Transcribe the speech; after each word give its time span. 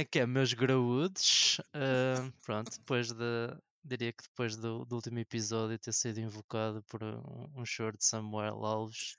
é 0.00 0.04
que 0.04 0.18
é, 0.18 0.26
meus 0.26 0.54
graúdos? 0.54 1.58
Uh, 1.74 2.32
pronto, 2.42 2.70
depois 2.70 3.12
de. 3.12 3.56
Diria 3.82 4.12
que 4.12 4.22
depois 4.22 4.56
do, 4.56 4.84
do, 4.84 4.96
último 4.96 5.18
episódio 5.18 5.78
ter 5.78 5.92
sido 5.92 6.20
invocado 6.20 6.82
por 6.82 7.02
um, 7.02 7.60
um 7.60 7.64
choro 7.64 7.96
de 7.96 8.04
Samuel 8.04 8.64
Alves, 8.64 9.16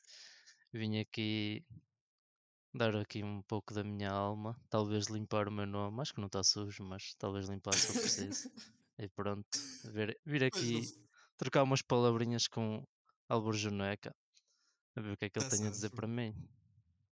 vim 0.71 0.99
aqui 0.99 1.65
dar 2.73 2.95
aqui 2.95 3.23
um 3.23 3.41
pouco 3.41 3.73
da 3.73 3.83
minha 3.83 4.11
alma, 4.11 4.55
talvez 4.69 5.07
limpar 5.07 5.47
o 5.47 5.51
meu 5.51 5.65
nome, 5.65 6.01
acho 6.01 6.13
que 6.13 6.19
não 6.19 6.27
está 6.27 6.43
sujo, 6.43 6.83
mas 6.83 7.15
talvez 7.15 7.49
limpar 7.49 7.73
se 7.73 7.89
eu 7.89 8.01
preciso. 8.01 8.51
e 8.99 9.07
pronto, 9.09 9.49
vir, 9.85 10.19
vir 10.23 10.43
aqui 10.43 10.81
trocar 11.37 11.63
umas 11.63 11.81
palavrinhas 11.81 12.47
com 12.47 12.85
Albor 13.27 13.53
Juneca, 13.53 14.15
a 14.95 15.01
ver 15.01 15.13
o 15.13 15.17
que 15.17 15.25
é 15.25 15.29
que 15.29 15.39
ele 15.39 15.49
tem 15.49 15.65
a 15.65 15.71
dizer 15.71 15.89
para 15.89 16.07
mim. 16.07 16.35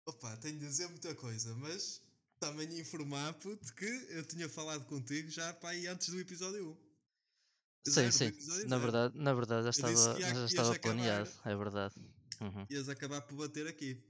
Opa, 0.05 0.37
tenho 0.37 0.57
de 0.59 0.65
dizer 0.65 0.87
muita 0.87 1.13
coisa, 1.13 1.53
mas 1.55 2.01
também 2.43 2.79
informar, 2.79 3.33
puto, 3.35 3.73
que 3.73 3.85
eu 4.09 4.25
tinha 4.25 4.49
falado 4.49 4.83
contigo 4.85 5.29
já 5.29 5.53
para 5.53 5.69
aí 5.69 5.87
antes 5.87 6.09
do 6.09 6.19
episódio 6.19 6.77
1. 7.85 7.91
Sim, 7.91 8.11
sim. 8.11 8.67
Na 8.67 8.77
verdade, 8.77 9.17
na 9.17 9.33
verdade 9.33 9.63
já 9.63 9.69
estava, 9.69 10.19
já 10.19 10.45
estava 10.45 10.79
planeado, 10.79 11.29
é 11.45 11.55
verdade. 11.55 11.95
Uhum. 12.41 12.65
Ias 12.69 12.89
acabar 12.89 13.21
por 13.21 13.35
bater 13.35 13.67
aqui. 13.67 14.03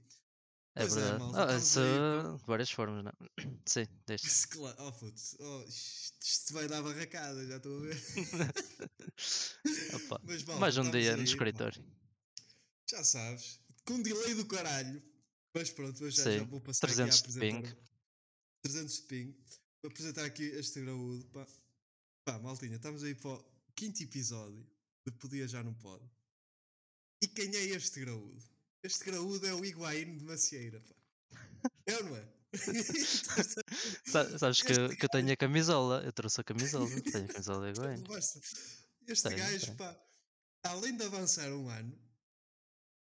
É 0.76 0.80
pois 0.80 0.96
é, 0.96 1.00
verdade. 1.00 1.14
É, 1.14 1.18
malta, 1.18 1.54
ah, 1.54 1.56
isso, 1.56 1.78
aí, 1.78 2.46
várias 2.46 2.70
formas, 2.70 3.04
não 3.04 3.10
é? 3.10 3.14
Sim, 3.66 3.86
deixa. 4.06 4.48
Claro, 4.48 4.76
oh, 4.80 4.92
putz, 4.92 5.36
oh, 5.38 5.64
isto 5.68 6.52
vai 6.52 6.66
dar 6.66 6.82
barracada, 6.82 7.46
já 7.46 7.56
estou 7.56 7.78
a 7.78 7.80
ver. 7.82 7.96
Opa, 9.94 10.20
Mas, 10.24 10.42
malta, 10.42 10.60
mais 10.60 10.76
um 10.78 10.90
dia 10.90 11.12
aí, 11.12 11.16
no 11.16 11.22
escritório. 11.22 11.84
Já 12.90 13.04
sabes, 13.04 13.60
com 13.84 13.94
um 13.94 14.02
delay 14.02 14.34
do 14.34 14.44
caralho. 14.46 15.00
Mas 15.54 15.70
pronto, 15.70 16.02
mas 16.02 16.14
já, 16.14 16.38
já 16.38 16.42
vou 16.42 16.60
passar 16.60 16.88
300 16.88 17.20
aqui 17.20 17.28
a 17.28 17.30
apresentar. 17.30 17.68
De 17.68 17.74
ping. 17.74 17.93
300 18.64 18.96
de 18.96 19.02
ping. 19.02 19.36
Vou 19.82 19.90
apresentar 19.90 20.24
aqui 20.24 20.44
este 20.44 20.80
graúdo. 20.80 21.24
Pá. 21.26 21.46
pá, 22.24 22.38
maltinha, 22.38 22.76
estamos 22.76 23.04
aí 23.04 23.14
para 23.14 23.32
o 23.32 23.44
quinto 23.76 24.02
episódio 24.02 24.66
de 25.06 25.12
Podia 25.12 25.46
Já 25.46 25.62
Não 25.62 25.74
Pode. 25.74 26.04
E 27.22 27.28
quem 27.28 27.54
é 27.54 27.64
este 27.64 28.00
graúdo? 28.00 28.42
Este 28.82 29.04
graúdo 29.04 29.46
é 29.46 29.54
o 29.54 29.64
Higuaín 29.64 30.16
de 30.16 30.24
Macieira, 30.24 30.80
pá. 30.80 30.94
É 31.86 31.96
ou 31.96 32.04
não 32.04 32.16
é? 32.16 32.34
Sabes 34.38 34.62
que, 34.62 34.96
que 34.96 35.04
eu 35.04 35.08
tenho 35.08 35.32
a 35.32 35.36
camisola, 35.36 36.02
eu 36.04 36.12
trouxe 36.12 36.40
a 36.40 36.44
camisola, 36.44 36.88
tenho 37.02 37.24
a 37.24 37.28
camisola 37.28 37.72
de 37.72 37.80
Higuaín. 37.80 38.04
Este 39.06 39.28
tenho, 39.28 39.36
gajo, 39.36 39.66
tenho. 39.66 39.76
pá, 39.76 40.06
além 40.64 40.96
de 40.96 41.04
avançar 41.04 41.52
um 41.52 41.68
ano, 41.68 41.98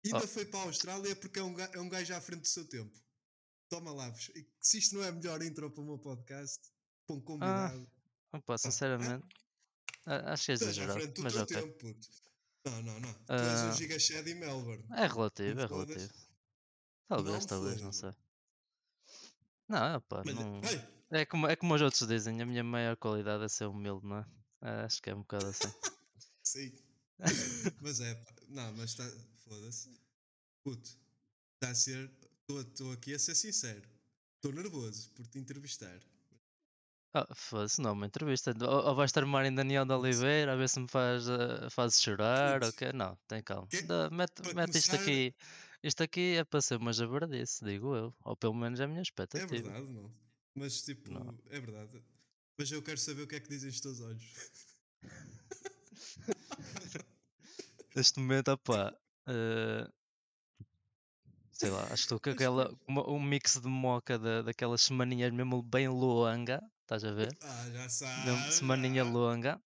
ainda 0.03 0.23
oh. 0.23 0.27
foi 0.27 0.45
para 0.45 0.61
a 0.61 0.63
Austrália 0.63 1.15
porque 1.15 1.37
é 1.37 1.43
um, 1.43 1.53
gajo, 1.53 1.73
é 1.73 1.79
um 1.79 1.89
gajo 1.89 2.15
à 2.15 2.21
frente 2.21 2.41
do 2.41 2.47
seu 2.47 2.65
tempo. 2.65 3.03
Toma 3.73 3.91
lá, 3.91 4.13
se 4.59 4.77
isto 4.77 4.95
não 4.95 5.03
é 5.03 5.07
a 5.07 5.11
melhor 5.11 5.41
intro 5.41 5.67
para 5.71 5.81
o 5.81 5.83
meu 5.83 5.97
podcast, 5.97 6.59
para 7.07 7.15
um 7.15 7.17
ah, 7.17 7.23
combinado. 7.23 7.91
Ah, 8.31 8.37
opa, 8.37 8.55
sinceramente, 8.55 9.25
ah, 10.05 10.33
acho 10.33 10.45
que 10.45 10.51
é 10.51 10.53
exagerado. 10.53 11.13
Mas 11.17 11.35
ok. 11.35 11.57
Tempo, 11.59 11.77
puto. 11.79 12.07
Não, 12.65 12.83
não, 12.83 12.99
não. 12.99 13.13
Tu 13.13 13.33
és 13.33 13.61
um 13.63 13.69
ah, 13.69 13.71
Gigashed 13.71 14.29
em 14.29 14.35
Melbourne. 14.35 14.85
É 14.91 15.07
relativo, 15.07 15.59
é 15.59 15.65
relativo. 15.65 16.13
Talvez, 17.07 17.39
não 17.39 17.47
talvez, 17.47 17.81
não 17.81 17.91
sei. 17.91 18.11
Não, 19.67 20.01
pá, 20.01 20.21
Mas, 20.23 20.35
não... 20.35 20.61
É, 21.09 21.25
como, 21.25 21.47
é 21.47 21.55
como 21.55 21.73
os 21.73 21.81
outros 21.81 22.07
dizem, 22.07 22.39
a 22.43 22.45
minha 22.45 22.63
maior 22.63 22.95
qualidade 22.95 23.43
é 23.43 23.47
ser 23.47 23.65
humilde, 23.65 24.05
não 24.05 24.19
é? 24.19 24.25
é 24.61 24.69
acho 24.83 25.01
que 25.01 25.09
é 25.09 25.15
um 25.15 25.21
bocado 25.21 25.47
assim. 25.47 25.63
Sim. 26.43 26.71
mas 27.81 27.99
é. 28.01 28.23
Não, 28.49 28.71
mas 28.73 28.91
está. 28.91 29.09
Foda-se. 29.47 29.99
Puto, 30.63 30.91
está 31.55 31.71
a 31.71 31.75
ser. 31.75 32.22
Estou 32.49 32.91
aqui 32.91 33.13
a 33.13 33.19
ser 33.19 33.35
sincero. 33.35 33.87
Estou 34.35 34.51
nervoso 34.51 35.09
por 35.11 35.25
te 35.27 35.39
entrevistar. 35.39 35.99
Ah, 37.13 37.27
foda-se, 37.33 37.79
não, 37.79 37.93
uma 37.93 38.07
entrevista. 38.07 38.53
Ou, 38.61 38.87
ou 38.87 38.95
vais 38.95 39.11
tramar 39.11 39.45
em 39.45 39.53
Daniel 39.53 39.85
de 39.85 39.93
Oliveira 39.93 40.53
a 40.53 40.55
ver 40.55 40.67
se 40.67 40.79
me 40.79 40.87
faz, 40.87 41.29
uh, 41.29 41.69
faz 41.69 42.01
chorar, 42.01 42.63
ok? 42.63 42.91
Não, 42.91 43.15
tem 43.27 43.41
calma. 43.41 43.67
Da, 43.85 44.09
mete, 44.09 44.53
mete 44.53 44.79
isto 44.79 44.95
aqui. 44.95 45.33
Isto 45.83 46.03
aqui 46.03 46.37
é 46.37 46.43
para 46.43 46.61
ser 46.61 46.77
uma 46.77 46.91
jabardice, 46.91 47.63
digo 47.63 47.95
eu. 47.95 48.13
Ou 48.25 48.35
pelo 48.35 48.55
menos 48.55 48.79
é 48.79 48.85
a 48.85 48.87
minha 48.87 48.99
é 48.99 49.03
expectativa. 49.03 49.55
É 49.55 49.61
verdade, 49.61 49.93
não. 49.93 50.11
Mas 50.55 50.81
tipo, 50.81 51.11
não. 51.11 51.37
é 51.49 51.59
verdade. 51.59 52.03
Mas 52.57 52.71
eu 52.71 52.81
quero 52.81 52.97
saber 52.97 53.23
o 53.23 53.27
que 53.27 53.35
é 53.35 53.39
que 53.39 53.49
dizem 53.49 53.69
os 53.69 53.79
teus 53.79 54.01
olhos. 54.01 54.33
Neste 57.95 58.19
momento, 58.19 58.49
opá. 58.49 58.91
Uh, 59.27 59.91
sei 61.63 61.71
lá, 61.71 61.83
acho 61.83 61.89
que 61.89 61.93
estou 61.95 62.19
com 62.19 62.29
aquela, 62.29 62.73
um 62.87 63.21
mix 63.21 63.59
de 63.59 63.67
moca 63.67 64.19
da, 64.19 64.41
daquelas 64.41 64.81
semaninhas 64.81 65.31
mesmo 65.31 65.61
bem 65.61 65.87
loanga 65.87 66.61
estás 66.83 67.03
a 67.03 67.11
ver? 67.11 67.35
Ah, 67.41 67.69
já 67.71 67.89
sabes. 67.89 68.55
Semaninha 68.55 69.03
longa. 69.03 69.61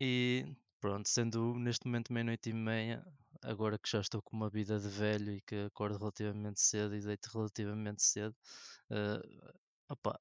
E 0.00 0.46
pronto, 0.80 1.08
sendo 1.08 1.54
neste 1.58 1.86
momento 1.86 2.12
meia-noite 2.12 2.50
e 2.50 2.52
meia, 2.52 3.04
agora 3.42 3.78
que 3.78 3.90
já 3.90 4.00
estou 4.00 4.20
com 4.22 4.36
uma 4.36 4.50
vida 4.50 4.78
de 4.78 4.88
velho 4.88 5.32
e 5.32 5.40
que 5.40 5.56
acordo 5.66 5.98
relativamente 5.98 6.60
cedo 6.60 6.94
e 6.94 7.00
deito 7.00 7.30
relativamente 7.32 8.02
cedo, 8.02 8.36
uh, 8.90 9.52
opa, 9.88 10.20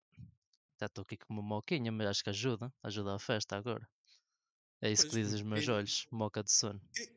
já 0.79 0.85
estou 0.85 1.03
aqui 1.03 1.17
com 1.17 1.33
uma 1.33 1.43
moquinha, 1.43 1.91
mas 1.91 2.07
acho 2.07 2.23
que 2.23 2.29
ajuda, 2.29 2.73
ajuda 2.83 3.15
a 3.15 3.19
festa 3.19 3.55
agora. 3.55 3.87
É 4.81 4.91
isso 4.91 5.03
pois, 5.03 5.13
que 5.13 5.21
dizem 5.21 5.35
os 5.35 5.41
meus 5.41 5.65
quem, 5.65 5.73
olhos, 5.73 6.07
moca 6.11 6.43
de 6.43 6.51
sono. 6.51 6.81
Quem, 6.93 7.09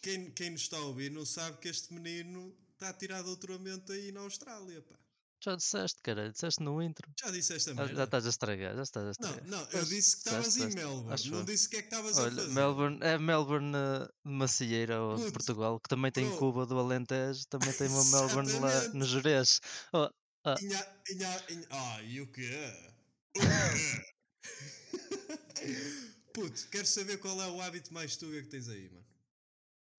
quem, 0.00 0.30
quem 0.30 0.50
nos 0.50 0.62
está 0.62 0.76
a 0.76 0.84
ouvir 0.84 1.10
não 1.10 1.26
sabe 1.26 1.58
que 1.58 1.68
este 1.68 1.92
menino 1.92 2.56
está 2.84 2.92
tirado 2.92 3.24
doutoramento 3.24 3.92
aí 3.92 4.12
na 4.12 4.20
Austrália, 4.20 4.82
pá. 4.82 4.94
Já 5.42 5.56
disseste, 5.56 6.00
cara, 6.02 6.30
disseste 6.30 6.62
no 6.62 6.80
intro. 6.82 7.06
Já 7.20 7.30
disseste 7.30 7.70
a 7.70 7.74
merda. 7.74 7.90
Já, 7.90 7.96
já 7.96 8.04
estás 8.04 8.26
a 8.26 8.28
estragar, 8.30 8.74
já 8.76 8.82
estás 8.82 9.06
a 9.06 9.10
estragar. 9.10 9.44
Não, 9.44 9.58
não, 9.58 9.70
eu 9.72 9.84
disse 9.84 10.16
que 10.16 10.28
estavas 10.28 10.56
em 10.56 10.74
Melbourne, 10.74 11.12
Acho 11.12 11.30
não 11.30 11.44
disse 11.44 11.68
que 11.68 11.76
é 11.76 11.82
que 11.82 11.88
estavas 11.88 12.18
a 12.18 12.22
fazer. 12.22 12.48
Melbourne, 12.48 12.98
é 13.02 13.18
Melbourne 13.18 13.72
de 13.72 14.08
Macieira, 14.24 15.02
ou 15.02 15.16
de 15.16 15.30
Portugal, 15.32 15.78
que 15.80 15.88
também 15.88 16.10
tem 16.10 16.34
Cuba 16.36 16.64
do 16.64 16.78
Alentejo, 16.78 17.46
também 17.48 17.72
tem 17.74 17.88
uma 17.88 18.04
Melbourne 18.10 18.52
lá 18.52 18.88
no 18.94 19.04
Jerez. 19.04 19.60
Oh, 19.92 20.08
ah. 20.46 20.54
Inha, 20.62 20.86
inha, 21.10 21.44
inha. 21.50 21.66
Ah, 21.70 22.02
e 22.02 22.20
o 22.22 22.26
quê? 22.32 22.72
O 23.36 23.40
quê? 23.40 24.04
Puto, 26.32 26.68
quero 26.70 26.86
saber 26.86 27.18
qual 27.18 27.40
é 27.42 27.48
o 27.48 27.60
hábito 27.60 27.92
mais 27.92 28.16
tuga 28.16 28.40
que 28.42 28.48
tens 28.48 28.68
aí, 28.68 28.88
mano. 28.88 29.04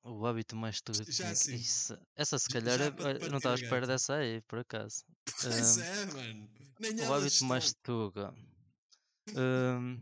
O 0.07 0.23
hábito 0.27 0.55
mais 0.55 0.79
Já 1.07 1.33
sim. 1.33 1.55
Isso, 1.55 1.97
essa 2.15 2.37
se 2.37 2.47
calhar 2.53 2.79
eu, 2.79 2.93
eu 2.93 3.29
não 3.31 3.37
estava 3.37 3.55
à 3.55 3.57
espera 3.57 3.87
dessa 3.87 4.15
aí, 4.15 4.39
por 4.43 4.59
acaso. 4.59 5.03
Pois 5.41 5.77
um, 5.77 5.81
é, 5.81 6.05
mano. 6.05 6.49
Nem 6.79 7.01
o 7.01 7.13
hábito 7.13 7.43
mais 7.45 7.73
tuga. 7.83 8.33
Um, 9.35 9.99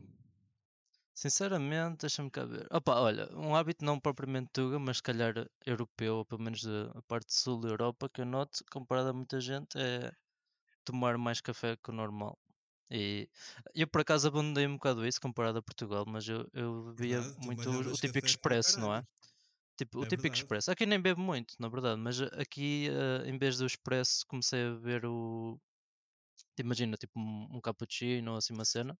sinceramente, 1.16 2.00
deixa-me 2.02 2.30
cá 2.30 2.44
ver. 2.44 2.68
Opa, 2.70 3.00
olha, 3.00 3.34
um 3.38 3.56
hábito 3.56 3.86
não 3.86 3.98
propriamente 3.98 4.50
tuga, 4.52 4.78
mas 4.78 4.98
se 4.98 5.04
calhar 5.04 5.34
europeu, 5.66 6.18
ou 6.18 6.26
pelo 6.26 6.42
menos 6.42 6.62
da 6.62 7.02
parte 7.08 7.34
sul 7.34 7.62
da 7.62 7.70
Europa, 7.70 8.10
que 8.10 8.20
eu 8.20 8.26
noto, 8.26 8.62
comparado 8.70 9.08
a 9.12 9.14
muita 9.14 9.40
gente, 9.40 9.78
é 9.78 10.12
tomar 10.84 11.18
mais 11.18 11.40
café 11.40 11.78
que 11.78 11.90
o 11.90 11.94
normal. 11.94 12.38
E 12.92 13.30
eu 13.74 13.88
por 13.88 14.02
acaso 14.02 14.28
abandonei 14.28 14.68
um 14.68 14.74
bocado 14.74 15.08
isso 15.08 15.22
comparado 15.22 15.60
a 15.60 15.64
Portugal, 15.64 16.04
mas 16.06 16.28
eu, 16.28 16.46
eu 16.54 16.94
bebia 16.94 17.22
muito 17.38 17.70
o 17.70 17.94
típico 17.94 18.28
expresso, 18.28 18.78
não 18.78 18.94
é? 18.94 19.04
Tipo, 19.84 20.00
o 20.00 20.04
é 20.04 20.08
típico 20.08 20.24
verdade. 20.24 20.42
expresso. 20.42 20.72
Aqui 20.72 20.86
nem 20.86 21.00
bebo 21.00 21.20
muito, 21.20 21.56
na 21.60 21.68
verdade, 21.68 22.00
mas 22.00 22.22
aqui 22.22 22.88
uh, 22.90 23.28
em 23.28 23.38
vez 23.38 23.58
do 23.58 23.66
expresso 23.66 24.26
comecei 24.28 24.66
a 24.66 24.72
beber 24.72 25.06
o. 25.06 25.60
Imagina, 26.58 26.96
tipo 26.96 27.20
um, 27.20 27.50
um 27.52 27.62
cappuccino 27.62 28.32
ou 28.32 28.38
assim 28.38 28.54
uma 28.54 28.64
cena. 28.64 28.98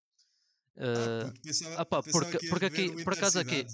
Uh, 0.76 0.82
ah, 0.82 1.24
puto, 1.26 1.40
pensava, 1.40 1.80
ah, 1.80 1.86
pá, 1.86 2.02
porque, 2.02 2.48
porque 2.48 2.64
aqui, 2.66 3.04
por 3.04 3.12
acaso 3.12 3.38
aqui. 3.38 3.64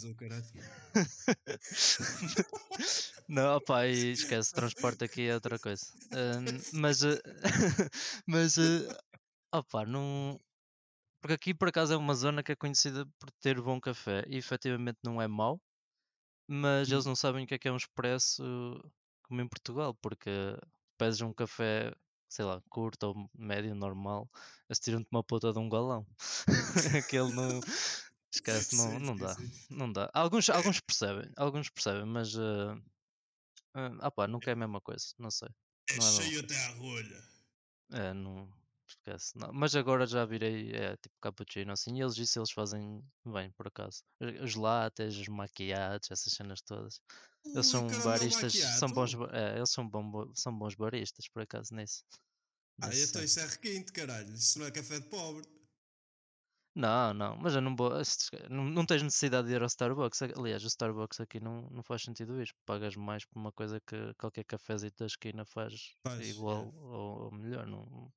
não, 3.28 3.56
opá, 3.56 3.86
e 3.86 4.12
esquece, 4.12 4.52
transporte 4.52 5.02
aqui 5.02 5.28
é 5.28 5.34
outra 5.34 5.58
coisa. 5.58 5.82
Uh, 6.12 6.60
mas, 6.74 7.02
uh, 7.02 7.18
mas, 8.26 8.56
uh, 8.58 8.96
opá, 9.52 9.84
não. 9.84 10.38
Porque 11.22 11.34
aqui 11.34 11.54
por 11.54 11.68
acaso 11.68 11.94
é 11.94 11.96
uma 11.96 12.14
zona 12.14 12.42
que 12.42 12.52
é 12.52 12.56
conhecida 12.56 13.06
por 13.18 13.30
ter 13.40 13.60
bom 13.60 13.80
café 13.80 14.24
e 14.28 14.36
efetivamente 14.36 14.98
não 15.02 15.20
é 15.20 15.26
mau 15.26 15.60
mas 16.52 16.90
eles 16.90 17.06
hum. 17.06 17.10
não 17.10 17.16
sabem 17.16 17.44
o 17.44 17.46
que 17.46 17.54
é 17.54 17.58
que 17.58 17.68
é 17.68 17.72
um 17.72 17.76
expresso 17.76 18.42
como 19.22 19.40
em 19.40 19.48
Portugal, 19.48 19.94
porque 20.02 20.30
pedes 20.98 21.20
um 21.20 21.32
café, 21.32 21.94
sei 22.28 22.44
lá, 22.44 22.60
curto 22.68 23.04
ou 23.04 23.30
médio, 23.38 23.72
normal, 23.72 24.28
eles 24.68 24.80
tiram-te 24.80 25.06
uma 25.12 25.22
puta 25.22 25.52
de 25.52 25.58
um 25.60 25.68
galão. 25.68 26.04
Aquele 26.98 27.32
não. 27.32 27.60
Esquece, 28.34 28.76
não, 28.76 28.98
não 28.98 29.16
dá. 29.16 29.36
Não 29.70 29.92
dá. 29.92 30.10
Alguns, 30.12 30.50
alguns 30.50 30.80
percebem, 30.80 31.30
alguns 31.36 31.70
percebem, 31.70 32.04
mas. 32.04 32.34
Uh, 32.34 32.74
uh, 33.76 33.98
ah 34.00 34.10
pá, 34.10 34.26
nunca 34.26 34.50
é 34.50 34.54
a 34.54 34.56
mesma 34.56 34.80
coisa, 34.80 35.06
não 35.18 35.30
sei. 35.30 35.48
É 35.90 35.96
não 35.96 36.08
é 36.08 36.22
cheio 36.22 36.40
até 36.40 36.56
a 36.56 36.68
rolha. 36.70 37.22
É, 37.92 38.12
não. 38.12 38.52
Não. 39.34 39.52
Mas 39.52 39.74
agora 39.74 40.06
já 40.06 40.24
virei 40.24 40.72
é, 40.72 40.96
tipo 40.96 41.14
cappuccino 41.20 41.72
assim. 41.72 41.96
E 41.96 42.02
eles 42.02 42.16
isso 42.16 42.38
eles 42.38 42.50
fazem 42.50 43.02
bem, 43.24 43.50
por 43.52 43.66
acaso. 43.68 44.02
Os 44.42 44.54
lattes, 44.54 45.16
os 45.16 45.28
maquiados, 45.28 46.10
essas 46.10 46.32
cenas 46.32 46.60
todas. 46.62 47.00
Eles 47.44 47.66
são 47.66 47.86
baristas, 48.04 48.52
são 48.78 48.90
bons, 48.90 49.14
é, 49.32 49.56
eles 49.56 49.70
são, 49.70 49.88
bom, 49.88 50.30
são 50.34 50.56
bons 50.56 50.74
baristas, 50.74 51.28
por 51.28 51.42
acaso, 51.42 51.74
nisso. 51.74 52.04
Ah, 52.82 52.90
então 52.94 53.22
isso 53.22 53.40
é 53.40 53.46
requinte, 53.46 53.92
caralho. 53.92 54.32
Isso 54.32 54.58
não 54.58 54.66
é 54.66 54.70
café 54.70 55.00
de 55.00 55.06
pobre. 55.08 55.46
Não, 56.74 57.12
não, 57.12 57.36
mas 57.36 57.54
eu 57.54 57.60
não 57.60 57.74
vou. 57.74 57.90
Não, 58.48 58.64
não 58.64 58.86
tens 58.86 59.02
necessidade 59.02 59.48
de 59.48 59.54
ir 59.54 59.60
ao 59.60 59.66
Starbucks. 59.66 60.22
Aliás, 60.22 60.62
o 60.64 60.68
Starbucks 60.68 61.20
aqui 61.20 61.40
não, 61.40 61.68
não 61.70 61.82
faz 61.82 62.02
sentido 62.02 62.40
isso. 62.40 62.54
Pagas 62.64 62.94
mais 62.94 63.24
por 63.24 63.38
uma 63.40 63.52
coisa 63.52 63.80
que 63.80 64.14
qualquer 64.14 64.44
cafezinho 64.44 64.92
da 64.98 65.06
esquina 65.06 65.44
faz, 65.44 65.92
faz 66.06 66.28
igual 66.28 66.72
é. 66.72 66.78
ou, 66.78 67.24
ou, 67.24 67.32
melhor. 67.32 67.66
Não, 67.66 68.10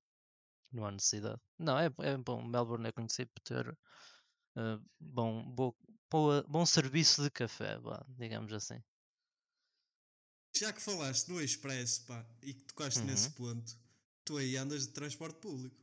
não 0.74 0.86
há 0.86 0.92
necessidade. 0.92 1.40
Não, 1.58 1.78
é, 1.78 1.86
é 2.00 2.18
bom. 2.18 2.44
Melbourne 2.44 2.88
é 2.88 2.92
conhecido 2.92 3.32
por 3.34 3.42
ter 3.42 3.70
uh, 3.70 4.82
bom, 5.00 5.44
bom, 5.44 5.74
boa, 6.10 6.44
bom 6.48 6.66
serviço 6.66 7.24
de 7.24 7.30
café, 7.30 7.80
bah, 7.80 8.06
digamos 8.10 8.52
assim. 8.54 8.82
Já 10.56 10.72
que 10.72 10.82
falaste 10.82 11.30
no 11.30 11.42
Expresso 11.42 12.06
pá, 12.06 12.26
e 12.42 12.54
que 12.54 12.64
tocaste 12.64 13.00
uhum. 13.00 13.06
nesse 13.06 13.32
ponto, 13.32 13.76
tu 14.24 14.38
aí 14.38 14.56
andas 14.56 14.88
de 14.88 14.94
transporte 14.94 15.40
público. 15.40 15.76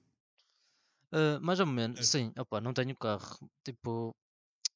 Uh, 1.13 1.41
mais 1.41 1.59
ou 1.59 1.67
menos, 1.67 1.99
é. 1.99 2.03
sim. 2.03 2.33
Opa, 2.39 2.61
não 2.61 2.73
tenho 2.73 2.97
carro. 2.97 3.51
Tipo, 3.65 4.15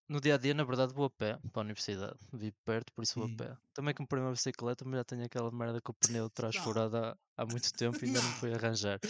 no 0.09 0.21
dia 0.21 0.35
a 0.35 0.39
dia, 0.39 0.53
na 0.53 0.65
verdade, 0.65 0.93
vou 0.93 1.07
a 1.07 1.11
pé 1.11 1.39
para 1.53 1.63
a 1.63 1.65
universidade. 1.65 2.19
Vivo 2.33 2.57
perto, 2.65 2.93
por 2.93 3.03
isso 3.03 3.19
vou 3.19 3.29
a 3.29 3.37
pé. 3.37 3.57
Também 3.73 3.95
comprei 3.95 4.23
uma 4.23 4.33
bicicleta, 4.33 4.85
mas 4.85 4.99
já 4.99 5.05
tenho 5.05 5.25
aquela 5.25 5.51
merda 5.51 5.81
com 5.81 5.93
o 5.93 5.95
pneu 5.95 6.29
de 6.29 6.35
trás 6.35 6.57
furado 6.57 6.97
há, 6.97 7.17
há, 7.37 7.47
muito 7.47 7.73
tempo 7.75 7.99
e 8.03 8.07
ainda 8.07 8.21
não, 8.21 8.29
não 8.29 8.37
fui 8.37 8.53
arranjar. 8.53 9.01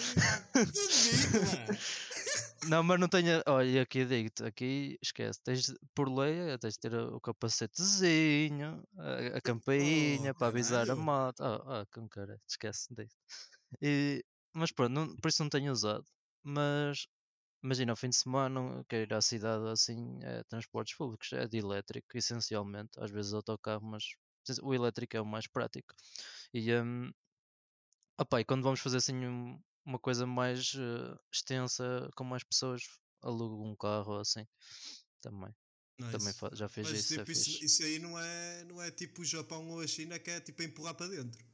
não, 2.68 2.82
mas 2.84 3.00
não 3.00 3.08
tenho. 3.08 3.42
Olha, 3.46 3.82
aqui 3.82 4.04
digo-te, 4.04 4.44
aqui 4.44 4.98
esquece. 5.02 5.40
Tens, 5.42 5.74
por 5.94 6.08
lei, 6.08 6.56
tens 6.58 6.74
de 6.74 6.80
ter 6.80 6.94
o 6.94 7.20
capacetezinho, 7.20 8.82
a, 8.96 9.38
a 9.38 9.40
campainha 9.40 10.30
oh, 10.30 10.34
para 10.34 10.46
avisar 10.46 10.88
a 10.88 10.94
moto. 10.94 11.40
Ah, 11.42 11.60
oh, 11.64 11.82
oh, 11.82 11.86
com 11.92 12.08
cara, 12.08 12.40
esquece 12.48 12.88
disso. 12.94 13.16
Mas 14.52 14.70
pronto, 14.70 14.92
não, 14.92 15.16
por 15.16 15.28
isso 15.28 15.42
não 15.42 15.50
tenho 15.50 15.72
usado. 15.72 16.04
Mas 16.44 17.08
imagina, 17.64 17.92
ao 17.92 17.96
fim 17.96 18.10
de 18.10 18.16
semana, 18.16 18.84
quero 18.88 19.10
ir 19.10 19.14
à 19.14 19.22
cidade 19.22 19.66
assim, 19.68 20.18
é 20.22 20.44
transportes 20.44 20.94
públicos, 20.96 21.32
é 21.32 21.48
de 21.48 21.56
elétrico, 21.56 22.06
essencialmente, 22.16 22.90
às 22.98 23.10
vezes 23.10 23.32
autocarro, 23.32 23.84
mas 23.86 24.04
o 24.62 24.74
elétrico 24.74 25.16
é 25.16 25.20
o 25.20 25.26
mais 25.26 25.46
prático. 25.46 25.94
E, 26.52 26.72
um, 26.74 27.10
opa, 28.20 28.40
e 28.40 28.44
quando 28.44 28.62
vamos 28.62 28.80
fazer 28.80 28.98
assim 28.98 29.14
um, 29.14 29.58
uma 29.84 29.98
coisa 29.98 30.26
mais 30.26 30.74
uh, 30.74 31.18
extensa, 31.32 32.10
com 32.14 32.22
mais 32.22 32.44
pessoas, 32.44 32.82
alugo 33.22 33.64
um 33.64 33.74
carro 33.74 34.18
assim, 34.18 34.46
também. 35.22 35.54
Nice. 35.98 36.12
Também 36.12 36.56
já 36.56 36.68
fez 36.68 36.90
mas, 36.90 36.98
isso, 36.98 37.14
tipo, 37.16 37.30
é 37.30 37.32
isso, 37.32 37.64
isso, 37.64 37.82
aí 37.82 37.98
não 37.98 38.18
é, 38.18 38.64
não 38.64 38.82
é 38.82 38.90
tipo 38.90 39.22
o 39.22 39.24
Japão 39.24 39.68
ou 39.70 39.80
a 39.80 39.86
China 39.86 40.18
que 40.18 40.30
é 40.30 40.40
tipo 40.40 40.62
empurrar 40.62 40.94
para 40.94 41.06
dentro. 41.06 41.53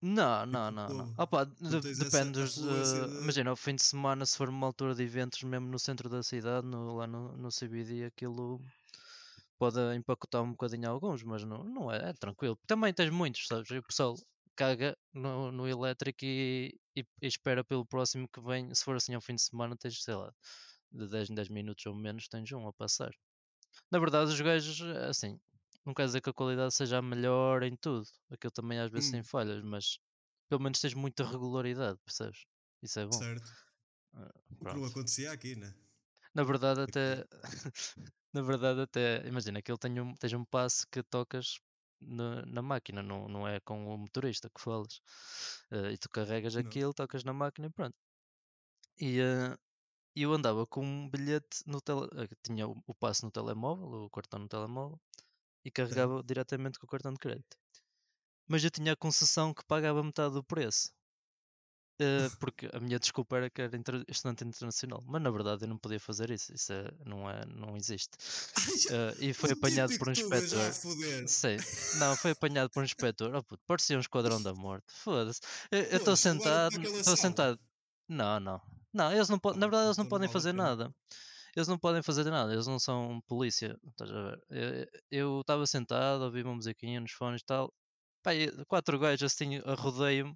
Não, 0.00 0.46
não, 0.46 0.70
não, 0.70 0.88
não. 0.88 1.14
Opa, 1.18 1.44
de, 1.44 1.94
depende 1.96 2.32
dos. 2.32 2.56
Uh. 2.56 3.22
Imagina, 3.22 3.50
ao 3.50 3.56
fim 3.56 3.74
de 3.74 3.82
semana, 3.82 4.24
se 4.24 4.36
for 4.36 4.48
uma 4.48 4.66
altura 4.66 4.94
de 4.94 5.02
eventos 5.02 5.42
mesmo 5.42 5.68
no 5.68 5.78
centro 5.78 6.08
da 6.08 6.22
cidade, 6.22 6.66
no, 6.66 6.96
lá 6.96 7.06
no, 7.06 7.36
no 7.36 7.48
CBD, 7.48 8.04
aquilo 8.04 8.60
pode 9.58 9.78
empacotar 9.96 10.42
um 10.42 10.52
bocadinho 10.52 10.88
alguns, 10.88 11.24
mas 11.24 11.42
não, 11.42 11.64
não 11.64 11.92
é, 11.92 12.10
é 12.10 12.12
tranquilo. 12.12 12.56
Também 12.66 12.94
tens 12.94 13.10
muitos, 13.10 13.46
sabes? 13.48 13.68
E 13.70 13.78
o 13.78 13.82
pessoal 13.82 14.14
caga 14.54 14.96
no, 15.12 15.50
no 15.50 15.68
elétrico 15.68 16.24
e, 16.24 16.78
e, 16.96 17.04
e, 17.22 17.26
espera 17.26 17.64
pelo 17.64 17.84
próximo 17.84 18.28
que 18.28 18.40
vem. 18.40 18.72
Se 18.72 18.84
for 18.84 18.96
assim 18.96 19.14
ao 19.14 19.20
fim 19.20 19.34
de 19.34 19.42
semana, 19.42 19.76
tens, 19.76 20.02
sei 20.02 20.14
lá, 20.14 20.32
de 20.92 21.08
10 21.08 21.30
em 21.30 21.34
10 21.34 21.48
minutos 21.48 21.84
ou 21.86 21.94
menos, 21.94 22.28
tens 22.28 22.50
um 22.52 22.68
a 22.68 22.72
passar. 22.72 23.10
Na 23.90 23.98
verdade, 23.98 24.30
os 24.30 24.40
gajos, 24.40 24.80
assim, 25.08 25.40
não 25.88 25.94
quer 25.94 26.04
dizer 26.04 26.20
que 26.20 26.28
a 26.28 26.34
qualidade 26.34 26.74
seja 26.74 26.98
a 26.98 27.02
melhor 27.02 27.62
em 27.62 27.74
tudo. 27.74 28.06
Aquilo 28.30 28.50
também 28.50 28.78
às 28.78 28.90
vezes 28.90 29.08
hum. 29.08 29.12
tem 29.12 29.22
falhas, 29.22 29.62
mas 29.64 29.98
pelo 30.46 30.62
menos 30.62 30.80
tens 30.80 30.92
muita 30.92 31.24
regularidade, 31.24 31.98
percebes? 32.04 32.44
Isso 32.82 33.00
é 33.00 33.06
bom. 33.06 33.12
Certo. 33.12 33.50
Uh, 34.12 34.28
não 34.60 34.84
acontecia 34.84 35.32
aqui, 35.32 35.56
né? 35.56 35.74
Na 36.34 36.44
verdade, 36.44 36.82
até. 36.82 37.24
na 38.34 38.42
verdade, 38.42 38.82
até. 38.82 39.26
Imagina 39.26 39.62
que 39.62 39.70
ele 39.70 39.78
tem 39.78 39.98
um, 39.98 40.14
tens 40.14 40.32
um 40.34 40.44
passe 40.44 40.86
que 40.88 41.02
tocas 41.02 41.58
na, 42.02 42.44
na 42.44 42.60
máquina, 42.60 43.02
não, 43.02 43.26
não 43.26 43.48
é 43.48 43.58
com 43.60 43.86
o 43.86 43.96
motorista 43.96 44.50
que 44.50 44.60
falas. 44.60 45.00
Uh, 45.72 45.90
e 45.90 45.96
tu 45.96 46.10
carregas 46.10 46.54
não. 46.54 46.60
aquilo, 46.60 46.92
tocas 46.92 47.24
na 47.24 47.32
máquina 47.32 47.66
e 47.66 47.70
pronto. 47.70 47.96
E 49.00 49.20
uh, 49.20 49.58
eu 50.14 50.34
andava 50.34 50.66
com 50.66 50.84
um 50.84 51.08
bilhete 51.08 51.62
no 51.66 51.80
tele... 51.80 52.02
Uh, 52.02 52.28
tinha 52.42 52.68
o, 52.68 52.82
o 52.86 52.94
passe 52.94 53.24
no 53.24 53.30
telemóvel, 53.30 54.04
o 54.04 54.10
cartão 54.10 54.40
no 54.40 54.48
telemóvel, 54.48 55.00
e 55.68 55.70
carregava 55.70 56.22
diretamente 56.24 56.78
com 56.78 56.86
o 56.86 56.88
cartão 56.88 57.12
de 57.12 57.18
crédito. 57.18 57.56
Mas 58.48 58.64
eu 58.64 58.70
tinha 58.70 58.92
a 58.92 58.96
concessão 58.96 59.52
que 59.52 59.64
pagava 59.64 60.02
metade 60.02 60.34
do 60.34 60.42
preço. 60.42 60.90
Uh, 62.00 62.30
porque 62.40 62.70
a 62.72 62.80
minha 62.80 62.98
desculpa 62.98 63.36
era 63.36 63.50
que 63.50 63.60
era 63.60 63.76
inter 63.76 64.02
estudante 64.08 64.44
internacional, 64.44 65.02
mas 65.06 65.20
na 65.20 65.30
verdade 65.30 65.64
eu 65.64 65.68
não 65.68 65.76
podia 65.76 66.00
fazer 66.00 66.30
isso, 66.30 66.54
isso 66.54 66.72
é, 66.72 66.90
não, 67.04 67.28
é, 67.28 67.44
não 67.44 67.76
existe. 67.76 68.16
Uh, 68.86 69.12
e 69.20 69.34
foi 69.34 69.50
apanhado 69.50 69.98
por 69.98 70.08
um 70.08 70.12
inspetor. 70.12 70.72
Sim, 71.26 71.56
não, 71.98 72.16
foi 72.16 72.30
apanhado 72.30 72.70
por 72.70 72.80
um 72.80 72.84
inspetor. 72.84 73.34
Oh, 73.34 73.42
puto, 73.42 73.62
parecia 73.66 73.96
um 73.96 74.00
esquadrão 74.00 74.40
da 74.40 74.54
morte. 74.54 74.86
Foda-se. 74.90 75.40
Eu 75.70 75.98
estou 75.98 76.16
sentado, 76.16 76.80
estou 76.80 77.16
sentado. 77.16 77.60
Não, 78.08 78.40
não, 78.40 78.62
não, 78.94 79.12
eles 79.12 79.28
não 79.28 79.38
na 79.56 79.66
verdade 79.66 79.88
eles 79.88 79.98
não 79.98 80.06
podem 80.06 80.30
fazer 80.30 80.54
nada 80.54 80.94
eles 81.58 81.68
não 81.68 81.78
podem 81.78 82.02
fazer 82.02 82.24
nada, 82.30 82.52
eles 82.52 82.66
não 82.66 82.78
são 82.78 83.20
polícia. 83.26 83.76
Estás 83.88 84.10
a 84.12 84.22
ver? 84.50 84.90
Eu 85.10 85.40
estava 85.40 85.66
sentado, 85.66 86.22
ouvi 86.22 86.42
uma 86.42 86.54
musiquinha 86.54 87.00
nos 87.00 87.12
fones 87.12 87.42
e 87.42 87.44
tal. 87.44 87.72
Pá, 88.22 88.30
quatro 88.68 88.98
gajos 88.98 89.24
assim 89.24 89.58
rodeio-me 89.58 90.32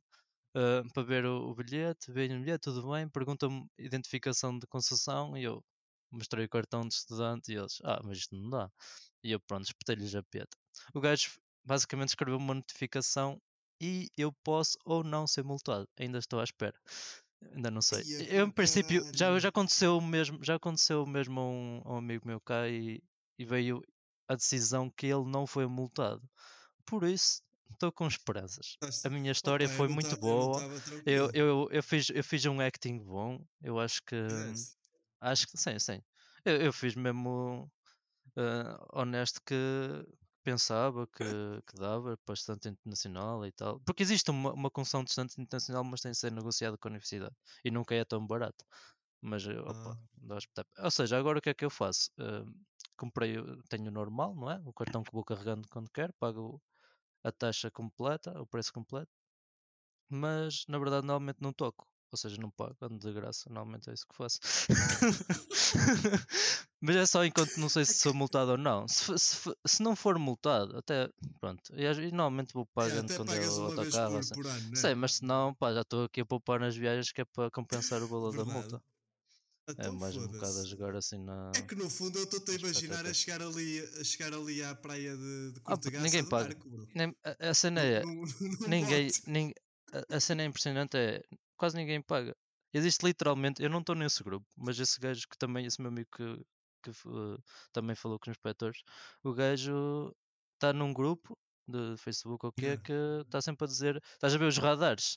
uh, 0.57 0.93
para 0.93 1.03
ver 1.05 1.25
o, 1.25 1.51
o 1.51 1.55
bilhete, 1.55 2.11
veem 2.13 2.37
o 2.37 2.41
bilhete, 2.41 2.63
tudo 2.65 2.91
bem, 2.91 3.09
perguntam-me 3.09 3.67
identificação 3.79 4.59
de 4.59 4.67
concessão 4.67 5.37
e 5.37 5.45
eu 5.45 5.63
mostrei 6.11 6.45
o 6.47 6.49
cartão 6.49 6.83
de 6.83 6.95
estudante 6.95 7.53
e 7.53 7.57
eles, 7.57 7.79
ah, 7.85 8.01
mas 8.05 8.19
isto 8.19 8.35
não 8.37 8.51
dá. 8.51 8.71
E 9.23 9.33
eu, 9.33 9.41
pronto, 9.41 9.65
espetei-lhes 9.65 10.15
a 10.17 10.23
peta. 10.25 10.57
O 10.95 11.01
gajo 11.01 11.31
basicamente 11.65 12.11
escreveu 12.11 12.39
uma 12.39 12.55
notificação 12.55 13.41
e 13.81 14.11
eu 14.17 14.33
posso 14.45 14.77
ou 14.85 15.05
não 15.05 15.27
ser 15.27 15.45
multado. 15.45 15.89
Ainda 15.99 16.19
estou 16.19 16.41
à 16.41 16.45
espera. 16.45 16.75
Ainda 17.55 17.71
não 17.71 17.83
sei. 17.83 18.03
Eu, 18.29 18.47
em 18.47 18.51
princípio, 18.51 19.05
já, 19.15 19.39
já 19.39 19.49
aconteceu 19.49 19.99
o 19.99 20.01
mesmo, 20.01 20.43
já 20.43 20.57
aconteceu 20.57 21.05
mesmo 21.07 21.41
a 21.41 21.45
um, 21.45 21.83
a 21.85 21.93
um 21.95 21.97
amigo 21.97 22.27
meu 22.27 22.41
cá 22.41 22.69
e, 22.69 23.03
e 23.39 23.45
veio 23.45 23.83
a 24.29 24.35
decisão 24.35 24.91
que 24.91 25.07
ele 25.07 25.25
não 25.25 25.47
foi 25.47 25.67
multado. 25.67 26.23
Por 26.87 27.05
isso, 27.05 27.43
estou 27.73 27.93
com 27.93 28.07
esperanças. 28.07 28.77
A 29.05 29.09
minha 29.11 29.33
história 29.33 29.67
Opa, 29.67 29.77
foi 29.77 29.89
muito 29.89 30.17
boa. 30.17 30.63
Eu, 31.05 31.31
eu, 31.35 31.69
eu, 31.71 31.83
fiz, 31.83 32.09
eu 32.11 32.25
fiz 32.25 32.45
um 32.47 32.61
acting 32.61 32.99
bom. 32.99 33.45
Eu 33.63 33.79
acho 33.79 34.03
que. 34.05 34.17
Yes. 34.17 34.77
Acho 35.21 35.47
que 35.47 35.59
sim, 35.59 35.79
sim. 35.79 36.03
Eu, 36.45 36.57
eu 36.57 36.73
fiz 36.73 36.95
mesmo 36.95 37.71
uh, 38.37 39.01
honesto 39.01 39.41
que, 39.45 39.55
pensava 40.43 41.07
que, 41.07 41.25
que 41.67 41.77
dava 41.77 42.17
para 42.25 42.35
estudante 42.35 42.69
internacional 42.69 43.47
e 43.47 43.53
tal. 43.53 43.81
Porque 43.81 44.03
existe 44.03 44.31
uma, 44.31 44.53
uma 44.53 44.71
concessão 44.71 45.05
de 45.05 45.11
estudante 45.11 45.41
internacional, 45.41 45.85
mas 45.85 46.01
tem 46.01 46.13
de 46.13 46.19
ser 46.19 46.33
negociado 46.33 46.79
com 46.79 46.89
a 46.89 46.91
universidade. 46.91 47.35
E 47.65 47.71
nunca 47.71 47.95
é 47.95 48.05
tão 48.05 48.27
barato. 48.27 48.65
Mas, 49.21 49.47
eh, 49.47 49.61
opa, 49.61 49.97
ah. 50.31 50.85
ou 50.85 50.91
seja, 50.91 51.17
agora 51.17 51.39
o 51.39 51.43
que 51.43 51.51
é 51.51 51.55
que 51.55 51.65
eu 51.65 51.71
faço? 51.71 52.11
Uh, 52.19 52.51
comprei, 52.97 53.37
tenho 53.69 53.89
o 53.89 53.93
normal, 53.93 54.35
não 54.35 54.51
é? 54.51 54.61
O 54.65 54.73
cartão 54.73 55.05
que 55.05 55.13
vou 55.13 55.25
carregando 55.25 55.69
quando 55.71 55.89
quero, 55.91 56.13
pago 56.19 56.61
a 57.25 57.31
taxa 57.31 57.71
completa, 57.71 58.33
o 58.41 58.47
preço 58.47 58.73
completo. 58.73 59.11
Mas, 60.09 60.65
na 60.69 60.79
verdade, 60.79 61.07
normalmente 61.07 61.41
não 61.41 61.53
toco. 61.53 61.87
Ou 62.11 62.19
seja, 62.19 62.37
não 62.41 62.51
pago, 62.51 62.77
ando 62.83 62.99
de 62.99 63.13
graça, 63.13 63.49
normalmente 63.49 63.89
é 63.91 63.95
isso 63.95 64.07
que 64.07 64.17
faço. 64.17 64.41
Mas 66.85 66.97
é 66.97 67.07
só 67.07 67.25
enquanto 67.25 67.59
não 67.59 67.69
sei 67.69 67.85
se 67.85 67.95
sou 67.95 68.13
multado 68.13 68.51
ou 68.51 68.59
não. 68.59 68.89
Se, 68.89 69.17
se, 69.17 69.55
se 69.65 69.83
não 69.83 69.95
for 69.95 70.19
multado, 70.19 70.77
até 70.77 71.09
pronto. 71.41 71.63
E, 71.77 72.11
normalmente 72.11 72.53
vou 72.53 72.67
pagando 72.75 73.15
quando 73.15 73.33
eu 73.33 73.67
autocarro. 73.67 74.19
Assim. 74.19 74.35
Por 74.35 74.47
ano, 74.49 74.69
né? 74.69 74.75
Sei, 74.77 74.95
mas 74.97 75.15
se 75.15 75.25
não, 75.25 75.55
pá, 75.55 75.73
já 75.73 75.83
estou 75.83 76.05
aqui 76.07 76.23
a 76.23 76.27
poupar 76.27 76.59
nas 76.59 76.77
viagens 76.77 77.13
que 77.13 77.21
é 77.21 77.25
para 77.25 77.49
compensar 77.53 78.03
o 78.03 78.09
valor 78.09 78.37
da 78.37 78.45
multa. 78.45 78.83
É 79.69 79.73
então, 79.73 79.95
é 79.95 79.97
mais 79.97 80.17
um 80.17 80.27
bocado 80.27 80.59
a 80.59 80.65
jogar 80.65 80.97
assim 80.97 81.19
na. 81.19 81.53
É 81.55 81.63
que 81.63 81.77
no 81.77 81.89
fundo 81.89 82.19
eu 82.19 82.25
estou 82.25 82.43
a 82.53 82.59
imaginar 82.59 83.07
a 83.07 83.15
chegar, 83.15 83.41
ali, 83.41 83.79
a 84.01 84.03
chegar 84.03 84.35
ali 84.35 84.61
à 84.65 84.75
praia 84.75 85.17
de, 85.17 85.53
de 85.53 85.61
ah, 85.65 85.79
Ninguém 86.03 86.29
paga. 86.29 86.57
Nem, 86.97 87.15
a, 87.25 87.51
a, 87.51 87.55
cena 87.55 87.81
é. 87.81 88.03
Não, 88.03 88.13
não, 88.61 88.69
ninguém, 88.69 89.09
ninguém, 89.29 89.55
a, 89.93 90.17
a 90.17 90.21
cena 90.21 90.43
é 90.43 90.47
impressionante 90.47 90.97
é 90.97 91.23
quase 91.57 91.77
ninguém 91.77 92.03
paga. 92.03 92.35
Existe 92.75 93.07
literalmente, 93.07 93.63
eu 93.63 93.71
não 93.71 93.79
estou 93.79 93.95
nesse 93.95 94.25
grupo, 94.25 94.47
mas 94.57 94.81
esse 94.81 94.99
gajo 94.99 95.29
que 95.29 95.39
também, 95.39 95.65
esse 95.65 95.81
meu 95.81 95.91
amigo 95.91 96.09
que, 96.17 96.45
que 96.83 96.91
uh, 96.91 97.43
também 97.73 97.97
falou 97.97 98.19
com 98.19 98.31
os 98.31 98.37
inspectores, 98.37 98.83
o 99.23 99.33
gajo 99.33 100.15
está 100.55 100.73
num 100.73 100.93
grupo 100.93 101.39
de 101.67 101.97
Facebook 101.97 102.45
ou 102.45 102.51
o 102.51 102.53
que 102.53 102.67
é 102.67 102.77
que 102.77 102.93
está 103.25 103.41
sempre 103.41 103.65
a 103.65 103.69
dizer, 103.69 104.03
estás 104.15 104.35
a 104.35 104.39
ver 104.39 104.47
os 104.47 104.59
radares, 104.59 105.17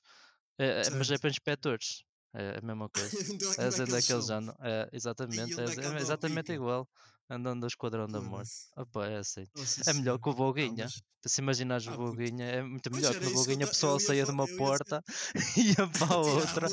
é, 0.58 0.82
é, 0.82 0.90
mas 0.92 1.10
é 1.12 1.18
para 1.18 1.30
inspectores. 1.30 2.04
É 2.34 2.58
a 2.58 2.62
mesma 2.62 2.90
coisa. 2.90 3.10
é 3.62 3.86
daqueles 3.86 4.26
já 4.26 4.42
não. 4.42 4.54
É, 4.60 4.90
exatamente, 4.92 5.60
é, 5.60 5.64
é 5.64 6.02
exatamente 6.02 6.52
igual. 6.52 6.88
andando 7.30 7.64
ao 7.64 7.68
esquadrão 7.68 8.08
da 8.08 8.20
morte. 8.20 8.52
Opa, 8.76 9.08
é 9.08 9.18
assim. 9.18 9.46
É 9.88 9.94
melhor 9.94 10.20
que 10.20 10.30
o 10.30 10.34
Boguinha. 10.34 10.84
Mas... 10.84 11.02
Se 11.26 11.42
imaginares 11.42 11.88
ah, 11.88 11.94
o 11.94 11.98
Boguinha, 11.98 12.46
é 12.46 12.62
muito 12.62 12.94
melhor 12.94 13.18
que 13.18 13.26
o 13.26 13.34
Boguinha, 13.34 13.66
a 13.66 13.70
pessoa 13.70 14.00
saía 14.00 14.26
de 14.26 14.32
uma 14.32 14.48
porta 14.58 15.02
e 15.58 15.70
ia 15.70 15.88
para 15.88 16.14
a 16.14 16.18
outra. 16.20 16.68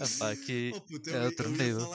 Opa, 0.00 0.30
aqui 0.30 0.72
oh, 0.74 1.10
é 1.10 1.24
outro 1.26 1.50
nível. 1.50 1.90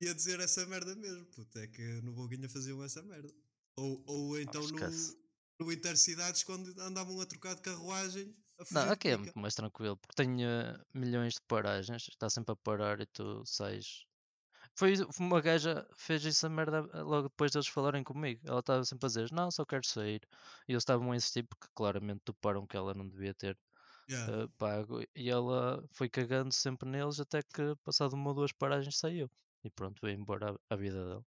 Ia 0.00 0.14
dizer 0.14 0.38
essa 0.40 0.64
merda 0.66 0.94
mesmo, 0.94 1.24
puto, 1.26 1.58
é 1.58 1.66
que 1.66 1.82
no 2.02 2.12
Boguinha 2.12 2.48
faziam 2.48 2.82
essa 2.84 3.02
merda. 3.02 3.32
Ou, 3.76 4.02
ou 4.06 4.40
então 4.40 4.62
no, 4.68 4.78
no 5.60 5.72
Intercidades 5.72 6.44
quando 6.44 6.68
andavam 6.80 7.20
a 7.20 7.26
trocar 7.26 7.54
de 7.56 7.62
carruagem. 7.62 8.34
Não, 8.70 8.90
aqui 8.90 9.08
é 9.08 9.16
muito 9.16 9.38
mais 9.38 9.54
tranquilo, 9.54 9.96
porque 9.96 10.16
tenho 10.16 10.48
uh, 10.48 10.84
milhões 10.92 11.34
de 11.34 11.40
paragens, 11.46 12.08
está 12.08 12.28
sempre 12.28 12.52
a 12.52 12.56
parar 12.56 13.00
e 13.00 13.06
tu 13.06 13.44
sais. 13.44 14.04
Foi 14.74 14.94
uma 15.18 15.40
gaja 15.40 15.84
fez 15.96 16.24
essa 16.24 16.48
merda 16.48 16.88
eh, 16.92 17.02
logo 17.02 17.28
depois 17.28 17.50
deles 17.50 17.66
falarem 17.66 18.04
comigo. 18.04 18.40
Ela 18.46 18.60
estava 18.60 18.84
sempre 18.84 19.06
a 19.06 19.08
dizer, 19.08 19.32
não, 19.32 19.50
só 19.50 19.64
quero 19.64 19.84
sair. 19.84 20.20
E 20.68 20.72
eles 20.72 20.82
estavam 20.82 21.10
a 21.10 21.16
insistir 21.16 21.42
porque 21.42 21.66
claramente 21.74 22.20
toparam 22.24 22.64
que 22.64 22.76
ela 22.76 22.94
não 22.94 23.08
devia 23.08 23.34
ter 23.34 23.58
yeah. 24.08 24.44
uh, 24.44 24.48
pago. 24.50 25.02
E 25.16 25.28
ela 25.28 25.84
foi 25.90 26.08
cagando 26.08 26.52
sempre 26.54 26.88
neles 26.88 27.18
até 27.18 27.42
que 27.42 27.74
passado 27.82 28.14
uma 28.14 28.30
ou 28.30 28.34
duas 28.36 28.52
paragens 28.52 28.96
saiu. 28.98 29.28
E 29.64 29.70
pronto, 29.70 30.00
veio 30.02 30.18
embora 30.18 30.52
a, 30.52 30.74
a 30.74 30.76
vida 30.76 31.04
dela. 31.04 31.26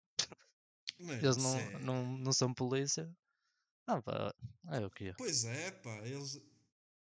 eles 0.99 1.37
não, 1.37 1.57
é... 1.57 1.79
não, 1.81 2.19
não 2.19 2.33
são 2.33 2.55
polícia, 2.55 3.11
ah, 3.91 4.01
pá, 4.01 4.33
é 4.69 4.87
o 4.87 4.91
que 4.91 5.09
é. 5.09 5.15
Pois 5.15 5.45
é, 5.45 5.73
pá, 5.73 5.97
eles, 6.07 6.41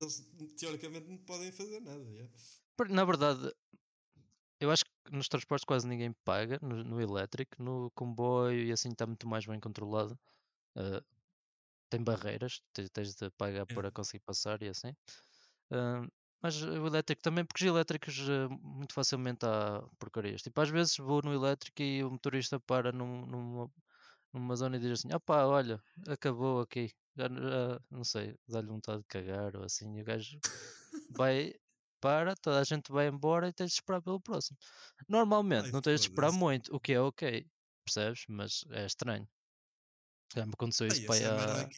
eles 0.02 0.26
teoricamente 0.58 1.08
não 1.08 1.18
podem 1.18 1.52
fazer 1.52 1.82
nada. 1.82 2.02
Yeah. 2.10 2.32
Na 2.90 3.04
verdade, 3.04 3.54
eu 4.60 4.72
acho 4.72 4.86
que 4.86 4.92
nos 5.12 5.28
transportes 5.28 5.66
quase 5.66 5.86
ninguém 5.86 6.14
paga, 6.24 6.58
no, 6.62 6.84
no 6.86 7.02
elétrico, 7.02 7.62
no 7.62 7.92
comboio 7.92 8.64
e 8.64 8.72
assim 8.72 8.90
está 8.90 9.06
muito 9.06 9.28
mais 9.28 9.46
bem 9.46 9.60
controlado. 9.60 10.18
Uh, 10.78 11.04
tem 11.90 12.02
barreiras, 12.02 12.62
tens, 12.72 12.90
tens 12.90 13.16
de 13.16 13.30
pagar 13.32 13.66
é. 13.70 13.74
para 13.74 13.92
conseguir 13.92 14.24
passar 14.24 14.62
e 14.62 14.70
assim. 14.70 14.96
Uh, 15.72 16.10
mas 16.42 16.62
o 16.62 16.88
elétrico 16.88 17.22
também, 17.22 17.46
porque 17.46 17.66
os 17.66 17.70
elétricos 17.70 18.20
uh, 18.20 18.50
muito 18.62 18.94
facilmente 18.94 19.46
há 19.46 19.84
porcarias. 20.00 20.42
Tipo, 20.42 20.62
às 20.62 20.70
vezes 20.70 20.98
vou 20.98 21.22
no 21.24 21.34
elétrico 21.34 21.82
e 21.82 22.04
o 22.04 22.12
motorista 22.12 22.60
para 22.60 22.92
num, 22.92 23.26
numa, 23.26 23.72
numa 24.34 24.56
zona 24.56 24.78
e 24.78 24.80
diz 24.80 24.92
assim: 24.92 25.14
opá, 25.14 25.46
olha, 25.46 25.82
acabou 26.08 26.62
aqui, 26.62 26.92
já, 27.16 27.28
já 27.28 27.80
não 27.90 28.04
sei, 28.04 28.36
dá-lhe 28.48 28.68
vontade 28.68 29.02
de 29.02 29.08
cagar 29.08 29.56
ou 29.56 29.64
assim, 29.64 29.98
e 29.98 30.02
o 30.02 30.06
gajo 30.06 30.40
vai, 31.10 31.54
para, 32.00 32.36
toda 32.36 32.60
a 32.60 32.64
gente 32.64 32.92
vai 32.92 33.08
embora 33.08 33.48
e 33.50 33.54
tens 33.54 33.72
de 33.72 33.76
esperar 33.76 34.02
pelo 34.02 34.22
próximo. 34.22 34.58
Normalmente 35.08 35.66
Ai, 35.66 35.72
não 35.72 35.82
tens 35.82 36.02
de 36.02 36.08
esperar 36.08 36.32
muito, 36.32 36.76
o 36.76 36.80
que 36.80 36.94
é 36.94 37.02
ok, 37.02 37.48
percebes? 37.84 38.26
Mas 38.30 38.64
é 38.72 38.86
estranho. 38.86 39.28
Já 40.36 40.46
me 40.46 40.54
aconteceu 40.54 40.88
isso 40.88 41.02
Ai, 41.02 41.08
para, 41.08 41.64
a, 41.64 41.70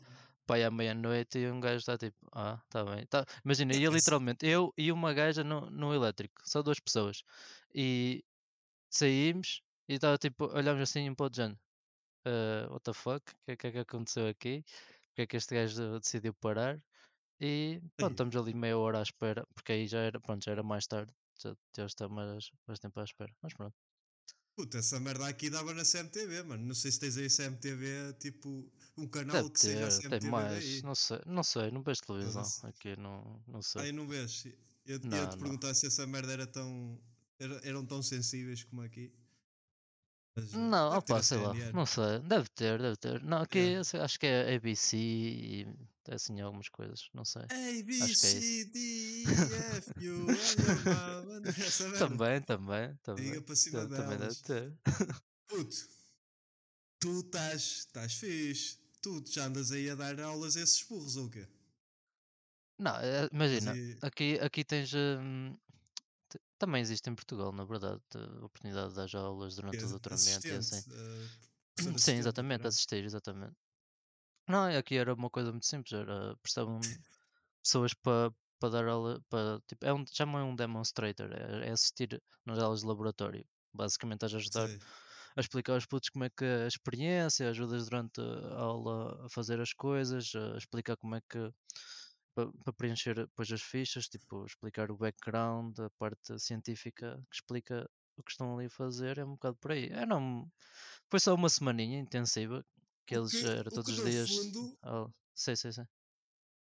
para 0.50 0.68
à 0.68 0.72
meia-noite 0.72 1.38
e 1.38 1.51
um 1.51 1.60
gajo 1.60 1.77
está 1.77 1.96
tipo, 1.96 2.18
ah, 2.32 2.60
está 2.65 2.84
bem. 2.84 3.06
Tá. 3.06 3.24
Imagina, 3.46 3.75
ia 3.75 3.89
literalmente 3.89 4.48
eu 4.48 4.74
e 4.75 4.91
uma 4.91 5.13
gaja 5.13 5.44
no, 5.44 5.70
no 5.70 5.94
elétrico, 5.94 6.41
só 6.44 6.63
duas 6.63 6.79
pessoas, 6.79 7.24
e 7.74 8.24
saímos 8.89 9.62
e 9.88 9.94
estava 9.94 10.18
tipo, 10.18 10.46
olhámos 10.46 10.82
assim 10.82 11.08
um 11.08 11.13
pouco 11.13 11.29
de 11.32 11.38
género 11.38 11.60
uh, 12.25 12.72
what 12.72 12.84
the 12.84 12.94
fuck, 12.94 13.22
o 13.32 13.36
que, 13.46 13.58
que 13.58 13.68
é 13.68 13.72
que 13.72 13.79
aconteceu 13.79 14.27
aqui? 14.27 14.63
Porque 15.10 15.22
é 15.22 15.27
que 15.27 15.38
este 15.38 15.53
gajo 15.53 16.00
decidiu 16.00 16.34
parar? 16.34 16.82
E 17.39 17.79
pronto, 17.96 18.13
estamos 18.13 18.36
ali 18.36 18.53
meia 18.53 18.77
hora 18.77 19.00
à 19.00 19.03
espera, 19.03 19.46
porque 19.53 19.72
aí 19.72 19.88
já 19.88 20.00
era, 20.00 20.20
pronto, 20.20 20.44
já 20.44 20.51
era 20.51 20.63
mais 20.63 20.88
tarde, 20.88 21.13
já, 21.38 21.56
já 21.77 21.86
está 21.86 22.10
mais, 22.10 22.50
mais 22.68 22.79
tempo 22.79 23.00
à 23.00 23.03
espera, 23.03 23.32
mas 23.41 23.53
pronto. 23.53 23.75
Puta, 24.60 24.80
essa 24.80 25.00
merda 25.00 25.25
aqui 25.25 25.50
dava 25.50 25.74
na 25.74 25.84
CMTV, 25.86 26.44
mano. 26.44 26.66
Não 26.66 26.75
sei 26.75 26.92
se 26.92 27.00
tens 27.00 27.16
aí 27.16 27.30
CMTV, 27.30 28.13
tipo, 28.20 28.70
um 28.98 29.08
canal 29.08 29.38
Deve 29.38 29.51
que 29.51 29.62
ter, 29.62 29.68
seja 29.68 29.88
a 29.88 29.89
CMTV. 29.89 30.20
Tem 30.20 30.30
mais, 30.30 30.82
não 30.82 30.96
sei, 30.96 31.22
não 31.25 31.44
sei, 31.44 31.72
não 31.72 31.82
vejo 31.82 32.01
televisão 32.01 32.44
aqui, 32.63 32.94
não, 32.98 33.42
não 33.48 33.62
sei. 33.62 33.84
Aí 33.84 33.92
não 33.94 34.06
vês. 34.06 34.44
Eu 34.86 35.00
ia 35.00 35.28
te 35.28 35.38
perguntar 35.38 35.74
se 35.74 35.88
essa 35.88 36.06
merda 36.06 36.34
era 36.34 36.46
tão. 36.46 37.00
Era, 37.39 37.62
eram 37.63 37.86
tão 37.86 38.04
sensíveis 38.04 38.62
como 38.66 38.82
aqui. 38.82 39.13
Mas, 40.39 40.53
não, 40.53 40.98
opa, 40.98 41.22
sei 41.22 41.38
lá, 41.38 41.53
não 41.74 41.86
sei, 41.86 42.19
deve 42.19 42.50
ter, 42.50 42.81
deve 42.81 42.98
ter. 42.98 43.24
Não, 43.24 43.41
aqui 43.41 43.60
yeah. 43.60 44.03
acho 44.03 44.19
que 44.19 44.25
é 44.25 44.55
ABC 44.55 44.98
e 44.98 45.67
assim 46.10 46.39
algumas 46.41 46.69
coisas, 46.69 47.10
não 47.13 47.24
sei. 47.24 47.43
A, 47.43 47.84
B, 47.84 48.01
acho 48.01 48.15
C, 48.15 48.65
D, 48.65 48.79
E, 48.79 49.24
F, 49.24 49.93
U, 50.10 52.00
Também, 52.00 52.41
também, 52.41 52.96
também. 53.03 53.25
Liga 53.25 53.41
para 53.41 53.55
cima 53.55 53.86
delas. 53.86 54.05
Também 54.05 54.17
deve 54.17 54.36
ter. 54.36 54.74
Puto, 55.48 55.75
tu 57.00 57.19
estás, 57.19 57.62
estás 57.62 58.13
fixe. 58.13 58.77
Tu 59.01 59.24
já 59.27 59.46
andas 59.46 59.72
aí 59.72 59.89
a 59.89 59.96
dar 59.96 60.19
aulas 60.19 60.58
a 60.58 60.62
esses 60.62 60.84
burros 60.84 61.15
ou 61.15 61.27
o 61.27 61.29
quê? 61.29 61.48
Não, 62.77 62.96
eh, 62.98 63.29
imagina, 63.31 63.74
aqui, 64.01 64.39
aqui 64.41 64.63
tens. 64.63 64.93
Hum, 64.93 65.55
também 66.60 66.82
existe 66.82 67.10
em 67.10 67.16
Portugal, 67.16 67.51
na 67.51 67.66
verdade, 67.66 68.01
a 68.16 68.46
oportunidade 68.46 68.89
de 68.89 68.96
dar 68.96 69.20
aulas 69.20 69.56
durante 69.56 69.86
o 69.86 69.89
doutoramento 69.89 70.48
e 70.48 70.56
assim. 70.58 70.80
Uh, 70.80 71.30
Sim, 71.98 72.13
exatamente, 72.16 72.68
assistir, 72.68 73.04
exatamente. 73.04 73.56
Não, 74.48 74.66
aqui 74.66 74.96
era 74.98 75.13
uma 75.13 75.30
coisa 75.30 75.51
muito 75.51 75.66
simples, 75.66 75.94
era 75.94 76.36
prestavam 76.42 76.80
pessoas 77.63 77.94
para 77.94 78.34
para 78.60 78.72
dar 78.72 78.88
aula, 78.89 79.22
para, 79.30 79.62
tipo, 79.68 79.86
é 79.86 79.94
um, 79.94 80.04
chamam 80.06 80.50
um 80.50 80.56
demonstrator, 80.56 81.32
é, 81.32 81.70
é, 81.70 81.72
assistir 81.72 82.22
nas 82.46 82.60
aulas 82.60 82.82
de 82.82 82.88
laboratório. 82.88 83.46
Basicamente 83.74 84.25
estás 84.25 84.34
a 84.34 84.38
ajudar 84.38 84.68
Sim. 84.68 84.80
a 85.38 85.39
explicar 85.39 85.74
aos 85.75 85.86
putos 85.86 86.10
como 86.10 86.25
é 86.25 86.30
que 86.30 86.44
é 86.44 86.66
a 86.66 86.68
experiência, 86.68 87.50
ajudas 87.50 87.86
durante 87.86 88.20
a 88.20 88.56
aula 88.60 89.25
a 89.25 89.30
fazer 89.30 89.62
as 89.62 89.72
coisas, 89.74 90.34
a 90.36 90.58
explicar 90.58 90.98
como 90.98 91.16
é 91.16 91.22
que 91.22 91.38
para, 92.63 92.74
preencher 92.74 93.15
depois 93.15 93.51
as 93.51 93.62
fichas, 93.62 94.08
tipo, 94.08 94.46
explicar 94.46 94.91
o 94.91 94.98
background, 94.98 95.79
a 95.79 95.89
parte 95.91 96.39
científica 96.39 97.22
que 97.29 97.36
explica 97.36 97.89
o 98.17 98.24
que 98.24 98.31
estão 98.31 98.55
ali 98.55 98.65
a 98.65 98.69
fazer, 98.69 99.17
é 99.17 99.25
um 99.25 99.31
bocado 99.31 99.58
por 99.58 99.72
aí. 99.72 99.88
É, 99.88 100.05
não, 100.05 100.50
foi 101.10 101.19
só 101.19 101.34
uma 101.34 101.50
semaninha 101.50 102.00
intensiva, 102.00 102.65
que 103.05 103.15
eles 103.15 103.31
que, 103.31 103.46
era 103.46 103.69
todos 103.69 103.98
os 103.98 104.05
dias. 104.05 104.29
Fundo, 104.29 104.77
oh, 104.84 105.10
sei, 105.34 105.55
sei, 105.55 105.72
sei. 105.72 105.86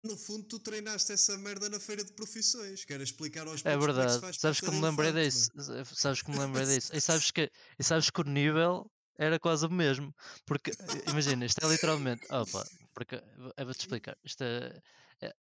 No 0.03 0.19
fundo, 0.19 0.47
tu 0.47 0.59
treinaste 0.59 1.13
essa 1.13 1.39
merda 1.39 1.71
na 1.71 1.81
feira 1.81 2.05
de 2.05 2.13
profissões, 2.13 2.85
que 2.85 2.93
era 2.93 3.03
explicar 3.03 3.47
aos 3.47 3.65
É 3.65 3.77
verdade, 3.77 4.21
que 4.21 4.27
é 4.27 4.33
sabes 4.35 4.61
que 4.61 4.71
me 4.71 4.81
lembrei 4.83 5.13
disso. 5.13 5.49
Sabes 5.95 6.21
que 6.21 6.31
me 6.31 6.39
lembrei 6.39 6.67
disso. 6.67 6.95
E 6.95 7.01
sabes 7.01 7.31
que, 7.33 7.51
e 7.79 7.83
sabes 7.83 8.11
que 8.11 8.21
o 8.21 8.25
nível 8.25 8.91
era 9.17 9.39
quase 9.39 9.65
o 9.65 9.71
mesmo. 9.71 10.15
Porque, 10.45 10.73
imagina, 11.09 11.47
isto 11.47 11.65
é 11.65 11.69
literalmente. 11.71 12.27
Opa, 12.31 12.67
porque, 12.93 13.15
eu 13.57 13.65
vou-te 13.65 13.81
explicar. 13.81 14.19
Isto 14.23 14.45
é, 14.45 14.67
é, 14.67 14.83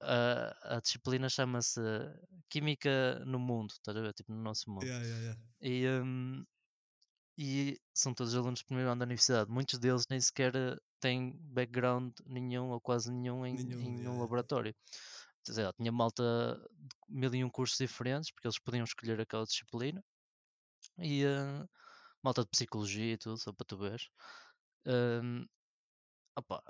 a, 0.00 0.76
a 0.76 0.80
disciplina 0.80 1.28
chama-se 1.28 1.80
Química 2.48 3.22
no 3.24 3.38
Mundo, 3.38 3.70
estás 3.70 3.96
a 3.96 4.00
ver? 4.00 4.12
Tipo, 4.12 4.32
no 4.32 4.42
nosso 4.42 4.70
mundo. 4.70 4.84
Yeah, 4.84 5.04
yeah, 5.04 5.22
yeah. 5.22 5.40
E, 5.60 5.88
um, 5.88 6.44
e 7.38 7.80
são 7.94 8.14
todos 8.14 8.34
alunos 8.34 8.60
de 8.60 8.66
primeiro 8.66 8.90
ano 8.90 9.00
da 9.00 9.04
universidade. 9.04 9.50
Muitos 9.50 9.78
deles 9.78 10.04
nem 10.08 10.20
sequer 10.20 10.52
têm 11.00 11.36
background 11.42 12.12
nenhum 12.26 12.70
ou 12.70 12.80
quase 12.80 13.10
nenhum 13.10 13.44
em, 13.46 13.54
nenhum, 13.54 13.80
em 13.80 14.08
um 14.08 14.20
laboratório. 14.20 14.74
Dizer, 15.44 15.72
tinha 15.74 15.90
malta 15.90 16.22
de 16.78 16.96
mil 17.08 17.34
e 17.34 17.44
um 17.44 17.50
cursos 17.50 17.76
diferentes, 17.76 18.30
porque 18.30 18.46
eles 18.46 18.60
podiam 18.60 18.84
escolher 18.84 19.20
aquela 19.20 19.44
disciplina. 19.44 20.02
E 20.98 21.24
uh, 21.24 21.68
malta 22.22 22.42
de 22.42 22.50
psicologia 22.50 23.14
e 23.14 23.18
tudo, 23.18 23.38
só 23.38 23.52
para 23.52 23.66
tu 23.66 23.76
veres. 23.76 24.08
Um, 24.86 25.44
opa, 26.36 26.62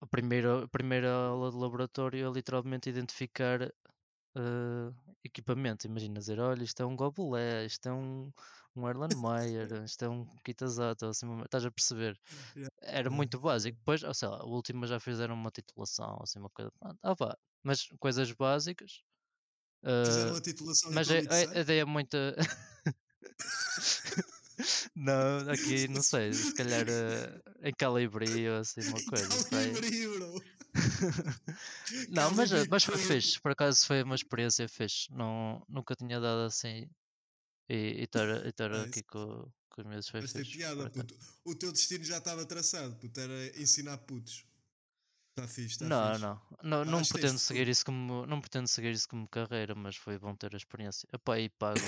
a 0.00 0.06
primeira, 0.06 0.64
a 0.64 0.68
primeira 0.68 1.12
aula 1.12 1.50
de 1.50 1.56
laboratório 1.56 2.26
é 2.26 2.32
literalmente 2.32 2.88
identificar 2.88 3.62
uh, 3.62 4.94
equipamento. 5.22 5.86
Imagina 5.86 6.18
dizer, 6.18 6.40
olha, 6.40 6.62
isto 6.62 6.82
é 6.82 6.86
um 6.86 6.96
Gobulé, 6.96 7.66
isto 7.66 7.88
é 7.88 7.92
um, 7.92 8.32
um 8.74 8.88
Erlenmeyer, 8.88 9.68
isto 9.84 10.04
é 10.04 10.08
um 10.08 10.24
Kitazato, 10.44 11.06
assim, 11.06 11.26
estás 11.42 11.64
a 11.64 11.70
perceber? 11.70 12.18
Era 12.82 13.10
muito 13.10 13.38
básico. 13.38 13.76
Depois, 13.78 14.02
ou 14.02 14.14
sei 14.14 14.28
lá, 14.28 14.38
a 14.38 14.46
última 14.46 14.86
já 14.86 14.98
fizeram 14.98 15.34
uma 15.34 15.50
titulação, 15.50 16.18
assim, 16.22 16.38
uma 16.38 16.50
coisa. 16.50 16.72
Ah, 17.02 17.14
pá, 17.14 17.36
mas 17.62 17.86
coisas 17.98 18.32
básicas. 18.32 19.02
Uh, 19.82 20.06
fizeram 20.06 20.36
a 20.36 20.40
titulação 20.42 20.92
mas 20.92 21.10
a, 21.10 21.14
a, 21.14 21.58
a 21.58 21.60
ideia 21.60 21.82
é 21.82 21.84
muito. 21.84 22.16
Não, 24.94 25.50
aqui 25.50 25.88
não 25.88 26.02
sei, 26.02 26.32
se 26.32 26.54
calhar 26.54 26.86
uh, 26.86 27.42
em 27.62 27.72
Calibri 27.72 28.48
ou 28.48 28.58
assim 28.58 28.80
uma 28.82 29.02
coisa. 29.04 29.50
Calibri, 29.50 30.08
bro. 30.08 30.42
não, 32.10 32.30
mas, 32.34 32.50
mas 32.68 32.84
foi 32.84 32.98
fixe, 32.98 33.40
por 33.40 33.52
acaso 33.52 33.86
foi 33.86 34.02
uma 34.02 34.14
experiência 34.14 34.68
fixe. 34.68 35.12
Não, 35.12 35.64
nunca 35.68 35.94
tinha 35.96 36.20
dado 36.20 36.46
assim 36.46 36.88
e 37.68 38.02
estar 38.02 38.28
é 38.28 38.80
aqui 38.82 39.02
com, 39.04 39.48
com 39.68 39.80
os 39.82 39.86
meus 39.86 40.08
foi 40.08 40.20
mas 40.20 40.32
fixe. 40.32 40.56
Piada, 40.56 40.90
puto. 40.90 41.16
O 41.44 41.54
teu 41.54 41.72
destino 41.72 42.04
já 42.04 42.18
estava 42.18 42.44
traçado, 42.44 42.96
puto, 42.96 43.20
era 43.20 43.60
ensinar 43.60 43.98
putos. 43.98 44.44
Está 45.40 45.48
fixe, 45.48 45.84
está 45.84 45.86
não, 45.86 46.08
fixe. 46.08 46.22
Não, 46.22 46.40
não, 46.62 46.84
não 46.84 47.02
pretendo 47.02 47.38
seguir 47.38 47.68
isso 47.68 47.84
como 47.84 48.26
não 48.26 48.40
pretendo 48.40 48.68
seguir 48.68 48.92
isso 48.92 49.08
como 49.08 49.28
carreira, 49.28 49.74
mas 49.74 49.96
foi 49.96 50.18
bom 50.18 50.34
ter 50.34 50.52
a 50.54 50.56
experiência. 50.56 51.08
Epá, 51.12 51.38
e 51.38 51.48
pago, 51.48 51.80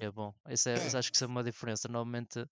é 0.00 0.10
bom. 0.10 0.34
Isso 0.48 0.68
é, 0.68 0.74
acho 0.74 1.10
que 1.10 1.16
isso 1.16 1.24
é 1.24 1.26
uma 1.26 1.44
diferença. 1.44 1.88
Normalmente 1.88 2.46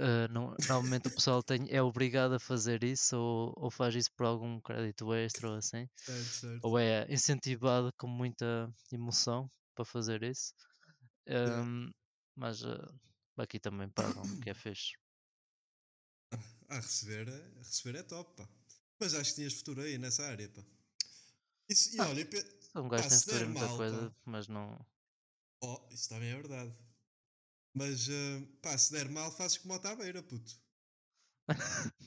Uh, 0.00 0.32
não, 0.32 0.54
normalmente 0.68 1.08
o 1.08 1.10
pessoal 1.10 1.42
tem, 1.42 1.66
é 1.70 1.82
obrigado 1.82 2.32
a 2.32 2.38
fazer 2.38 2.84
isso 2.84 3.16
ou, 3.16 3.52
ou 3.56 3.68
faz 3.68 3.96
isso 3.96 4.12
por 4.12 4.26
algum 4.26 4.60
crédito 4.60 5.12
extra 5.12 5.50
ou 5.50 5.56
assim. 5.56 5.88
Certo, 5.96 6.22
certo. 6.22 6.60
Ou 6.62 6.78
é 6.78 7.04
incentivado 7.12 7.92
com 7.98 8.06
muita 8.06 8.72
emoção 8.92 9.50
para 9.74 9.84
fazer 9.84 10.22
isso. 10.22 10.54
Um, 11.26 11.32
yeah. 11.32 11.92
Mas 12.36 12.62
uh, 12.62 13.00
aqui 13.36 13.58
também 13.58 13.88
pagam, 13.88 14.22
que 14.40 14.48
é 14.48 14.54
fixe. 14.54 14.92
A 16.68 16.76
receber, 16.76 17.28
a 17.28 17.58
receber 17.58 17.98
é 17.98 18.02
top, 18.04 18.36
pá. 18.36 18.48
Mas 19.00 19.14
acho 19.14 19.30
que 19.30 19.36
tinhas 19.36 19.54
futuro 19.54 19.82
aí 19.82 19.98
nessa 19.98 20.24
área, 20.24 20.48
pá. 20.48 20.62
Isso, 21.68 21.94
e 21.94 22.00
ah, 22.00 22.08
olha, 22.08 22.28
um 22.74 22.88
gajo 22.88 23.08
tem 23.08 23.18
futuro 23.18 23.44
em 23.44 23.48
muita 23.48 23.66
mal, 23.66 23.76
coisa, 23.76 24.10
pá. 24.10 24.16
mas 24.24 24.48
não. 24.48 24.86
Oh, 25.62 25.80
isso 25.90 26.08
também 26.08 26.30
é 26.30 26.36
verdade. 26.36 26.74
Mas, 27.74 28.08
uh, 28.08 28.46
pá, 28.62 28.76
se 28.76 28.92
der 28.92 29.08
mal, 29.08 29.30
fazes 29.30 29.58
como 29.58 29.74
a 29.74 29.78
tabeira, 29.78 30.22
puto. 30.22 30.52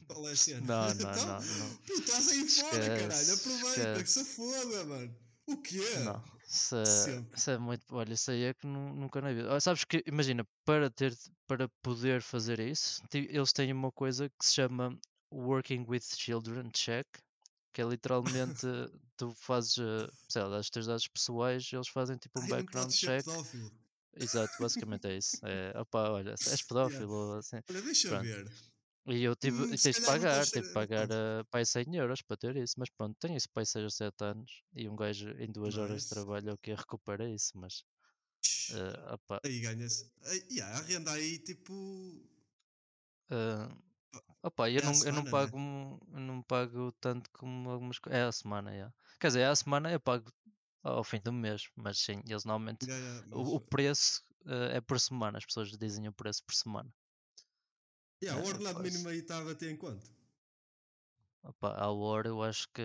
Qual 0.08 0.28
é 0.28 0.32
a 0.32 0.36
cena? 0.36 0.62
Não, 0.68 0.86
não, 0.86 0.92
então, 0.92 1.26
não, 1.26 1.40
não. 1.40 1.76
Puto, 1.78 2.02
estás 2.02 2.28
aí 2.28 2.48
fora, 2.48 3.00
caralho. 3.00 3.34
Aproveita, 3.34 4.04
que 4.04 4.10
se 4.10 4.26
foda, 4.26 4.86
mano. 4.86 5.16
O 5.48 5.58
quê? 5.58 6.00
Não, 6.04 6.24
isso 6.48 6.76
é, 6.76 7.26
isso 7.36 7.52
é 7.52 7.58
muito. 7.58 7.84
Olha, 7.90 8.14
isso 8.14 8.30
aí 8.30 8.44
é 8.44 8.54
que 8.54 8.68
nunca 8.68 9.22
na 9.22 9.34
vida. 9.34 9.60
Sabes 9.60 9.84
que, 9.84 10.04
imagina, 10.06 10.46
para, 10.64 10.90
ter, 10.90 11.18
para 11.48 11.68
poder 11.82 12.22
fazer 12.22 12.60
isso, 12.60 13.02
eles 13.14 13.52
têm 13.52 13.74
uma 13.74 13.92
coisa 13.92 14.30
que 14.30 14.46
se 14.46 14.54
chama 14.54 14.98
Working 15.32 15.86
with 15.88 16.04
Children 16.16 16.70
Check, 16.74 17.08
que 17.74 17.82
é 17.82 17.86
literalmente 17.86 18.68
tu 19.16 19.34
fazes, 19.36 19.78
eh, 19.78 20.10
sei 20.30 20.44
lá, 20.44 20.60
os 20.60 20.70
teus 20.70 20.88
dados 20.88 21.08
pessoais, 21.08 21.70
eles 21.72 21.88
fazem 21.88 22.18
tipo 22.18 22.40
um 22.40 22.44
Ai, 22.44 22.50
background 22.50 22.92
check. 22.92 23.24
Pedófilo. 23.24 23.72
Exato, 24.14 24.54
basicamente 24.60 25.08
é 25.08 25.18
isso. 25.18 25.38
É, 25.44 25.72
opa, 25.80 26.10
olha, 26.10 26.32
és 26.32 26.62
pedófilo, 26.64 27.14
yeah. 27.14 27.40
assim. 27.40 27.60
Olha, 27.70 27.82
deixa 27.82 28.10
Pronto. 28.10 28.24
ver. 28.24 28.52
E 29.08 29.24
eu 29.24 29.36
tive, 29.36 29.64
hum, 29.64 29.70
tens 29.70 29.96
de 29.96 30.02
pagar, 30.02 30.46
tive 30.46 30.68
de 30.68 30.74
pagar 30.74 31.08
uh, 31.10 31.46
pai 31.50 31.66
100 31.66 31.96
euros 31.96 32.22
para 32.22 32.38
ter 32.38 32.56
isso, 32.58 32.76
mas 32.78 32.90
pronto, 32.90 33.18
tenho 33.20 33.36
isso 33.36 33.50
pai 33.50 33.66
6 33.66 33.84
ou 33.84 33.90
7 33.90 34.24
anos 34.24 34.64
e 34.76 34.88
um 34.88 34.96
gajo 34.96 35.30
em 35.40 35.52
duas 35.52 35.74
nice. 35.74 35.80
horas 35.80 36.04
de 36.04 36.10
trabalho 36.10 36.50
é 36.50 36.54
o 36.54 36.58
que 36.58 36.74
recupera 36.74 37.28
isso, 37.28 37.52
mas 37.56 37.84
uh, 38.72 39.14
opa. 39.14 39.40
aí 39.44 39.60
ganha-se. 39.60 40.12
Yeah, 40.52 40.78
a 40.78 40.82
renda 40.84 41.12
aí 41.14 41.40
tipo. 41.40 41.74
Uh, 43.32 43.91
opa, 44.44 44.70
eu, 44.70 44.80
é 44.80 44.84
não, 44.84 44.94
semana, 44.94 45.18
eu 45.18 45.24
não 45.24 45.32
pago 45.32 45.60
né? 45.60 46.00
eu 46.14 46.20
não 46.20 46.42
pago 46.42 46.92
tanto 46.94 47.30
como 47.32 47.70
algumas 47.70 48.00
coisas. 48.00 48.20
É 48.20 48.24
a 48.24 48.32
semana, 48.32 48.72
yeah. 48.72 48.94
quer 49.20 49.28
dizer, 49.28 49.42
é 49.42 49.48
a 49.48 49.56
semana 49.56 49.92
eu 49.92 50.00
pago 50.00 50.32
ao 50.84 51.04
fim 51.04 51.20
do 51.20 51.32
mês, 51.32 51.70
mas 51.76 52.00
sim, 52.00 52.22
eles 52.28 52.44
normalmente 52.46 52.86
yeah, 52.86 53.06
yeah, 53.06 53.28
mas... 53.30 53.48
o, 53.48 53.56
o, 53.56 53.60
preço 53.60 54.24
uh, 54.46 54.72
é 54.72 54.82
por 54.82 55.00
semana, 55.00 55.38
as 55.38 55.46
pessoas 55.46 55.70
dizem 55.78 56.08
o 56.08 56.14
preço 56.14 56.44
por 56.44 56.56
semana. 56.56 56.92
Yeah, 58.24 58.42
o 58.44 58.48
ordenado 58.48 58.80
é, 58.80 58.84
mínimo 58.84 59.10
aí 59.10 59.20
estava 59.20 59.52
até 59.52 59.70
em 59.70 59.78
quanto? 59.78 60.10
Opa, 61.44 61.74
à 61.74 61.90
hora 61.90 62.28
eu 62.28 62.44
acho 62.44 62.68
que 62.70 62.84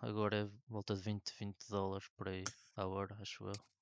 agora 0.00 0.36
é 0.36 0.48
volta 0.66 0.94
de 0.94 1.02
20, 1.02 1.30
20 1.38 1.56
dólares 1.68 2.08
por 2.16 2.28
aí 2.28 2.44
à 2.74 2.86
hora, 2.86 3.16
acho 3.20 3.44
eu. 3.44 3.77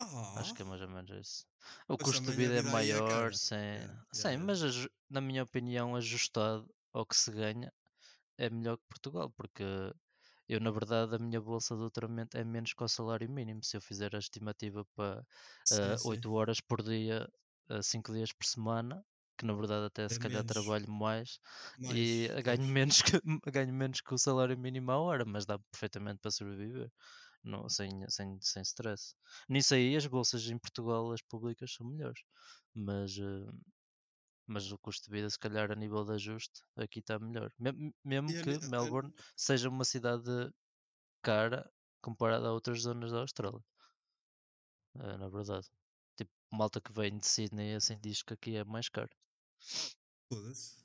Oh. 0.00 0.38
Acho 0.38 0.54
que 0.54 0.62
é 0.62 0.64
mais 0.64 0.80
ou 0.82 0.88
menos 0.88 1.10
isso. 1.10 1.46
O 1.88 1.96
custo 1.96 2.22
de 2.24 2.32
vida, 2.32 2.54
é, 2.54 2.58
é 2.58 2.62
maior, 2.62 3.30
é 3.30 3.34
sim, 3.34 3.54
yeah, 3.54 4.04
sim 4.12 4.28
yeah, 4.28 4.44
mas 4.44 4.60
na 5.10 5.20
minha 5.20 5.42
opinião, 5.42 5.96
ajustado 5.96 6.68
ao 6.92 7.06
que 7.06 7.16
se 7.16 7.30
ganha, 7.30 7.72
é 8.38 8.50
melhor 8.50 8.76
que 8.76 8.84
Portugal, 8.88 9.30
porque 9.30 9.64
eu, 10.48 10.60
na 10.60 10.70
verdade, 10.70 11.14
a 11.14 11.18
minha 11.18 11.40
bolsa 11.40 11.74
de 11.74 11.80
doutoramento 11.80 12.36
é 12.36 12.44
menos 12.44 12.72
que 12.72 12.84
o 12.84 12.88
salário 12.88 13.28
mínimo. 13.28 13.64
Se 13.64 13.76
eu 13.76 13.80
fizer 13.80 14.14
a 14.14 14.18
estimativa 14.18 14.84
para 14.94 15.20
uh, 15.72 16.08
8 16.08 16.32
horas 16.32 16.60
por 16.60 16.82
dia, 16.82 17.28
uh, 17.70 17.82
5 17.82 18.12
dias 18.12 18.32
por 18.32 18.46
semana, 18.46 19.04
que 19.36 19.44
na 19.44 19.52
verdade 19.52 19.86
até 19.86 20.04
é 20.04 20.08
se 20.08 20.18
calhar 20.18 20.44
menos. 20.44 20.52
trabalho 20.52 20.90
mais, 20.90 21.40
mais 21.78 21.96
e 21.96 22.28
ganho 22.42 22.64
menos, 22.64 23.02
que, 23.02 23.20
ganho 23.50 23.74
menos 23.74 24.00
que 24.00 24.14
o 24.14 24.18
salário 24.18 24.56
mínimo 24.56 24.92
à 24.92 24.98
hora, 24.98 25.24
mas 25.24 25.44
dá 25.44 25.58
perfeitamente 25.58 26.20
para 26.20 26.30
sobreviver. 26.30 26.90
Não, 27.46 27.68
sem, 27.68 27.88
sem, 28.08 28.36
sem 28.40 28.62
stress. 28.62 29.14
Nisso 29.48 29.74
aí 29.74 29.94
as 29.94 30.04
bolsas 30.04 30.44
em 30.48 30.58
Portugal, 30.58 31.12
as 31.12 31.22
públicas, 31.22 31.72
são 31.72 31.86
melhores. 31.86 32.20
Mas, 32.74 33.16
uh, 33.18 33.56
mas 34.48 34.72
o 34.72 34.78
custo 34.78 35.08
de 35.08 35.16
vida, 35.16 35.30
se 35.30 35.38
calhar, 35.38 35.70
a 35.70 35.76
nível 35.76 36.04
de 36.04 36.14
ajuste, 36.14 36.60
aqui 36.76 36.98
está 36.98 37.20
melhor. 37.20 37.52
Mesmo, 38.04 38.28
que 38.42 38.66
Melbourne 38.68 39.14
seja 39.36 39.68
uma 39.68 39.84
cidade 39.84 40.50
cara 41.22 41.70
comparada 42.02 42.48
a 42.48 42.52
outras 42.52 42.82
zonas 42.82 43.12
da 43.12 43.20
Austrália. 43.20 43.64
É, 44.96 45.16
na 45.16 45.28
verdade. 45.28 45.68
Tipo, 46.16 46.32
malta 46.50 46.80
que 46.80 46.92
vem 46.92 47.16
de 47.16 47.26
Sydney 47.26 47.76
assim 47.76 47.96
diz 48.00 48.24
que 48.24 48.34
aqui 48.34 48.56
é 48.56 48.64
mais 48.64 48.88
caro. 48.88 49.10
Foda-se. 50.28 50.84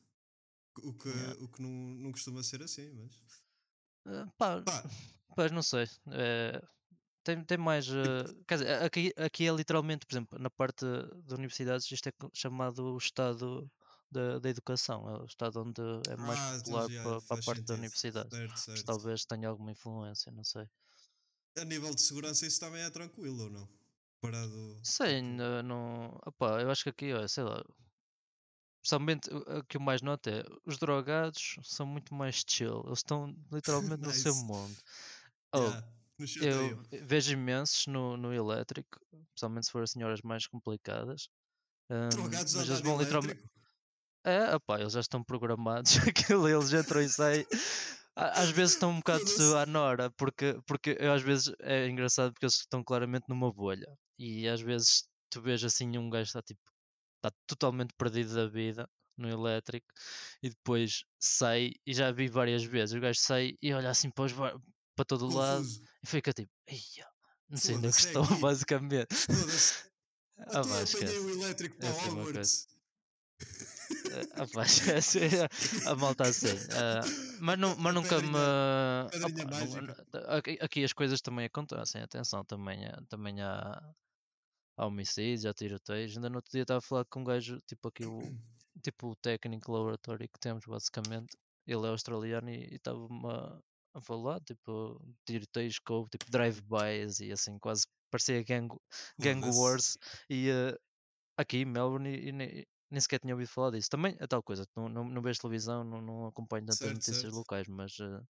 O 0.83 0.93
que, 0.93 1.09
yeah. 1.09 1.43
o 1.43 1.47
que 1.49 1.61
não, 1.61 1.69
não 1.69 2.11
costuma 2.11 2.43
ser 2.43 2.61
assim, 2.61 2.91
mas. 2.91 3.15
Uh, 4.05 4.31
pá, 4.37 4.61
pá. 4.61 4.83
Pois 5.35 5.51
não 5.51 5.61
sei. 5.61 5.87
É, 6.11 6.61
tem, 7.23 7.43
tem 7.43 7.57
mais. 7.57 7.87
Uh, 7.87 8.43
quer 8.47 8.59
dizer, 8.59 8.83
aqui, 8.83 9.13
aqui 9.17 9.47
é 9.47 9.51
literalmente, 9.51 10.05
por 10.05 10.13
exemplo, 10.13 10.39
na 10.39 10.49
parte 10.49 10.85
de 11.25 11.33
universidades, 11.33 11.89
isto 11.91 12.09
é 12.09 12.13
chamado 12.33 12.93
o 12.93 12.97
estado 12.97 13.69
da, 14.11 14.39
da 14.39 14.49
educação, 14.49 15.07
é 15.09 15.21
o 15.21 15.25
estado 15.25 15.61
onde 15.61 15.81
é 16.09 16.15
mais 16.17 16.39
ah, 16.39 16.57
popular 16.57 16.87
para, 16.87 17.03
para 17.03 17.17
a 17.17 17.21
parte 17.27 17.45
sentido. 17.45 17.65
da 17.65 17.73
universidade. 17.75 18.35
Certo, 18.35 18.59
certo. 18.59 18.85
Talvez 18.85 19.25
tenha 19.25 19.47
alguma 19.47 19.71
influência, 19.71 20.31
não 20.31 20.43
sei. 20.43 20.67
A 21.57 21.65
nível 21.65 21.93
de 21.93 22.01
segurança, 22.01 22.45
isso 22.45 22.59
também 22.59 22.81
é 22.81 22.89
tranquilo 22.89 23.43
ou 23.43 23.49
não? 23.49 23.69
Parado. 24.21 24.79
Sim, 24.83 25.37
não. 25.63 26.19
Opa, 26.25 26.61
eu 26.61 26.69
acho 26.69 26.83
que 26.83 26.89
aqui, 26.89 27.13
ó, 27.13 27.27
sei 27.27 27.43
lá. 27.43 27.63
Principalmente 28.81 29.29
o 29.31 29.63
que 29.65 29.77
eu 29.77 29.81
mais 29.81 30.01
noto 30.01 30.27
é 30.29 30.43
os 30.65 30.77
drogados 30.77 31.55
são 31.63 31.85
muito 31.85 32.15
mais 32.15 32.43
chill. 32.47 32.83
Eles 32.85 32.99
estão 32.99 33.35
literalmente 33.51 34.01
nice. 34.01 34.27
no 34.27 34.33
seu 34.33 34.35
mundo. 34.35 34.75
Oh, 35.53 35.91
eu 36.41 36.81
vejo 37.03 37.33
imensos 37.33 37.87
no, 37.87 38.15
no 38.15 38.33
elétrico, 38.33 38.99
principalmente 39.29 39.65
se 39.65 39.71
forem 39.71 39.87
senhoras 39.87 40.21
mais 40.21 40.47
complicadas. 40.47 41.29
Um, 41.89 42.09
Drogados 42.09 42.55
mas 42.55 42.69
eles 42.69 42.81
vão 42.81 42.99
literalmente. 42.99 43.43
É, 44.23 44.55
opá, 44.55 44.79
eles 44.79 44.93
já 44.93 44.99
estão 44.99 45.23
programados, 45.23 45.93
aquilo 46.07 46.47
eles 46.47 46.71
entram 46.71 47.01
e 47.01 47.09
saem. 47.09 47.45
Às 48.15 48.51
vezes 48.51 48.73
estão 48.73 48.91
um 48.91 48.99
bocado 49.01 49.23
à 49.57 49.65
nora, 49.65 50.11
porque, 50.11 50.59
porque 50.67 50.95
eu, 50.99 51.11
às 51.11 51.21
vezes 51.21 51.53
é 51.59 51.87
engraçado 51.87 52.31
porque 52.33 52.45
eles 52.45 52.55
estão 52.55 52.83
claramente 52.83 53.25
numa 53.27 53.51
bolha. 53.51 53.87
E 54.19 54.47
às 54.47 54.61
vezes 54.61 55.07
tu 55.29 55.41
vês 55.41 55.63
assim 55.63 55.97
um 55.97 56.09
gajo 56.09 56.27
está 56.27 56.41
tipo 56.41 56.61
está 57.23 57.31
totalmente 57.47 57.93
perdido 57.97 58.33
da 58.33 58.47
vida 58.47 58.89
no 59.17 59.29
elétrico 59.29 59.85
e 60.41 60.49
depois 60.49 61.03
sai 61.19 61.71
e 61.85 61.93
já 61.93 62.11
vi 62.11 62.27
várias 62.27 62.63
vezes 62.63 62.95
o 62.95 62.99
gajo 62.99 63.19
sai 63.19 63.55
e 63.61 63.71
olha 63.73 63.89
assim 63.89 64.09
para, 64.09 64.25
os, 64.25 64.33
para 65.01 65.05
todo 65.05 65.27
o 65.27 65.35
lado 65.35 65.65
e 66.03 66.07
fica 66.07 66.31
tipo, 66.31 66.51
não 67.49 67.57
sei 67.57 67.75
onde 67.75 67.87
é 67.87 67.91
que 67.91 67.97
estou, 68.05 68.25
basicamente. 68.39 69.15
Ah, 70.37 70.61
pá, 70.61 70.81
apanhei 70.81 71.19
o 71.19 71.29
elétrico 71.31 71.77
para 71.77 71.89
é 71.89 71.91
Hogwarts. 71.91 72.67
Ah, 74.35 74.47
pá, 74.53 74.63
a 75.91 75.95
malta 75.95 76.23
assim. 76.23 76.53
Uh, 76.53 77.39
mas, 77.41 77.59
não, 77.59 77.75
mas 77.77 77.93
nunca 77.93 78.21
me. 78.21 78.37
Opa, 79.25 80.37
aqui, 80.37 80.57
aqui, 80.61 80.83
as 80.83 80.93
coisas 80.93 81.21
também 81.21 81.45
acontecem, 81.45 82.01
atenção, 82.01 82.45
também, 82.45 82.79
também 83.09 83.41
há, 83.41 83.81
há 84.77 84.85
homicídios, 84.85 85.45
há 85.45 85.53
tiroteios. 85.53 86.15
Ainda 86.15 86.29
no 86.29 86.37
outro 86.37 86.51
dia 86.51 86.61
estava 86.61 86.77
a 86.77 86.81
falar 86.81 87.05
com 87.05 87.21
um 87.21 87.23
gajo, 87.23 87.59
tipo 87.67 87.87
aqui, 87.87 88.05
o, 88.05 88.19
tipo 88.83 89.09
o 89.09 89.15
técnico 89.15 89.71
laboratório 89.71 90.29
que 90.29 90.39
temos, 90.39 90.65
basicamente. 90.65 91.35
Ele 91.65 91.85
é 91.85 91.89
australiano 91.89 92.49
e 92.49 92.75
estava-me 92.75 93.27
a 93.27 93.59
falar, 93.99 94.39
tipo, 94.41 95.01
tiroteios 95.25 95.79
que 95.79 95.91
houve, 95.91 96.09
tipo 96.09 96.29
drive-bys 96.29 97.19
e 97.19 97.31
assim, 97.31 97.57
quase 97.59 97.85
parecia 98.09 98.43
gang, 98.43 98.69
gang 99.19 99.41
wars. 99.49 99.97
E 100.29 100.49
uh, 100.51 100.77
aqui 101.37 101.65
Melbourne 101.65 102.09
e, 102.09 102.31
nem, 102.31 102.65
nem 102.89 103.01
sequer 103.01 103.19
tinha 103.19 103.33
ouvido 103.33 103.49
falar 103.49 103.71
disso. 103.71 103.89
Também 103.89 104.15
é 104.19 104.27
tal 104.27 104.43
coisa, 104.43 104.65
não, 104.75 104.87
não, 104.87 105.03
não 105.03 105.21
vejo 105.21 105.39
televisão, 105.39 105.83
não, 105.83 106.01
não 106.01 106.27
acompanho 106.27 106.65
tantas 106.65 106.87
notícias 106.87 107.21
certo. 107.21 107.35
locais, 107.35 107.67
mas 107.67 107.97
uh, 107.99 108.23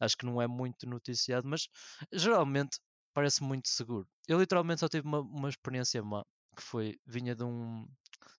acho 0.00 0.16
que 0.16 0.26
não 0.26 0.40
é 0.42 0.46
muito 0.46 0.86
noticiado, 0.86 1.46
mas 1.46 1.68
geralmente 2.12 2.78
parece 3.14 3.42
muito 3.42 3.68
seguro. 3.68 4.08
Eu 4.26 4.40
literalmente 4.40 4.80
só 4.80 4.88
tive 4.88 5.06
uma, 5.06 5.20
uma 5.20 5.48
experiência 5.48 6.02
má, 6.02 6.24
que 6.56 6.62
foi, 6.62 6.98
vinha 7.06 7.34
de 7.34 7.44
um, 7.44 7.86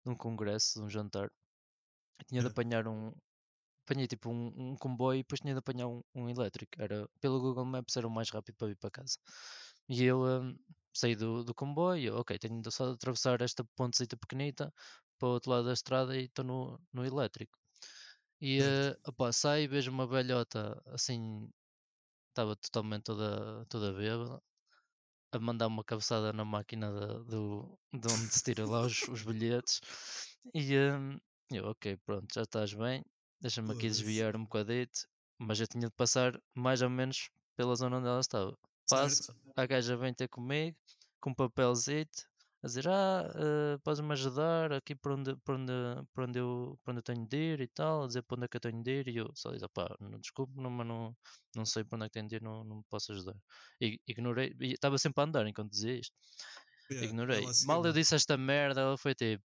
de 0.04 0.12
um 0.12 0.16
congresso, 0.16 0.80
de 0.80 0.86
um 0.86 0.90
jantar, 0.90 1.30
tinha 2.28 2.42
de 2.42 2.48
apanhar 2.48 2.88
um, 2.88 3.12
apanhei 3.86 4.08
tipo 4.08 4.30
um, 4.30 4.72
um 4.72 4.76
comboio 4.78 5.20
e 5.20 5.24
depois 5.24 5.42
tinha 5.42 5.54
de 5.54 5.60
apanhar 5.60 5.88
um, 5.88 6.02
um, 6.16 6.30
elétrico. 6.30 6.72
Era, 6.80 7.08
pelo 7.20 7.40
Google 7.40 7.66
Maps 7.66 7.96
era 7.98 8.08
o 8.08 8.12
mais 8.12 8.30
rápido 8.30 8.56
para 8.58 8.68
vir 8.68 8.78
para 8.78 8.92
casa. 8.92 9.18
E 9.90 10.04
eu 10.04 10.24
um, 10.24 10.56
saí 10.94 11.16
do, 11.16 11.44
do 11.44 11.54
comboio, 11.54 12.18
ok, 12.18 12.38
tenho 12.40 12.62
só 12.72 12.88
de 12.88 12.94
atravessar 12.94 13.42
esta 13.42 13.64
pontezita 13.76 14.18
pequenita 14.18 14.74
para 15.20 15.28
o 15.30 15.32
outro 15.34 15.52
lado 15.52 15.66
da 15.66 15.74
estrada 15.74 16.18
e 16.18 16.26
estou 16.26 16.46
no, 16.46 16.80
no 16.94 17.06
elétrico. 17.06 17.58
E 18.42 18.60
uh, 18.62 18.98
opa, 19.08 19.32
saio 19.32 19.66
e 19.66 19.68
vejo 19.68 19.92
uma 19.92 20.08
velhota 20.08 20.82
assim, 20.88 21.48
estava 22.30 22.56
totalmente 22.56 23.04
toda, 23.04 23.66
toda 23.68 23.94
bêbada, 23.94 24.42
a 25.32 25.40
mandar 25.40 25.68
uma 25.68 25.84
cabeçada 25.84 26.34
na 26.34 26.44
máquina 26.44 26.92
de, 26.92 27.30
do, 27.30 27.80
de 27.94 28.08
onde 28.12 28.34
se 28.34 28.44
tiram 28.44 28.70
lá 28.70 28.82
os, 28.82 29.04
os 29.08 29.24
bilhetes. 29.24 29.80
E, 30.54 30.76
um, 30.78 31.18
Eu, 31.52 31.68
ok, 31.68 31.98
pronto, 32.06 32.34
já 32.34 32.44
estás 32.44 32.74
bem. 32.74 33.04
Deixa-me 33.42 33.72
aqui 33.72 33.88
desviar 33.88 34.36
um 34.36 34.44
bocadito. 34.44 35.08
Mas 35.38 35.60
eu 35.60 35.68
tinha 35.68 35.88
de 35.88 35.96
passar 35.96 36.40
mais 36.54 36.82
ou 36.82 36.90
menos 36.90 37.30
pela 37.56 37.76
zona 37.76 37.98
onde 37.98 38.08
ela 38.08 38.20
estava. 38.20 38.56
Passo, 38.88 39.36
a 39.56 39.66
gaja 39.66 39.98
vem 39.98 40.14
ter 40.14 40.28
comigo, 40.28 40.78
com 41.20 41.32
um 41.32 41.34
papelzito, 41.34 42.26
a 42.64 42.68
dizer, 42.68 42.88
ah, 42.88 43.28
uh, 43.34 43.80
podes-me 43.80 44.12
ajudar 44.12 44.72
aqui 44.74 44.94
por 44.96 45.14
onde, 45.14 45.36
por, 45.38 45.56
onde, 45.56 45.74
por, 46.14 46.26
onde 46.26 46.40
eu, 46.40 46.80
por 46.84 46.92
onde 46.92 47.00
eu 47.00 47.04
tenho 47.04 47.28
de 47.28 47.38
ir 47.38 47.62
e 47.62 47.68
tal, 47.68 48.04
a 48.04 48.08
dizer 48.08 48.22
para 48.22 48.36
onde 48.36 48.46
é 48.46 48.48
que 48.48 48.58
eu 48.58 48.62
tenho 48.62 48.84
de 48.84 48.92
ir, 48.92 49.08
e 49.08 49.18
eu 49.18 49.32
só 49.34 49.52
disse, 49.52 49.68
pá, 49.74 49.96
não, 50.00 50.20
desculpe, 50.20 50.54
não, 50.56 50.70
mas 50.70 50.86
não, 50.86 51.18
não 51.56 51.66
sei 51.66 51.84
para 51.84 51.96
onde 51.96 52.06
é 52.06 52.10
que 52.10 52.14
tenho 52.14 52.28
de 52.28 52.36
ir, 52.36 52.42
não, 52.44 52.64
não 52.64 52.78
me 52.78 52.84
posso 52.88 53.12
ajudar. 53.14 53.36
E 53.80 54.00
ignorei, 54.08 54.56
e 54.60 54.74
estava 54.74 54.98
sempre 55.00 55.24
a 55.24 55.26
andar 55.26 55.48
enquanto 55.48 55.72
dizia 55.72 56.00
isto. 56.00 56.16
Yeah, 56.92 57.08
ignorei. 57.08 57.46
Mal 57.66 57.84
eu 57.84 57.94
disse 57.94 58.14
esta 58.14 58.38
merda, 58.38 58.82
ela 58.82 58.98
foi 58.98 59.16
tipo, 59.16 59.44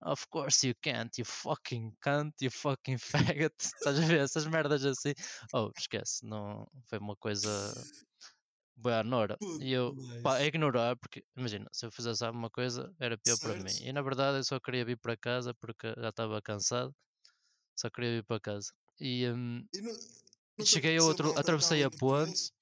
Of 0.00 0.26
course 0.30 0.66
you 0.66 0.74
can't, 0.80 1.10
you 1.18 1.24
fucking 1.24 1.92
can't, 2.00 2.34
you 2.40 2.50
fucking 2.50 2.98
faggot. 3.42 3.54
Estás 3.58 3.98
a 3.98 4.06
ver 4.06 4.20
essas 4.20 4.46
merdas 4.46 4.84
assim? 4.84 5.12
Oh, 5.52 5.70
esquece, 5.76 6.24
não 6.24 6.66
foi 6.88 6.98
uma 6.98 7.16
coisa 7.16 7.50
boa 8.76 9.00
à 9.00 9.04
Nora. 9.04 9.36
E 9.60 9.72
eu, 9.72 9.92
pá, 10.22 10.40
ignorar, 10.42 10.96
porque 10.96 11.24
imagina, 11.36 11.68
se 11.72 11.84
eu 11.84 11.90
fizesse 11.90 12.24
alguma 12.24 12.48
coisa 12.48 12.94
era 13.00 13.18
pior 13.18 13.36
certo. 13.36 13.54
para 13.54 13.64
mim. 13.64 13.76
E 13.82 13.92
na 13.92 14.02
verdade 14.02 14.38
eu 14.38 14.44
só 14.44 14.60
queria 14.60 14.84
vir 14.84 14.98
para 14.98 15.16
casa 15.16 15.52
porque 15.54 15.92
já 15.98 16.08
estava 16.10 16.40
cansado, 16.40 16.94
só 17.76 17.90
queria 17.90 18.12
vir 18.12 18.24
para 18.24 18.40
casa. 18.40 18.72
E, 19.00 19.28
um, 19.28 19.64
e 19.74 19.80
não, 19.80 19.92
não 20.58 20.66
cheguei 20.66 20.96
a 20.96 21.02
outro, 21.02 21.36
atravessei 21.38 21.82
a 21.82 21.90
ponte. 21.90 22.52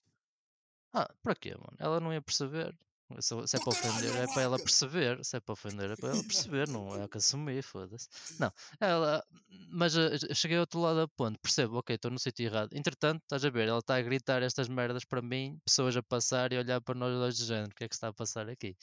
Ah, 0.95 1.13
para 1.23 1.35
quê, 1.35 1.55
mano? 1.55 1.77
Ela 1.79 2.01
não 2.01 2.13
ia 2.13 2.23
perceber. 2.23 2.75
Se, 3.21 3.47
se 3.47 3.57
é 3.57 3.61
para 3.61 3.69
ofender, 3.69 4.17
é 4.17 4.27
para 4.27 4.43
ela 4.43 4.59
perceber. 4.59 5.25
Se 5.25 5.37
é 5.37 5.41
para 5.41 5.53
ofender, 5.53 5.91
é 5.93 5.97
para 5.97 6.11
ela 6.11 6.25
perceber. 6.25 6.69
Não 6.69 7.03
é 7.03 7.07
que 7.07 7.19
assumir, 7.19 7.63
foda-se. 7.63 8.09
Não, 8.39 8.53
ela. 8.81 9.25
Mas 9.71 9.97
uh, 9.97 10.35
cheguei 10.35 10.57
ao 10.57 10.63
outro 10.63 10.81
lado 10.81 10.97
da 10.97 11.09
ponte, 11.09 11.39
percebo, 11.39 11.79
ok, 11.79 11.95
estou 11.95 12.11
no 12.11 12.19
sítio 12.19 12.47
errado. 12.47 12.71
Entretanto, 12.73 13.23
estás 13.23 13.45
a 13.45 13.51
ver, 13.51 13.69
ela 13.69 13.79
está 13.79 13.97
a 13.97 14.03
gritar 14.03 14.43
estas 14.43 14.69
merdas 14.69 15.05
para 15.05 15.23
mim, 15.23 15.59
pessoas 15.65 15.97
a 15.97 16.03
passar 16.03 16.53
e 16.53 16.59
olhar 16.59 16.81
para 16.81 16.99
nós 16.99 17.13
dois 17.15 17.37
de 17.37 17.45
género. 17.45 17.71
O 17.71 17.75
que 17.75 17.85
é 17.85 17.89
que 17.89 17.95
está 17.95 18.09
a 18.09 18.13
passar 18.13 18.49
aqui? 18.49 18.77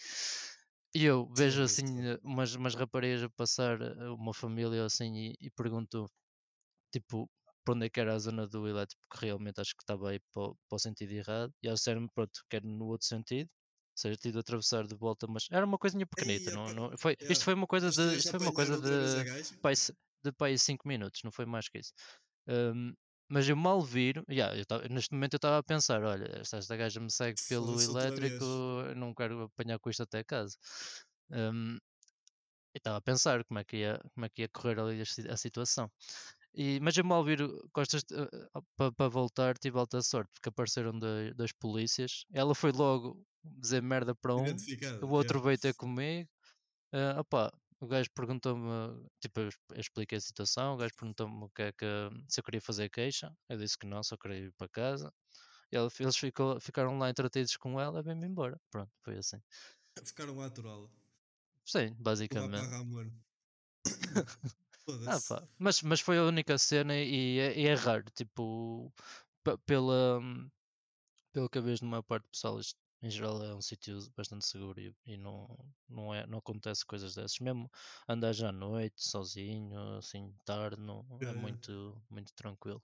E 0.96 1.06
eu 1.06 1.28
vejo 1.36 1.64
assim 1.64 1.86
umas, 2.24 2.56
umas 2.56 2.76
raparigas 2.76 3.24
a 3.24 3.30
passar, 3.30 3.82
eh, 3.82 4.10
uma 4.10 4.34
família 4.34 4.86
assim, 4.86 5.16
e, 5.16 5.36
e 5.42 5.50
pergunto, 5.52 6.06
tipo, 6.92 7.30
para 7.66 7.76
onde 7.76 7.88
é 7.88 7.90
que 7.90 8.00
era 8.00 8.14
a 8.16 8.20
zona 8.20 8.48
do 8.48 8.68
elétrico, 8.68 9.02
porque 9.10 9.26
realmente 9.26 9.60
acho 9.62 9.76
que 9.76 9.84
estava 9.84 10.12
aí 10.12 10.20
para, 10.34 10.54
para 10.70 10.76
o 10.76 10.80
sentido 10.80 11.12
errado. 11.14 11.54
E 11.64 11.68
eles 11.68 11.80
disseram-me, 11.80 12.10
pronto, 12.14 12.40
quero 12.50 12.68
no 12.68 12.86
outro 12.86 13.08
sentido 13.08 13.50
seja, 13.96 14.16
tive 14.18 14.34
de 14.34 14.40
atravessar 14.40 14.88
de 14.88 14.96
volta, 14.96 15.28
mas 15.28 15.48
era 15.52 15.66
uma 15.66 15.78
coisinha 15.78 16.06
pequenita, 16.06 16.50
Ei, 16.50 16.56
não, 16.56 16.74
não, 16.74 16.98
foi, 16.98 17.16
isto 17.22 17.44
foi 17.44 17.54
uma 17.54 17.68
coisa 17.68 17.90
de, 17.90 18.18
isto 18.18 18.32
foi 18.32 18.40
uma 18.40 18.54
coisa 18.54 18.80
de, 18.80 19.58
pai, 19.60 19.74
de 20.24 20.32
pai 20.32 20.58
5 20.58 20.88
minutos, 20.88 21.22
não 21.24 21.32
foi 21.32 21.46
mais 21.46 21.68
que 21.70 21.80
isso. 21.80 21.94
Um, 22.48 22.94
mas 23.30 23.48
eu 23.48 23.56
mal 23.56 23.82
viro, 23.82 24.24
yeah, 24.30 24.56
eu 24.58 24.66
tava, 24.66 24.88
neste 24.90 25.14
momento 25.14 25.34
eu 25.34 25.38
estava 25.38 25.58
a 25.58 25.64
pensar, 25.64 26.04
olha, 26.04 26.40
esta, 26.40 26.58
esta 26.58 26.76
gaja 26.76 27.00
me 27.00 27.12
segue 27.12 27.42
pelo 27.48 27.82
elétrico, 27.82 28.46
não 28.96 29.14
quero 29.14 29.44
apanhar 29.44 29.80
com 29.80 29.90
isto 29.90 30.04
até 30.04 30.24
casa. 30.24 30.56
Um, 31.32 31.78
e 32.76 32.78
estava 32.78 32.98
a 32.98 33.02
pensar 33.02 33.44
como 33.46 33.60
é 33.60 33.64
que 33.64 33.78
ia, 33.78 34.00
como 34.14 34.26
é 34.26 34.30
que 34.30 34.42
ia 34.44 34.50
correr 34.50 34.80
ali 34.80 35.02
a, 35.02 35.34
a 35.34 35.38
situação. 35.38 35.92
E, 36.56 36.80
mas 36.82 36.96
eu 36.98 37.04
mal 37.04 37.24
viro 37.24 37.68
costas 37.72 38.04
uh, 38.12 38.58
uh, 38.58 38.64
para 38.76 38.92
pa 38.92 39.08
voltar, 39.08 39.58
tive 39.58 39.80
alta 39.80 40.02
sorte, 40.02 40.30
porque 40.34 40.50
apareceram 40.50 40.98
dois, 40.98 41.36
dois 41.36 41.52
polícias. 41.54 42.26
Ela 42.32 42.54
foi 42.54 42.72
logo 42.72 43.20
dizer 43.44 43.82
merda 43.82 44.16
para 44.16 44.36
um, 44.36 44.46
o 45.02 45.10
outro 45.10 45.42
veio 45.42 45.58
ter 45.58 45.74
comigo. 45.74 46.30
Uh, 46.94 47.20
opa, 47.20 47.52
o 47.84 47.88
gajo 47.88 48.10
perguntou-me, 48.16 49.10
tipo, 49.20 49.42
eu 49.42 49.50
expliquei 49.76 50.18
a 50.18 50.22
situação, 50.22 50.76
o 50.76 50.78
gajo 50.78 50.94
perguntou-me 50.96 51.44
o 51.44 51.50
que 51.50 51.64
é 51.64 51.72
que, 51.74 51.86
se 52.30 52.40
eu 52.40 52.44
queria 52.44 52.62
fazer 52.62 52.90
queixa, 52.90 53.36
eu 53.50 53.58
disse 53.58 53.78
que 53.78 53.86
não, 53.86 54.02
só 54.02 54.16
queria 54.16 54.38
ir 54.38 54.54
para 54.54 54.70
casa. 54.70 55.14
E 55.70 55.76
ela, 55.76 55.90
eles 56.00 56.16
ficou, 56.16 56.60
ficaram 56.62 56.98
lá 56.98 57.10
entretidos 57.10 57.58
com 57.58 57.82
ela 57.82 58.00
e 58.00 58.04
vem-me 58.04 58.28
embora. 58.28 58.62
Pronto, 58.72 58.92
foi 59.04 59.18
assim. 59.18 59.42
Ficaram 60.06 60.36
lá 60.36 60.46
aturá-la. 60.46 60.88
Sim, 61.66 61.94
basicamente. 62.00 62.62
ah, 65.08 65.20
pá. 65.28 65.48
Mas, 65.58 65.82
mas 65.82 66.00
foi 66.00 66.18
a 66.18 66.24
única 66.24 66.58
cena 66.58 66.96
e 66.96 67.40
é, 67.40 67.60
e 67.60 67.68
é 67.68 67.74
raro, 67.74 68.06
tipo, 68.16 68.94
pela, 69.66 70.22
pelo 71.34 71.50
que 71.50 71.58
eu 71.58 71.64
vejo 71.64 71.84
numa 71.84 72.04
parte 72.04 72.24
do 72.24 72.30
pessoal, 72.30 72.60
isto 72.60 72.80
em 73.04 73.10
geral 73.10 73.44
é 73.44 73.54
um 73.54 73.62
sítio 73.62 74.00
bastante 74.16 74.46
seguro 74.48 74.80
e, 74.80 74.96
e, 75.06 75.18
não, 75.18 75.48
não, 75.90 76.16
é, 76.16 76.26
não 76.26 76.38
acontece 76.38 76.86
coisas 76.86 77.14
dessas. 77.14 77.38
Mesmo 77.40 77.70
andar 78.08 78.32
já 78.32 78.48
à 78.48 78.52
noite, 78.52 78.96
sozinho, 78.98 79.98
assim, 79.98 80.34
tarde, 80.46 80.82
não, 80.82 81.06
é, 81.22 81.26
é 81.26 81.34
muito, 81.34 82.02
muito 82.10 82.34
tranquilo. 82.34 82.82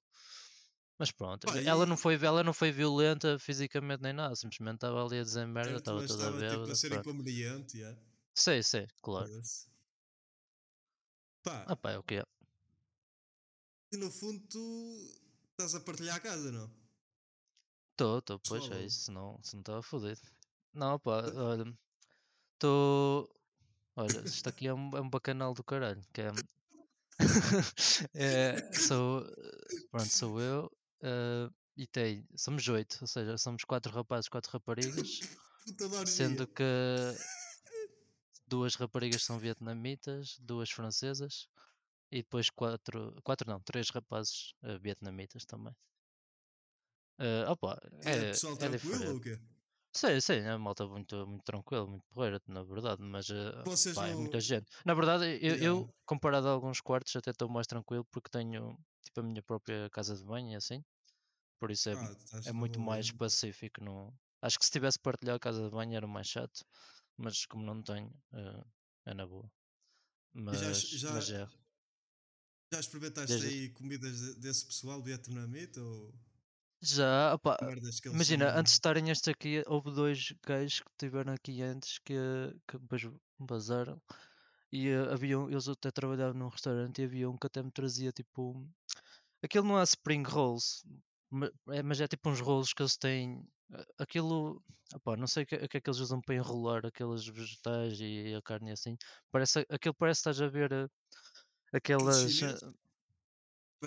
Mas 0.98 1.10
pronto, 1.10 1.48
Pá, 1.48 1.58
ela, 1.62 1.86
não 1.86 1.96
foi, 1.96 2.16
ela 2.16 2.44
não 2.44 2.52
foi 2.52 2.70
violenta 2.70 3.40
fisicamente 3.40 4.04
nem 4.04 4.12
nada, 4.12 4.36
simplesmente 4.36 4.76
estava 4.76 5.06
ali 5.06 5.20
a 5.20 5.24
dizer 5.24 5.48
merda, 5.48 5.78
estava 5.78 6.06
toda 6.06 6.28
a 6.28 6.32
ver. 6.32 6.52
Tipo, 6.52 6.72
a 6.72 6.76
ser 6.76 6.92
inconveniente, 6.92 7.78
yeah. 7.78 7.98
Sei, 8.36 8.62
sei, 8.62 8.88
claro. 9.02 9.30
Pá. 11.42 11.64
Ah, 11.66 11.76
pá, 11.78 11.92
é 11.92 11.98
o 11.98 12.04
que 12.04 12.16
é. 12.16 12.26
E 13.94 13.98
no 13.98 14.12
fundo 14.12 14.46
tu 14.50 15.18
estás 15.52 15.74
a 15.76 15.80
partilhar 15.80 16.18
a 16.18 16.20
casa, 16.20 16.52
não? 16.52 16.70
Estou, 18.00 18.20
estou, 18.20 18.40
pois 18.48 18.72
é 18.72 18.86
isso, 18.86 19.02
senão, 19.02 19.38
senão 19.44 19.60
estava 19.60 19.82
fodido. 19.82 20.22
Não, 20.74 20.98
pá, 20.98 21.22
olha, 21.36 21.78
estou. 22.54 23.30
Olha, 23.94 24.22
isto 24.22 24.48
aqui 24.48 24.68
é 24.68 24.74
um, 24.74 24.96
é 24.96 25.02
um 25.02 25.10
bacanal 25.10 25.54
do 25.54 25.62
caralho, 25.62 26.02
que 26.14 26.22
é. 26.22 26.32
é 28.16 28.72
sou. 28.72 29.26
Pronto, 29.92 30.08
sou 30.08 30.40
eu. 30.40 30.72
Uh, 31.02 31.54
e 31.76 31.86
tem. 31.86 32.26
Somos 32.38 32.66
oito, 32.70 33.00
ou 33.02 33.08
seja, 33.08 33.38
somos 33.38 33.66
quatro 33.66 33.92
rapazes, 33.92 34.30
quatro 34.30 34.50
raparigas. 34.50 35.20
sendo 36.08 36.48
que 36.48 36.64
duas 38.48 38.76
raparigas 38.76 39.24
são 39.24 39.38
vietnamitas, 39.38 40.38
duas 40.40 40.72
francesas 40.72 41.50
e 42.10 42.20
depois 42.20 42.50
quatro, 42.50 43.14
quatro 43.26 43.50
não, 43.50 43.60
três 43.60 43.90
rapazes 43.90 44.54
uh, 44.64 44.80
vietnamitas 44.80 45.44
também. 45.44 45.76
Uh, 47.20 47.52
opa, 47.52 47.78
é, 48.06 48.12
é 48.12 48.22
pessoal 48.30 48.54
é 48.54 48.58
tranquilo 48.58 49.10
ou 49.10 49.18
o 49.18 49.22
quê? 49.22 49.38
Sim, 49.92 50.22
sim, 50.22 50.34
é 50.34 50.52
uma 50.52 50.60
malta 50.60 50.88
muito, 50.88 51.28
muito 51.28 51.44
tranquila, 51.44 51.86
muito 51.86 52.06
porreira, 52.14 52.40
na 52.48 52.64
verdade, 52.64 53.02
mas 53.02 53.28
uh, 53.30 53.94
pá, 53.96 54.08
é 54.08 54.16
muita 54.16 54.40
gente. 54.40 54.68
Na 54.86 54.94
verdade, 54.94 55.26
eu, 55.26 55.40
yeah. 55.40 55.66
eu, 55.66 55.94
comparado 56.06 56.48
a 56.48 56.52
alguns 56.52 56.80
quartos, 56.80 57.16
até 57.16 57.32
estou 57.32 57.50
mais 57.50 57.68
tranquilo 57.68 58.06
porque 58.12 58.30
tenho 58.30 58.78
tipo 59.04 59.20
a 59.20 59.24
minha 59.24 59.42
própria 59.42 59.90
casa 59.90 60.16
de 60.16 60.24
banho 60.24 60.52
e 60.52 60.56
assim. 60.56 60.84
Por 61.60 61.72
isso 61.72 61.90
é, 61.90 61.94
ah, 61.94 62.42
é 62.46 62.54
muito 62.54 62.80
mais 62.80 63.12
pacífico. 63.12 63.84
No... 63.84 64.14
Acho 64.42 64.58
que 64.60 64.66
se 64.66 64.72
tivesse 64.72 64.98
partilhado 65.00 65.38
a 65.38 65.40
casa 65.40 65.64
de 65.64 65.72
banho 65.72 65.96
era 65.96 66.08
mais 66.08 66.28
chato, 66.28 66.64
mas 67.18 67.46
como 67.48 67.66
não 67.66 67.82
tenho, 67.82 68.08
uh, 68.32 68.66
é 69.06 69.14
na 69.14 69.28
boa. 69.28 69.52
Mas 70.34 70.60
já, 70.60 70.72
já, 70.74 71.14
mas 71.14 71.30
é. 71.32 71.50
Já 72.72 72.80
experimentaste 72.80 73.36
Desde... 73.36 73.48
aí 73.48 73.70
comidas 73.70 74.36
desse 74.36 74.68
pessoal 74.68 75.02
vietnamita 75.02 75.82
ou 75.82 76.14
já, 76.82 77.34
opa, 77.34 77.58
imagina, 78.06 78.58
antes 78.58 78.74
de 78.74 78.78
estarem 78.78 79.10
estes 79.10 79.28
aqui, 79.28 79.64
houve 79.68 79.92
dois 79.92 80.34
gajos 80.46 80.80
que 80.80 80.92
estiveram 80.92 81.34
aqui 81.34 81.62
antes 81.62 82.00
que, 82.00 82.16
que 82.68 82.78
depois 82.78 83.08
bazaram 83.38 84.02
e 84.72 84.90
uh, 84.94 85.12
havia 85.12 85.40
um, 85.40 85.50
eles 85.50 85.68
até 85.68 85.92
trabalhavam 85.92 86.40
num 86.40 86.48
restaurante 86.48 87.02
e 87.02 87.06
havia 87.06 87.30
um 87.30 87.38
que 87.38 87.48
até 87.48 87.62
me 87.62 87.72
trazia 87.72 88.12
tipo 88.12 88.66
aquilo 89.44 89.68
não 89.68 89.80
é 89.80 89.84
spring 89.84 90.24
rolls 90.24 90.84
mas 91.30 91.50
é, 91.70 91.84
mas 91.84 92.02
é 92.02 92.08
tipo 92.08 92.30
uns 92.30 92.40
rolls 92.40 92.74
que 92.74 92.82
eles 92.82 92.98
têm 92.98 93.44
eh, 93.74 93.86
aquilo 93.98 94.62
opa, 94.96 95.16
não 95.16 95.28
sei 95.28 95.44
o 95.44 95.46
que, 95.46 95.68
que 95.68 95.78
é 95.78 95.82
que 95.82 95.90
eles 95.90 96.00
usam 96.00 96.22
para 96.22 96.36
enrolar 96.36 96.86
aqueles 96.86 97.28
vegetais 97.28 98.00
e 98.00 98.34
a 98.36 98.42
carne 98.42 98.72
assim. 98.72 98.98
Parece, 99.32 99.66
aquilo 99.70 99.94
parece 99.94 100.24
que 100.24 100.30
estás 100.30 100.42
a 100.42 100.48
ver 100.48 100.72
uh, 100.74 100.90
aquelas 101.74 102.42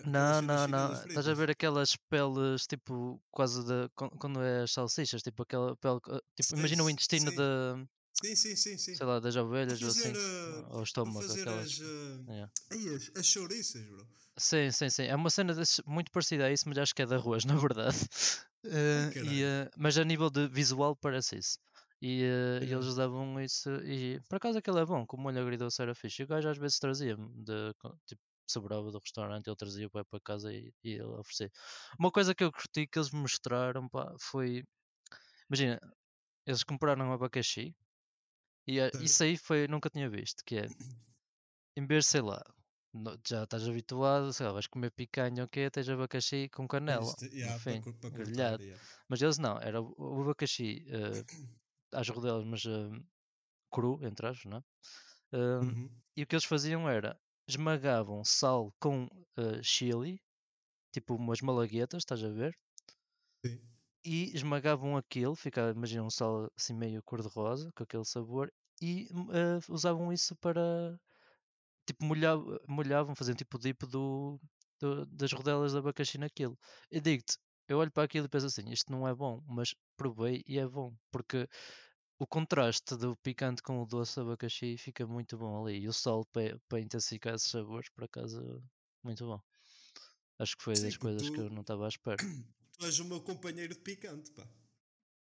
não, 0.07 0.43
não, 0.43 0.69
não. 0.69 0.93
Estás 1.07 1.29
a 1.29 1.35
ver 1.35 1.51
aquelas 1.51 1.97
peles, 2.09 2.67
tipo, 2.67 3.21
quase 3.31 3.65
de. 3.65 3.89
Quando 3.95 4.41
é 4.43 4.63
as 4.63 4.73
salsichas, 4.73 5.23
tipo 5.23 5.43
aquela 5.43 5.77
pele. 5.77 6.01
Tipo, 6.35 6.57
imagina 6.59 6.83
o 6.83 6.91
intestino 6.91 7.31
sim. 7.31 7.37
de. 7.37 7.87
Sim, 8.15 8.37
sim, 8.37 8.57
sim, 8.57 8.79
sim. 8.79 8.95
Sei 8.95 9.07
lá, 9.07 9.21
das 9.21 9.37
ovelhas 9.37 9.83
ou 9.83 9.89
assim. 9.89 10.13
Uh, 10.13 10.67
ou 10.71 10.83
estômago, 10.83 11.21
aquelas. 11.21 11.73
As, 11.73 11.79
uh, 11.79 12.25
yeah. 12.29 12.53
as, 12.71 13.11
as 13.17 13.27
chouriças, 13.27 13.83
bro. 13.85 14.07
Sim, 14.37 14.71
sim, 14.71 14.89
sim. 14.89 15.05
É 15.05 15.15
uma 15.15 15.31
cena 15.31 15.55
desse, 15.55 15.83
muito 15.87 16.11
parecida 16.11 16.47
a 16.47 16.53
isso, 16.53 16.69
mas 16.69 16.79
acho 16.79 16.95
que 16.95 17.03
é 17.03 17.07
de 17.07 17.15
arroz, 17.15 17.45
na 17.47 17.57
verdade. 17.57 17.97
Uh, 18.65 19.19
e, 19.27 19.45
uh, 19.45 19.71
mas 19.77 19.99
a 19.99 20.05
nível 20.05 20.31
de 20.31 20.49
visual 20.49 20.97
parece 20.97 21.37
isso. 21.37 21.59
E, 22.01 22.25
uh, 22.25 22.65
e 22.65 22.73
eles 22.73 22.95
davam 22.95 23.41
isso. 23.41 23.71
E 23.85 24.21
por 24.29 24.37
acaso 24.37 24.59
aquele 24.59 24.81
é 24.81 24.85
bom, 24.85 25.07
como 25.07 25.23
o 25.23 25.25
molho 25.25 25.41
agridoce 25.41 25.83
era 25.83 25.95
fixe. 25.95 26.23
E 26.23 26.25
o 26.25 26.29
gajo 26.29 26.49
às 26.49 26.59
vezes 26.59 26.79
trazia-me 26.79 27.29
tipo 28.07 28.23
sobrava 28.47 28.91
do 28.91 28.99
restaurante, 28.99 29.47
ele 29.47 29.57
trazia 29.57 29.87
o 29.87 29.91
para 29.91 30.21
casa 30.25 30.53
e, 30.53 30.73
e 30.85 30.93
ele 30.93 31.05
oferecia. 31.05 31.51
Uma 31.99 32.11
coisa 32.11 32.35
que 32.35 32.45
eu 32.45 32.53
curti 32.53 32.87
que 32.87 32.99
eles 32.99 33.11
me 33.11 33.21
mostraram 33.21 33.89
pá, 33.89 34.15
foi. 34.21 34.65
Imagina, 35.49 35.81
eles 36.47 36.65
compraram 36.65 37.07
um 37.07 37.13
abacaxi 37.13 37.75
e 38.67 38.79
é, 38.79 38.91
isso 39.01 39.23
aí 39.23 39.37
foi, 39.37 39.67
nunca 39.67 39.91
tinha 39.91 40.09
visto, 40.09 40.43
que 40.45 40.57
é 40.57 40.67
em 41.77 41.87
vez, 41.87 42.07
sei 42.07 42.21
lá, 42.21 42.43
já 43.27 43.45
estás 43.45 43.67
habituado, 43.67 44.33
sei 44.33 44.47
lá, 44.47 44.53
vais 44.53 44.67
comer 44.67 44.91
picanha 44.91 45.43
ou 45.43 45.49
quê, 45.49 45.71
tens 45.71 45.89
abacaxi 45.89 46.49
com 46.51 46.69
canela, 46.69 47.15
yeah, 47.23 47.53
no 47.53 47.59
fim, 47.59 47.81
para, 47.81 47.93
para 47.93 48.11
grelhado. 48.11 48.63
Yeah. 48.63 48.83
Mas 49.09 49.23
eles 49.23 49.39
não, 49.39 49.59
era 49.59 49.81
o 49.81 50.23
abacaxi 50.23 50.87
uh, 50.89 51.25
às 51.93 52.09
rodelas, 52.09 52.45
mas 52.45 52.65
uh, 52.65 53.05
cru, 53.71 53.99
entre 54.03 54.27
aspas, 54.27 54.45
não 54.45 54.59
é? 54.59 54.63
Uh, 55.35 55.65
uhum. 55.65 55.91
E 56.17 56.23
o 56.23 56.27
que 56.27 56.35
eles 56.35 56.45
faziam 56.45 56.89
era, 56.89 57.19
esmagavam 57.49 58.25
sal 58.25 58.73
com 58.81 59.05
uh, 59.05 59.63
chili, 59.63 60.21
tipo 60.93 61.15
umas 61.15 61.41
malaguetas, 61.41 62.03
estás 62.03 62.23
a 62.25 62.29
ver? 62.29 62.55
Sim. 63.45 63.61
E 64.05 64.35
esmagavam 64.35 64.97
aquilo, 64.97 65.37
ficava, 65.37 65.71
imagina 65.71 66.03
um 66.05 66.11
sal 66.11 66.51
assim 66.57 66.75
meio 66.75 67.03
cor-de-rosa, 67.05 67.71
com 67.77 67.85
aquele 67.85 68.05
sabor, 68.05 68.53
e 68.81 69.09
uh, 69.13 69.73
usavam 69.73 70.13
isso 70.13 70.35
para 70.37 70.99
tipo 71.87 72.05
molhavam, 72.05 72.59
molhavam 72.69 73.15
faziam 73.15 73.37
tipo 73.37 73.57
o 73.57 73.61
dip 73.61 73.87
do, 73.87 74.41
do, 74.81 75.07
das 75.07 75.33
rodelas 75.33 75.73
de 75.73 75.79
abacaxi 75.79 76.19
naquilo. 76.19 76.59
E 76.91 77.01
digo-te, 77.01 77.37
eu 77.69 77.79
olho 77.79 77.91
para 77.93 78.05
aquilo 78.05 78.27
e 78.27 78.29
penso 78.29 78.47
assim, 78.47 78.69
isto 78.71 78.93
não 78.93 79.07
é 79.07 79.15
bom, 79.15 79.43
mas 79.47 79.75
provei 79.97 80.43
e 80.47 80.59
é 80.59 80.67
bom, 80.67 80.95
porque 81.11 81.49
o 82.23 82.27
contraste 82.27 82.95
do 82.97 83.17
picante 83.17 83.61
com 83.61 83.83
o 83.83 83.87
doce 83.87 84.21
abacaxi 84.21 84.77
fica 84.77 85.05
muito 85.05 85.37
bom 85.37 85.67
ali. 85.67 85.81
E 85.81 85.89
o 85.89 85.93
sal 85.93 86.25
para, 86.27 86.57
para 86.69 86.81
intensificar 86.81 87.35
esses 87.35 87.51
sabores, 87.51 87.91
por 87.91 88.05
acaso, 88.05 88.63
muito 89.03 89.27
bom. 89.27 89.41
Acho 90.39 90.57
que 90.57 90.63
foi 90.63 90.77
Sim, 90.77 90.85
das 90.85 90.97
coisas 90.97 91.27
tu, 91.27 91.33
que 91.33 91.41
eu 91.41 91.51
não 91.51 91.63
estava 91.63 91.85
à 91.85 91.89
espera. 91.89 92.19
Tu 92.79 92.87
és 92.87 92.99
o 93.01 93.05
meu 93.05 93.21
companheiro 93.21 93.75
de 93.75 93.81
picante, 93.81 94.31
pá. 94.31 94.49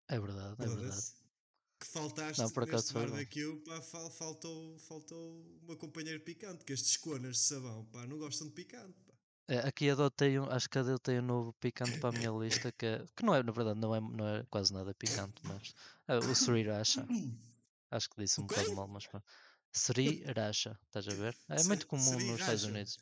É 0.09 0.19
verdade, 0.19 0.57
é 0.59 0.67
verdade. 0.67 1.03
Que 1.79 1.87
faltaste 1.87 2.43
não, 2.43 2.51
por 2.51 2.63
acaso 2.65 2.95
neste 2.95 3.11
barbecue, 3.11 3.63
pá, 3.65 3.81
faltou, 4.11 4.79
faltou 4.79 5.41
o 5.63 5.67
meu 5.67 5.77
companheiro 5.77 6.21
picante, 6.21 6.65
que 6.65 6.73
estes 6.73 6.97
conas 6.97 7.37
de 7.37 7.43
sabão, 7.43 7.85
pá, 7.87 8.07
não 8.07 8.19
gostam 8.19 8.49
de 8.49 8.55
picante, 8.55 8.99
aqui 9.65 9.91
adotei, 9.91 10.39
um, 10.39 10.51
acho 10.51 10.69
que 10.69 10.79
adotei 10.79 11.19
um 11.19 11.23
novo 11.23 11.53
picante 11.55 11.99
para 11.99 12.11
a 12.11 12.13
minha 12.13 12.31
lista, 12.31 12.73
que, 12.73 12.87
é, 12.87 13.05
que 13.15 13.25
não 13.25 13.35
é, 13.35 13.43
na 13.43 13.53
verdade, 13.53 13.79
não 13.79 13.95
é, 13.95 14.01
não 14.01 14.29
é 14.29 14.45
quase 14.51 14.73
nada 14.73 14.93
picante, 14.95 15.41
mas 15.45 15.75
é, 16.09 16.19
o 16.19 16.35
Sriracha. 16.35 17.07
Acho 17.91 18.11
que 18.11 18.21
disse 18.21 18.41
um 18.41 18.47
bocado 18.47 18.75
mal, 18.75 18.89
mas 18.89 19.07
pronto. 19.07 19.25
Sriracha, 19.73 20.79
estás 20.87 21.07
a 21.07 21.15
ver? 21.15 21.37
É 21.49 21.63
muito 21.65 21.87
comum 21.87 22.13
nos 22.13 22.41
Estados 22.41 22.65
Unidos. 22.65 22.99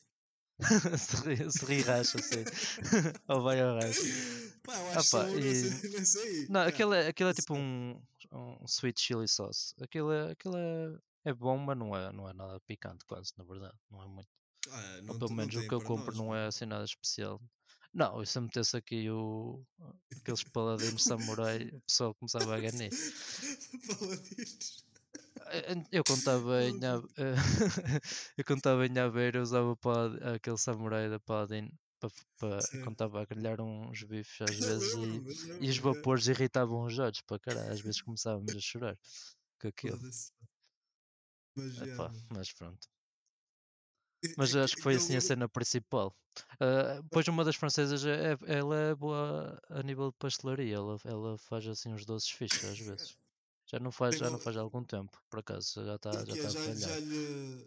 Sriracha, 1.51 2.19
sim. 2.19 2.45
Ou 3.29 3.43
vai 3.43 3.61
ao 3.61 3.75
racha. 3.75 4.01
Pá, 4.63 4.77
eu 4.79 4.99
acho 4.99 5.17
Opa, 5.17 5.31
e... 5.31 5.91
não 5.91 6.05
sei. 6.05 6.47
Não, 6.51 6.61
aquilo 6.61 6.95
é, 6.95 7.09
aquilo 7.09 7.31
é 7.31 7.35
tipo 7.35 7.55
um, 7.55 8.01
um 8.33 8.65
sweet 8.67 9.01
chili 9.01 9.27
sauce. 9.27 9.75
Aquilo, 9.81 10.13
é, 10.13 10.33
aquilo 10.33 10.57
é, 10.57 10.97
é 11.25 11.35
bom, 11.35 11.59
mas 11.59 11.77
não 11.77 11.97
é, 11.97 12.13
não 12.13 12.29
é 12.29 12.33
nada 12.33 12.61
picante, 12.61 13.05
quase, 13.05 13.33
na 13.37 13.45
verdade. 13.45 13.77
Não 13.91 14.03
é 14.03 14.07
muito. 14.07 14.29
Ah, 14.71 15.01
não, 15.03 15.15
Ou 15.15 15.19
pelo 15.19 15.33
menos 15.35 15.55
o 15.55 15.69
que 15.69 15.75
eu 15.75 15.81
compro 15.83 16.15
nós, 16.15 16.17
não 16.17 16.35
é 16.35 16.47
assim 16.47 16.67
nada 16.67 16.85
especial. 16.85 17.41
Não, 17.93 18.23
e 18.23 18.27
se 18.27 18.39
eu 18.39 18.43
metesse 18.43 18.77
aqui 18.77 19.09
o, 19.11 19.63
aqueles 20.17 20.43
paladinos 20.43 21.05
samurai, 21.05 21.69
o 21.69 21.81
pessoal 21.83 22.15
começava 22.15 22.57
a 22.57 22.61
ganhar. 22.61 22.91
paladinos. 23.87 24.85
Eu 25.93 26.03
contava 26.05 26.65
em 26.65 26.81
eu 28.37 28.45
contava 28.45 28.87
em 28.87 28.99
Aveiro, 28.99 29.43
usava 29.43 29.77
para 29.77 30.35
aquele 30.35 30.57
samurai 30.57 31.09
da 31.09 31.21
Paladin 31.21 31.71
para, 32.01 32.11
para 32.39 32.85
contava 32.85 33.23
a 33.23 33.25
grelhar 33.25 33.61
uns 33.61 34.03
bifes 34.03 34.41
às 34.41 34.57
vezes 34.59 34.95
e, 35.61 35.67
e 35.67 35.71
os 35.71 35.79
vapores 35.79 36.27
irritavam 36.27 36.85
os 36.85 36.99
olhos 36.99 37.21
para 37.23 37.39
caralho, 37.39 37.73
às 37.73 37.81
vezes 37.81 38.03
começávamos 38.03 38.55
a 38.55 38.61
chorar 38.61 38.99
com 39.61 39.69
aquilo. 39.69 39.99
Mas, 41.57 42.27
mas 42.31 42.53
pronto. 42.53 42.94
Mas 44.37 44.55
acho 44.55 44.77
que 44.77 44.83
foi 44.83 44.95
assim 44.97 45.17
a 45.17 45.21
cena 45.21 45.49
principal. 45.49 46.15
Uh, 46.55 47.03
depois 47.03 47.27
uma 47.29 47.45
das 47.45 47.57
francesas, 47.57 48.05
é, 48.05 48.33
é, 48.33 48.39
ela 48.47 48.77
é 48.77 48.95
boa 48.95 49.61
a 49.69 49.83
nível 49.83 50.11
de 50.11 50.17
pastelaria, 50.19 50.77
ela, 50.77 50.99
ela 51.05 51.39
faz 51.39 51.67
assim 51.67 51.93
uns 51.93 52.05
doces 52.05 52.31
fixos 52.31 52.65
às 52.65 52.79
vezes. 52.79 53.17
Já 53.67 53.79
não 53.79 53.91
faz, 53.91 54.19
já 54.19 54.29
não 54.29 54.39
faz 54.39 54.57
há 54.57 54.61
algum 54.61 54.85
tempo, 54.85 55.19
por 55.31 55.41
acaso, 55.41 55.85
já 55.85 55.95
está 55.95 56.13
já 56.13 56.35
está 56.35 56.49
já, 56.51 56.61
a 56.61 56.75
já 56.75 56.99
lhe... 56.99 57.67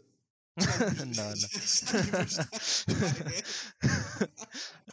não, 1.16 1.34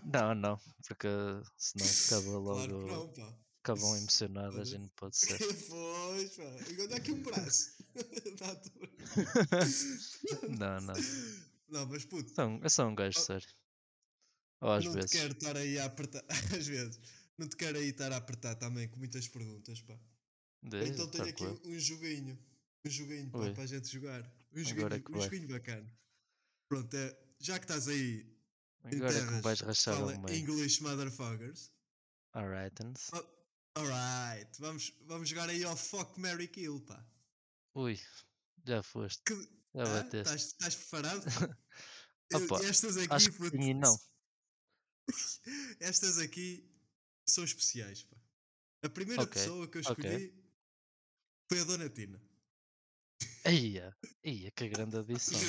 não. 0.13 0.35
não, 0.35 0.35
não, 0.35 0.61
porque 0.87 1.09
senão 1.57 1.87
ficava 1.87 2.39
logo. 2.39 2.87
Claro 2.87 3.13
não, 3.17 3.45
Ficavam 3.57 3.97
emocionadas 3.97 4.73
e 4.73 4.79
não 4.79 4.89
pode 4.89 5.17
ser. 5.17 5.39
pois, 5.39 6.37
pá. 6.37 6.43
Onde 6.83 6.93
é 6.93 6.97
aqui 6.97 7.13
um 7.13 7.23
braço? 7.23 7.73
não, 10.59 10.81
não. 10.83 10.95
Não, 11.69 11.87
mas 11.87 12.05
puto. 12.05 12.33
São, 12.35 12.61
é 12.63 12.69
só 12.69 12.87
um 12.87 12.95
gajo 12.95 13.19
oh, 13.19 13.23
sério. 13.23 13.49
Ou 14.61 14.71
às 14.71 14.85
não 14.85 14.93
vezes. 14.93 15.11
Não 15.13 15.19
te 15.19 15.23
quero 15.23 15.33
estar 15.33 15.57
aí 15.57 15.79
a 15.79 15.85
apertar. 15.85 16.25
Às 16.59 16.67
vezes. 16.67 17.01
Não 17.37 17.49
te 17.49 17.57
quero 17.57 17.79
aí 17.79 17.89
estar 17.89 18.13
a 18.13 18.17
apertar 18.17 18.55
também 18.55 18.89
com 18.89 18.99
muitas 18.99 19.27
perguntas, 19.29 19.81
pá. 19.83 19.99
Então 20.63 21.11
tenho 21.11 21.29
aqui 21.29 21.45
um 21.45 21.79
joguinho. 21.79 22.39
Um 22.85 22.91
joguinho 22.91 23.31
pá, 23.31 23.51
para 23.53 23.63
a 23.63 23.67
gente 23.67 23.89
jogar. 23.89 24.23
Um 24.53 24.63
joguinho, 24.63 24.89
é 24.89 25.19
um 25.19 25.21
joguinho 25.21 25.49
bacana. 25.49 25.93
Pronto, 26.69 26.95
é, 26.95 27.19
já 27.41 27.59
que 27.59 27.65
estás 27.65 27.89
aí. 27.89 28.27
Agora 28.85 29.13
terras, 29.13 29.33
é 29.33 29.37
que 29.37 29.43
vais 29.43 29.61
rachar 29.61 29.97
fala 29.97 30.15
English 30.33 30.83
Motherfuckers. 30.83 31.73
Alright, 32.35 32.75
oh, 33.13 33.81
Alright, 33.81 34.61
vamos, 34.61 34.93
vamos 35.07 35.29
jogar 35.29 35.49
aí 35.49 35.65
ao 35.65 35.77
Fuck 35.77 36.19
Mary 36.21 36.49
Kill, 36.49 36.81
pá. 36.81 37.05
Ui, 37.75 37.99
já 38.65 38.83
foste. 38.83 39.23
Que, 39.25 39.49
já 39.75 39.83
ah, 39.83 40.03
bateste. 40.03 40.35
Estás 40.35 40.75
preparado? 40.77 41.25
Opa, 42.35 42.65
estas 42.65 42.97
aqui. 42.97 43.13
Acho 43.13 43.33
que 43.33 43.51
sim, 43.51 43.75
não. 43.75 43.99
estas 45.81 46.19
aqui 46.19 46.71
são 47.27 47.45
especiais, 47.45 48.05
pá. 48.05 48.17
A 48.85 48.89
primeira 48.89 49.23
okay, 49.23 49.43
pessoa 49.43 49.67
que 49.67 49.79
eu 49.79 49.81
escolhi 49.81 49.99
okay. 49.99 50.35
foi 51.49 51.61
a 51.61 51.65
Dona 51.65 51.89
Tina. 51.89 52.21
Ia, 53.47 53.97
ia, 54.23 54.51
que 54.51 54.69
grande 54.69 54.99
adição. 54.99 55.41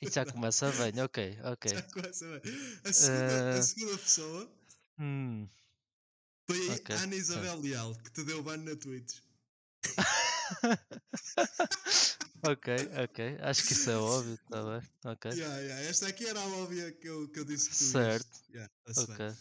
E 0.00 0.10
já 0.10 0.24
começa 0.32 0.70
bem, 0.72 1.02
ok, 1.02 1.38
ok. 1.42 1.74
Já 1.74 1.82
começa 1.82 2.26
bem. 2.26 2.54
A 2.84 2.92
segunda, 2.92 3.54
uh... 3.54 3.58
a 3.58 3.62
segunda 3.62 3.98
pessoa 3.98 4.60
hum. 5.00 5.48
foi 6.46 6.70
a 6.70 6.74
okay. 6.74 6.96
Ana 6.96 7.14
Isabel 7.16 7.60
Leal, 7.60 7.94
que 7.96 8.10
te 8.10 8.24
deu 8.24 8.42
ban 8.42 8.58
na 8.58 8.76
Twitch. 8.76 9.20
ok, 12.42 12.76
ok. 13.04 13.38
Acho 13.40 13.66
que 13.66 13.72
isso 13.72 13.90
é 13.90 13.96
óbvio, 13.96 14.38
tá 14.50 14.62
bem. 14.62 14.88
Ok. 15.04 15.30
Yeah, 15.32 15.58
yeah. 15.58 15.82
Esta 15.88 16.08
aqui 16.08 16.26
era 16.26 16.40
a 16.40 16.46
óbvia 16.46 16.92
que 16.92 17.08
eu, 17.08 17.28
que 17.28 17.38
eu 17.40 17.44
disse 17.44 17.70
que 17.70 17.76
tu 17.76 17.84
Certo. 17.84 18.42
Yeah, 18.50 18.72
ok. 18.96 19.34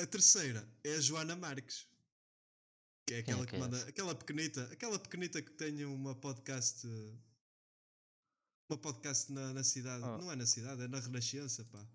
A 0.00 0.06
terceira 0.06 0.68
é 0.82 0.94
a 0.94 1.00
Joana 1.00 1.36
Marques. 1.36 1.86
Que 3.06 3.14
é 3.14 3.18
aquela 3.18 3.42
é 3.42 3.44
que, 3.44 3.50
que 3.50 3.56
é 3.56 3.58
manda. 3.58 3.76
Essa? 3.76 3.88
Aquela 3.88 4.14
pequenita. 4.14 4.62
Aquela 4.72 4.98
pequenita 4.98 5.42
que 5.42 5.52
tem 5.52 5.84
uma 5.84 6.14
podcast. 6.14 6.86
Uma 8.68 8.78
podcast 8.78 9.30
na, 9.30 9.52
na 9.52 9.62
cidade. 9.62 10.02
Oh. 10.04 10.18
Não 10.18 10.32
é 10.32 10.36
na 10.36 10.46
cidade, 10.46 10.82
é 10.82 10.88
na 10.88 10.98
Renascença, 10.98 11.64
pá. 11.66 11.86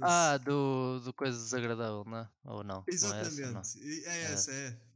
Ah, 0.00 0.38
do, 0.38 1.00
do 1.00 1.12
coisa 1.12 1.36
desagradável, 1.36 2.04
não 2.04 2.18
é? 2.18 2.30
Ou 2.44 2.62
não? 2.62 2.84
Exatamente. 2.86 3.40
Não 3.40 3.58
é 3.58 3.60
essa, 3.60 3.78
não. 3.78 3.84
É, 3.84 4.18
é 4.18 4.22
essa, 4.32 4.52
é. 4.52 4.91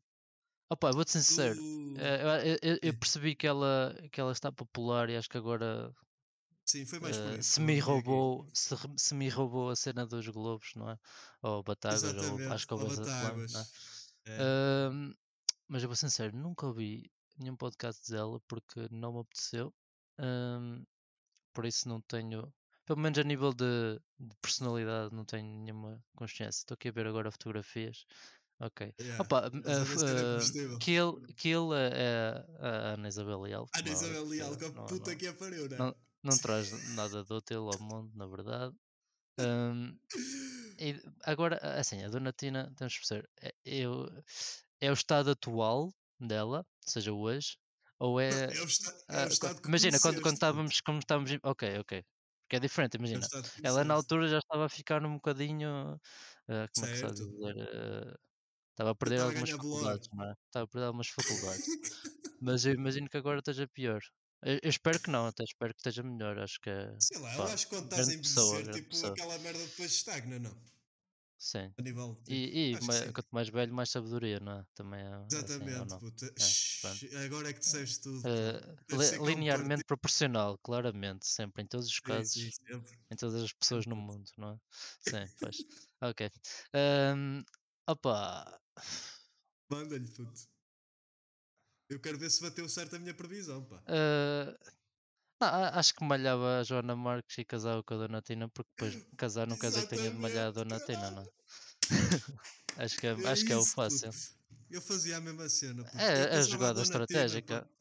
Opa, 0.69 0.91
vou-te 0.93 1.13
ser 1.13 1.23
sincero. 1.23 1.57
Do... 1.57 1.97
Eu, 1.99 2.59
eu, 2.63 2.79
eu, 2.83 2.99
percebi 2.99 3.35
que 3.35 3.47
ela, 3.47 3.95
que 4.11 4.21
ela 4.21 4.33
está 4.33 4.51
popular 4.51 5.09
e 5.09 5.17
acho 5.17 5.31
que 5.31 5.39
agora 5.39 5.95
Sim, 6.65 6.85
foi 6.85 6.99
mais 6.99 7.17
por 7.17 7.39
isso. 7.39 7.51
se 7.51 7.61
me 7.61 7.79
roubou, 7.79 8.49
se, 8.53 8.75
se, 8.97 9.15
me 9.15 9.29
roubou 9.29 9.71
a 9.71 9.77
cena 9.77 10.05
dos 10.05 10.27
Globos, 10.27 10.73
não 10.75 10.91
é? 10.91 10.99
Ou 11.43 11.63
Batáguas, 11.63 12.03
ou 12.03 12.53
acho 12.53 12.67
que 12.67 12.75
houve 12.75 12.87
essa 12.87 13.03
plano, 13.03 13.47
não 13.49 13.61
é? 13.61 13.67
é. 14.27 14.43
Uh, 14.43 15.15
mas 15.69 15.83
eu 15.83 15.89
vou 15.89 15.95
ser 15.95 16.11
sincero, 16.11 16.37
nunca 16.37 16.67
ouvi 16.67 17.09
nenhum 17.39 17.57
podcast 17.57 18.11
dela 18.11 18.41
porque 18.49 18.89
não 18.91 19.13
me 19.13 19.21
apeteceu. 19.21 19.73
Um, 20.19 20.85
por 21.53 21.65
isso 21.65 21.89
não 21.89 22.01
tenho, 22.03 22.53
pelo 22.85 22.99
menos 22.99 23.19
a 23.19 23.23
nível 23.23 23.53
de, 23.53 24.01
de, 24.19 24.35
personalidade, 24.43 25.15
não 25.15 25.25
tenho 25.25 25.47
nenhuma 25.47 26.03
consciência. 26.15 26.61
Estou 26.61 26.75
aqui 26.75 26.89
a 26.89 26.93
ver 26.93 27.07
agora 27.07 27.31
fotografias. 27.31 28.05
Ok. 28.59 28.95
Yeah. 28.99 29.23
Opa, 29.23 29.49
uh, 29.49 30.75
uh, 30.75 30.79
Kill, 30.79 31.21
Kill 31.37 31.75
é 31.75 32.43
a 32.59 32.95
Ana 32.95 33.09
Isabel 33.09 33.43
Leal. 33.43 33.69
Ana 33.75 33.91
Isabel 33.91 34.25
Leal, 34.25 34.57
que 34.57 34.65
a 34.65 34.73
puta 34.73 35.11
não, 35.11 35.19
que 35.19 35.27
apariu, 35.27 35.69
né? 35.69 35.77
não, 35.77 35.95
não 36.23 36.39
traz 36.39 36.71
nada 36.97 37.23
de 37.23 37.33
útil 37.33 37.69
ao 37.69 37.79
mundo, 37.81 38.11
na 38.15 38.27
verdade. 38.27 38.75
Um, 39.39 39.99
e 40.81 40.99
agora, 41.25 41.59
assim, 41.79 42.03
a 42.03 42.09
Dona 42.09 42.33
Tina, 42.33 42.73
temos 42.77 42.95
que 42.95 43.01
perceber, 43.01 43.29
é, 43.43 43.55
eu, 43.65 44.09
é 44.81 44.91
o 44.91 44.95
estado 44.95 45.33
atual 45.33 45.93
dela, 46.19 46.65
seja 46.81 47.13
hoje, 47.13 47.59
ou 47.99 48.21
é. 48.21 48.29
é, 48.31 48.45
é 48.47 48.65
estado 49.29 49.59
uh, 49.59 49.69
Imagina, 49.69 49.99
quando, 50.01 50.21
quando 50.23 50.35
estávamos, 50.35 50.81
como 50.81 50.99
estávamos. 50.99 51.31
Ok, 51.43 51.79
ok. 51.79 52.05
Porque 52.45 52.57
é 52.57 52.61
diferente, 52.61 52.95
é 52.95 52.99
imagina. 52.99 53.27
É 53.63 53.67
ela 53.67 53.85
na 53.85 53.95
altura 53.95 54.29
já 54.29 54.39
estava 54.39 54.67
a 54.67 54.69
ficar 54.69 55.05
um 55.05 55.15
bocadinho. 55.15 55.95
Uh, 56.49 56.69
como 56.75 56.87
certo. 56.87 56.87
é 56.87 56.93
que 56.93 56.97
se 56.97 57.05
a 57.05 57.11
dizer? 57.11 57.57
Uh, 57.57 58.19
estava 58.77 58.91
a 58.91 58.95
perder 58.95 59.21
algumas 59.21 59.51
faculdades, 59.51 60.09
não 60.13 60.25
é? 60.25 60.35
Estava 60.47 60.65
a 60.65 60.69
perder 60.69 60.87
algumas 60.87 61.09
faculdades. 61.09 61.67
Mas 62.41 62.67
eu 62.67 62.75
imagino 62.75 63.09
que 63.09 63.17
agora 63.17 63.39
esteja 63.39 63.67
pior. 63.67 64.01
Eu, 64.43 64.61
eu, 64.63 64.69
espero 64.69 65.01
que 65.01 65.11
não, 65.11 65.27
até 65.27 65.43
espero 65.43 65.73
que 65.73 65.81
esteja 65.81 66.03
melhor. 66.03 66.39
Acho 66.39 66.61
que 66.61 66.69
é. 66.69 66.95
Sei 67.01 67.19
lá, 67.19 67.31
pá, 67.31 67.37
eu 67.37 67.43
acho 67.45 67.67
que 67.67 67.75
quando 67.75 67.85
estás 67.85 68.09
a 68.09 68.13
envelhecer, 68.13 68.73
tipo, 68.73 68.91
pessoa. 68.91 69.13
aquela 69.13 69.39
merda 69.39 69.59
depois 69.59 69.91
estagna, 69.91 70.39
não? 70.39 70.55
Sim. 71.39 71.71
A 71.79 71.83
nível, 71.83 72.15
tipo, 72.25 72.33
e, 72.33 72.73
e 72.73 72.81
mais, 72.81 73.11
quanto 73.11 73.29
mais 73.31 73.49
velho, 73.49 73.75
mais 73.75 73.91
sabedoria, 73.91 74.41
não 74.41 74.61
é? 74.61 74.65
Também 74.75 75.01
é. 75.01 75.27
Exatamente, 75.31 75.95
assim, 76.39 77.09
é, 77.13 77.25
agora 77.25 77.51
é 77.51 77.53
que 77.53 77.61
disseste 77.61 78.01
tudo. 78.01 78.23
Uh, 78.27 79.27
linearmente 79.27 79.79
tipo 79.79 79.89
proporcional, 79.89 80.59
claramente, 80.59 81.27
sempre, 81.27 81.63
em 81.63 81.67
todos 81.67 81.89
os 81.89 82.01
casos, 82.01 82.33
sim, 82.33 82.51
sim, 82.51 82.83
em 83.11 83.17
todas 83.17 83.43
as 83.43 83.53
pessoas 83.53 83.87
no 83.87 83.97
mundo, 83.97 84.31
não 84.39 84.53
é? 84.53 84.59
Sim, 85.29 85.35
pois. 85.39 85.57
ok. 86.01 86.31
Um, 87.15 87.45
opa. 87.87 88.61
Manda-lhe, 89.71 90.09
puto. 90.09 90.49
Eu 91.89 92.01
quero 92.01 92.19
ver 92.19 92.31
se 92.31 92.43
bateu 92.43 92.69
certo 92.69 92.97
a 92.97 92.99
minha 92.99 93.15
previsão, 93.15 93.65
pá. 93.65 93.77
Uh, 93.77 94.73
não, 95.41 95.49
acho 95.75 95.95
que 95.95 96.05
malhava 96.05 96.61
a 96.61 96.63
Joana 96.65 96.97
Marques 96.97 97.39
e 97.39 97.45
casava 97.45 97.83
com 97.83 97.95
a 97.95 97.99
Donatina, 97.99 98.49
porque 98.49 98.71
depois 98.77 99.07
casar 99.17 99.47
não 99.47 99.57
quer 99.57 99.69
dizer 99.69 99.83
que 99.83 99.97
tenha 99.97 100.11
de 100.11 100.17
malhar 100.17 100.49
a 100.49 100.51
Donatina, 100.51 101.11
não 101.11 101.23
é? 101.23 101.27
acho 102.85 102.99
que 102.99 103.07
é, 103.07 103.11
é 103.11 103.29
acho 103.29 103.45
que 103.45 103.53
é 103.53 103.57
o 103.57 103.65
fácil. 103.65 104.11
Eu 104.69 104.83
fazia 104.83 105.19
a 105.19 105.21
mesma 105.21 105.49
cena. 105.49 105.89
É, 105.95 106.35
é 106.35 106.39
a 106.39 106.43
jogada 106.43 106.83
estratégica. 106.83 107.55
É 107.55 107.77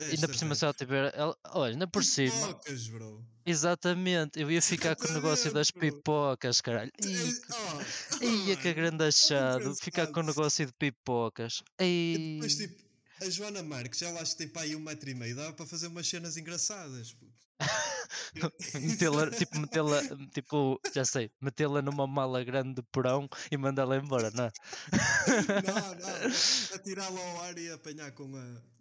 ainda 0.00 0.28
por 0.28 0.36
cima, 0.36 0.54
se 0.54 0.64
ela 0.64 0.74
tiver. 0.74 1.14
Ela, 1.14 1.36
olha, 1.52 1.72
ainda 1.72 1.86
por 1.86 2.04
cima. 2.04 2.34
Pipocas, 2.48 2.88
bro. 2.88 3.24
Exatamente, 3.44 4.40
eu 4.40 4.50
ia 4.50 4.60
ficar 4.60 4.96
com 4.96 5.06
o 5.06 5.12
negócio 5.12 5.52
das 5.52 5.70
pipocas, 5.70 6.60
caralho. 6.60 6.90
Ia, 7.00 8.54
oh, 8.54 8.60
que 8.60 8.74
grande 8.74 9.04
achado. 9.04 9.74
Ficar 9.76 10.08
com 10.08 10.18
o 10.18 10.24
negócio 10.24 10.66
de 10.66 10.72
pipocas. 10.72 11.62
E 11.78 12.34
depois, 12.34 12.56
tipo, 12.56 12.82
a 13.20 13.30
Joana 13.30 13.62
Marques, 13.62 14.02
ela 14.02 14.20
acho 14.20 14.32
que 14.32 14.38
tem 14.38 14.48
para 14.48 14.62
aí 14.62 14.74
um 14.74 14.80
metro 14.80 15.08
e 15.08 15.14
meio, 15.14 15.36
dava 15.36 15.52
para 15.52 15.64
fazer 15.64 15.86
umas 15.86 16.08
cenas 16.08 16.36
engraçadas. 16.36 17.16
metê-la, 18.74 19.30
tipo, 19.30 19.58
metê-la, 19.58 20.02
tipo, 20.34 20.80
já 20.94 21.04
sei, 21.04 21.30
metê-la 21.40 21.80
numa 21.80 22.06
mala 22.06 22.44
grande 22.44 22.74
de 22.74 22.82
porão 22.82 23.28
e 23.50 23.56
mandá-la 23.56 23.96
embora, 23.96 24.30
não 24.32 24.44
é? 24.44 24.52
não, 25.66 25.94
não, 25.94 26.74
atirá-la 26.74 27.20
ao 27.20 27.42
ar 27.42 27.56
e 27.56 27.70
apanhar 27.70 28.12
com 28.12 28.36
a. 28.36 28.75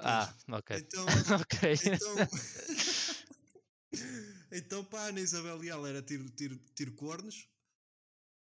Ah, 0.00 0.34
ok. 0.52 0.76
Então, 0.76 1.06
okay. 1.40 1.74
então, 1.84 2.16
então 4.52 4.84
pá, 4.84 5.08
Ana 5.08 5.20
Isabel 5.20 5.56
Leal 5.56 5.86
era 5.86 6.02
tiro, 6.02 6.28
tiro, 6.30 6.58
tiro 6.74 6.92
cornos. 6.92 7.48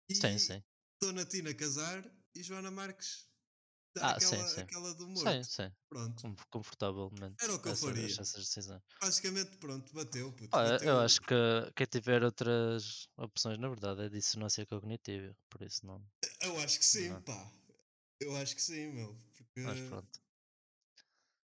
E 0.08 0.14
sim, 0.14 0.38
sim. 0.38 0.62
Dona 1.00 1.24
Tina 1.24 1.54
casar 1.54 2.04
e 2.34 2.42
Joana 2.42 2.70
Marques 2.70 3.26
ah, 4.00 4.16
aquela, 4.16 4.48
sim, 4.48 4.54
sim. 4.54 4.60
aquela 4.60 4.94
do 4.94 5.06
humor. 5.06 5.22
Sim, 5.22 5.42
sim. 5.44 5.72
Pronto. 5.88 6.36
Confortavelmente. 6.50 7.36
Era 7.40 7.54
o 7.54 7.62
que 7.62 7.68
eu 7.68 7.76
faria. 7.76 8.06
Essas 8.06 8.68
Basicamente, 9.00 9.56
pronto, 9.58 9.94
bateu. 9.94 10.32
Puto, 10.32 10.56
ah, 10.56 10.64
bateu. 10.64 10.88
Eu 10.88 11.00
acho 11.00 11.20
que 11.20 11.34
quem 11.76 11.86
tiver 11.86 12.24
outras 12.24 13.08
opções, 13.16 13.58
na 13.58 13.68
verdade, 13.68 14.02
é 14.02 14.08
dissonância 14.08 14.66
cognitiva. 14.66 15.34
Por 15.48 15.62
isso 15.62 15.86
não. 15.86 16.04
Eu 16.40 16.58
acho 16.58 16.78
que 16.78 16.84
sim, 16.84 17.08
não. 17.08 17.22
pá. 17.22 17.52
Eu 18.20 18.36
acho 18.36 18.56
que 18.56 18.62
sim, 18.62 18.92
meu. 18.92 19.16
Porque... 19.32 19.60
Mas 19.60 19.80
pronto. 19.88 20.23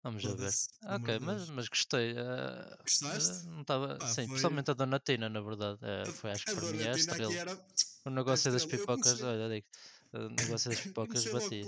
Vamos 0.06 0.24
a 0.24 0.36
ver. 0.36 0.52
Ok, 0.84 1.20
mas, 1.20 1.50
mas 1.50 1.68
gostei. 1.68 2.12
Uh, 2.12 2.78
Gostaste? 2.84 3.48
Não 3.48 3.62
estava. 3.62 3.98
Sim, 4.08 4.14
foi... 4.14 4.28
principalmente 4.28 4.70
a 4.70 4.74
Donatina, 4.76 5.30
na 5.30 5.42
verdade. 5.42 5.80
Uh, 5.82 6.14
foi 6.14 6.30
acho 6.30 6.46
que 6.46 6.54
para 6.54 6.72
mim 6.72 6.84
a 6.84 6.92
estrela. 6.92 7.34
Era... 7.34 7.66
O 8.06 8.12
negócio 8.12 8.52
das 8.52 8.64
pipocas, 8.68 9.20
comecei... 9.20 9.26
olha, 9.26 9.50
digo. 9.50 9.68
O 10.14 10.30
negócio 10.30 10.70
das 10.70 10.80
pipocas 10.86 11.26
batia. 11.26 11.66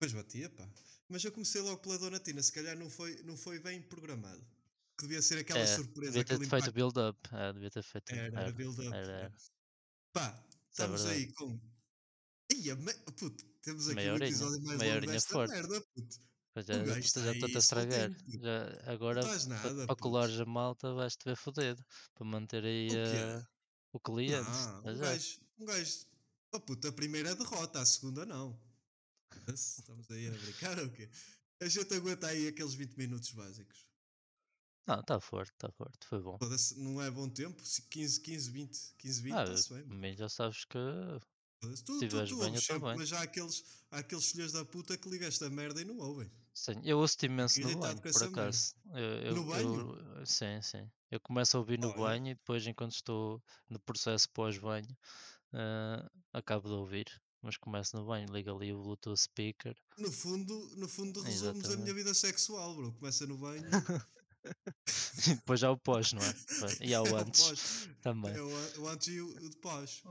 Pois 0.00 0.12
batia, 0.12 0.50
pá. 0.50 0.68
Mas 1.08 1.24
eu 1.24 1.30
comecei 1.30 1.60
logo 1.60 1.76
pela 1.78 1.96
Donatina, 2.00 2.42
se 2.42 2.50
calhar 2.50 2.76
não 2.76 2.90
foi, 2.90 3.22
não 3.22 3.36
foi 3.36 3.60
bem 3.60 3.80
programado. 3.80 4.44
Que 4.98 5.06
devia 5.06 5.22
ser 5.22 5.38
aquela 5.38 5.60
é, 5.60 5.66
surpresa. 5.66 6.10
Devia 6.10 6.24
ter 6.24 6.48
feito 6.48 6.72
build-up. 6.72 7.16
É, 7.32 7.52
devia 7.52 7.70
ter 7.70 7.82
feito. 7.84 8.12
Era, 8.12 8.40
era 8.40 8.52
build-up. 8.52 8.92
Era, 8.92 9.12
era. 9.12 9.34
Pá, 10.12 10.36
é 10.36 10.56
estamos 10.72 11.04
é 11.04 11.10
aí 11.10 11.32
com. 11.32 11.60
Ia, 12.56 12.74
me... 12.74 12.92
puto, 12.92 13.44
temos 13.62 13.88
aqui 13.88 14.10
um 14.10 14.16
episódio 14.16 14.60
mais 14.64 14.80
longo 14.80 15.06
desta 15.06 15.32
forte. 15.32 15.52
merda, 15.52 15.80
puto. 15.94 16.26
Já, 16.62 16.84
já 16.84 17.32
estou 17.32 17.48
a 17.54 17.58
estragar. 17.58 18.10
Já, 18.28 18.92
agora, 18.92 19.22
nada, 19.46 19.86
para 19.86 19.96
colares 19.96 20.38
a 20.40 20.44
malta, 20.44 20.92
vais-te 20.94 21.24
ver 21.24 21.36
fodido. 21.36 21.84
Para 22.14 22.26
manter 22.26 22.64
aí 22.64 22.88
o, 22.88 23.38
uh, 23.38 23.46
o 23.92 24.00
cliente. 24.00 24.48
Não, 24.48 24.80
um, 24.80 24.98
gajo, 24.98 25.40
um 25.58 25.64
gajo. 25.64 26.06
Oh, 26.52 26.60
puto, 26.60 26.88
a 26.88 26.92
primeira 26.92 27.34
derrota, 27.34 27.80
a 27.80 27.86
segunda 27.86 28.24
não. 28.24 28.58
Estamos 29.48 30.10
aí 30.10 30.28
a 30.28 30.30
brincar 30.30 30.78
ou 30.78 30.88
quê? 30.90 31.08
A 31.60 31.68
gente 31.68 31.92
aguenta 31.94 32.26
aí 32.26 32.48
aqueles 32.48 32.74
20 32.74 32.96
minutos 32.96 33.30
básicos. 33.30 33.86
Não, 34.86 35.00
está 35.00 35.18
forte, 35.18 35.52
está 35.52 35.70
forte, 35.72 36.06
foi 36.06 36.20
bom. 36.20 36.38
Não 36.76 37.02
é 37.02 37.10
bom 37.10 37.28
tempo? 37.28 37.60
15, 37.90 38.20
15, 38.20 38.50
20, 38.50 38.94
15, 38.98 39.22
20, 39.22 39.34
ah, 39.34 39.42
está-se 39.42 39.74
bem. 39.74 39.88
Também 39.88 40.16
já 40.16 40.28
sabes 40.28 40.64
que. 40.64 40.78
Tu, 41.60 41.74
tu, 41.84 42.26
tu, 42.26 42.38
bem, 42.38 42.60
sempre, 42.60 42.94
mas 42.94 43.12
há 43.12 43.22
aqueles, 43.22 43.64
há 43.90 43.98
aqueles 43.98 44.30
filhos 44.30 44.52
da 44.52 44.64
puta 44.64 44.96
que 44.96 45.08
ligam 45.08 45.26
esta 45.26 45.50
merda 45.50 45.80
e 45.80 45.84
não 45.84 45.96
ouvem. 45.98 46.30
Sim, 46.56 46.80
eu 46.84 46.98
ouço 46.98 47.18
imenso 47.22 47.60
no 47.60 47.78
banho, 47.78 48.00
por 48.00 48.24
acaso. 48.24 48.74
Eu, 48.94 49.02
eu, 49.02 49.34
no 49.34 49.44
banho? 49.44 49.98
Eu, 50.16 50.24
sim, 50.24 50.62
sim. 50.62 50.90
Eu 51.10 51.20
começo 51.20 51.54
a 51.54 51.60
ouvir 51.60 51.78
no 51.78 51.90
oh, 51.90 51.94
banho 51.94 52.28
é? 52.28 52.30
e 52.30 52.34
depois, 52.34 52.66
enquanto 52.66 52.92
estou 52.92 53.42
no 53.68 53.78
processo 53.78 54.26
pós-banho, 54.30 54.88
uh, 55.52 56.10
acabo 56.32 56.66
de 56.66 56.74
ouvir 56.74 57.20
mas 57.42 57.56
começo 57.58 57.96
no 57.96 58.04
banho, 58.04 58.26
liga 58.32 58.50
ali 58.50 58.72
o 58.72 58.82
Bluetooth 58.82 59.16
speaker. 59.16 59.76
No 59.98 60.10
fundo, 60.10 60.72
no 60.76 60.88
fundo 60.88 61.22
resumes 61.22 61.70
a 61.70 61.76
minha 61.76 61.94
vida 61.94 62.12
sexual, 62.12 62.74
bro. 62.74 62.92
Começa 62.94 63.24
no 63.24 63.36
banho. 63.36 63.62
e 65.28 65.34
depois 65.36 65.62
há 65.62 65.70
o 65.70 65.76
pós, 65.76 66.12
não 66.12 66.22
é? 66.22 66.34
E 66.80 66.92
há 66.92 67.02
o 67.04 67.06
é 67.06 67.20
antes 67.20 67.84
o 67.86 67.94
também. 68.02 68.34
É 68.34 68.42
o, 68.42 68.88
antes 68.88 69.06
e 69.06 69.20
o 69.20 69.48
depois. 69.48 70.02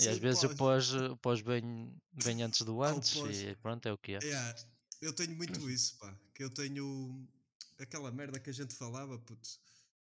É 0.00 0.04
e 0.04 0.08
às 0.08 0.18
vezes 0.18 0.44
o 0.44 0.56
pós, 0.56 0.94
o 0.94 1.16
pós 1.18 1.40
vem, 1.40 1.94
vem 2.14 2.42
antes 2.42 2.62
do 2.62 2.82
antes 2.82 3.16
e 3.16 3.54
pronto, 3.56 3.86
é 3.86 3.92
o 3.92 3.98
que 3.98 4.12
é. 4.14 4.18
Yeah. 4.22 4.71
Eu 5.02 5.12
tenho 5.12 5.36
muito 5.36 5.68
isso, 5.68 5.98
pá. 5.98 6.16
Que 6.32 6.44
eu 6.44 6.48
tenho 6.48 7.28
aquela 7.78 8.10
merda 8.12 8.38
que 8.38 8.48
a 8.48 8.52
gente 8.52 8.72
falava, 8.72 9.18
puto. 9.18 9.48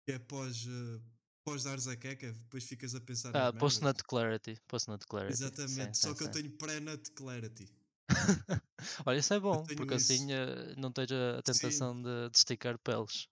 Que 0.04 0.12
é 0.12 0.18
pós, 0.18 0.66
uh, 0.66 1.02
pós 1.42 1.64
dares 1.64 1.88
a 1.88 1.96
queca, 1.96 2.30
depois 2.30 2.64
ficas 2.64 2.94
a 2.94 3.00
pensar. 3.00 3.34
Ah, 3.34 3.50
post-nut 3.50 4.04
clarity. 4.04 4.60
Post-nut 4.68 5.06
clarity. 5.06 5.32
Exatamente, 5.32 5.96
sim, 5.96 6.02
só 6.02 6.08
sim, 6.08 6.14
que 6.14 6.18
sim. 6.18 6.24
eu 6.24 6.32
tenho 6.32 6.50
pré-nut 6.50 7.10
clarity. 7.12 7.66
Olha, 9.06 9.18
isso 9.18 9.32
é 9.32 9.40
bom, 9.40 9.64
porque 9.64 9.94
isso. 9.94 10.12
assim 10.12 10.26
não 10.76 10.92
tens 10.92 11.10
a 11.10 11.42
tentação 11.42 11.96
de, 12.02 12.28
de, 12.30 12.36
esticar 12.36 12.78
peles. 12.78 13.26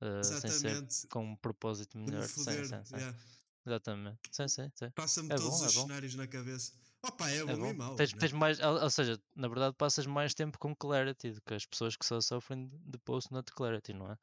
Uh, 0.00 0.20
Exatamente. 0.20 0.94
Ser 0.94 1.08
com 1.08 1.32
um 1.32 1.36
propósito 1.36 1.98
melhor. 1.98 2.26
Foder, 2.26 2.66
sim, 2.66 2.84
sim, 2.84 2.96
yeah. 2.96 3.18
Exatamente. 3.66 4.18
Sim, 4.32 4.48
sim, 4.48 4.70
sim. 4.74 4.90
Passa-me 4.94 5.30
é 5.30 5.36
todos 5.36 5.60
bom, 5.60 5.66
os 5.66 5.76
é 5.76 5.80
cenários 5.80 6.14
na 6.14 6.26
cabeça. 6.26 6.72
Opa, 7.06 7.30
é, 7.30 7.36
é 7.38 7.44
bom, 7.44 7.56
bom, 7.56 7.70
e 7.70 7.72
mau. 7.74 7.96
Tens, 7.96 8.12
né? 8.12 8.18
tens 8.18 8.32
mais, 8.32 8.58
ou, 8.60 8.90
seja, 8.90 9.20
na 9.36 9.46
verdade 9.46 9.76
passas 9.76 10.06
mais 10.06 10.32
tempo 10.34 10.58
com 10.58 10.74
clarity 10.74 11.32
do 11.32 11.40
que 11.42 11.54
as 11.54 11.66
pessoas 11.66 11.96
que 11.96 12.06
só 12.06 12.20
sofrem 12.20 12.70
de 12.86 12.98
post-nut 12.98 13.52
clarity, 13.52 13.92
não 13.92 14.10
é? 14.10 14.18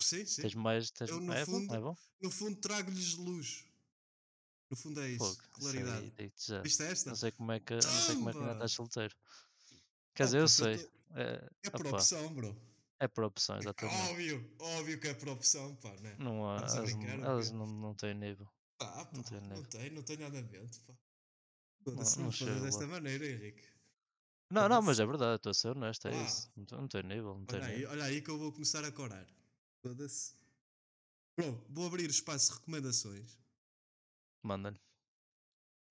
Sim, 0.00 0.26
sim. 0.26 0.42
Tens 0.42 0.54
mais. 0.54 0.90
Tens... 0.90 1.10
Eu, 1.10 1.20
no, 1.20 1.32
é 1.32 1.44
fundo, 1.44 1.66
bom, 1.68 1.74
é 1.74 1.80
bom? 1.80 1.96
no 2.20 2.30
fundo, 2.30 2.56
trago-lhes 2.56 3.14
luz. 3.14 3.64
No 4.68 4.76
fundo 4.76 5.00
é 5.00 5.10
isso. 5.10 5.18
Fogo, 5.18 5.42
claridade. 5.52 6.12
Sei, 6.34 6.60
Viste 6.62 6.82
esta? 6.82 7.10
Não 7.10 7.16
sei 7.16 7.30
como 7.30 7.52
é 7.52 7.60
que, 7.60 7.74
não 7.74 7.80
sei 7.80 8.16
como 8.16 8.30
é 8.30 8.32
que 8.32 8.38
ainda 8.38 8.52
estás 8.52 8.72
solteiro. 8.72 9.14
Quer 10.14 10.24
dizer, 10.24 10.40
eu 10.40 10.48
sei. 10.48 10.90
É, 11.14 11.48
é 11.62 11.70
por 11.70 11.86
opa. 11.86 11.96
opção, 11.96 12.34
bro. 12.34 12.56
É 12.98 13.06
por 13.06 13.24
opção, 13.24 13.58
exatamente. 13.58 14.10
Óbvio, 14.10 14.56
óbvio 14.58 14.98
que 14.98 15.08
é 15.08 15.14
por 15.14 15.28
opção, 15.28 15.76
pá, 15.76 15.90
né? 16.00 16.16
Não 16.18 16.48
há, 16.48 16.56
elas, 16.56 16.94
brincar, 16.94 17.18
elas 17.20 17.50
não, 17.52 17.66
não 17.66 17.94
têm 17.94 18.14
nível. 18.14 18.48
Ah, 18.80 19.04
pá, 19.04 19.10
não, 19.12 19.22
tem, 19.22 19.40
não 19.40 19.64
tem, 19.64 19.90
não 19.90 20.02
tem 20.02 20.16
nada 20.16 20.38
a 20.38 20.42
mente, 20.42 20.80
pá. 20.80 20.94
Não, 21.86 22.24
não 22.24 22.32
chega 22.32 22.60
desta 22.60 22.86
maneira, 22.86 23.24
Henrique. 23.24 23.62
Não, 24.50 24.68
não, 24.68 24.80
mas 24.80 25.00
é 25.00 25.06
verdade, 25.06 25.36
estou 25.36 25.50
a 25.50 25.54
ser 25.54 25.68
honesto, 25.68 26.06
é 26.06 26.14
ah, 26.14 26.24
isso. 26.24 26.50
Não, 26.56 26.80
não 26.80 26.88
tem 26.88 27.02
nível, 27.02 27.34
não 27.36 27.46
tem 27.46 27.60
olha 27.60 27.68
nível. 27.68 27.90
Aí, 27.90 27.96
olha 27.96 28.04
aí 28.04 28.22
que 28.22 28.30
eu 28.30 28.38
vou 28.38 28.52
começar 28.52 28.84
a 28.84 28.92
corar. 28.92 29.26
Foda-se. 29.82 30.34
Bro, 31.36 31.64
vou 31.68 31.86
abrir 31.86 32.06
o 32.06 32.10
espaço 32.10 32.52
de 32.52 32.58
recomendações. 32.58 33.38
Manda-lhe. 34.42 34.80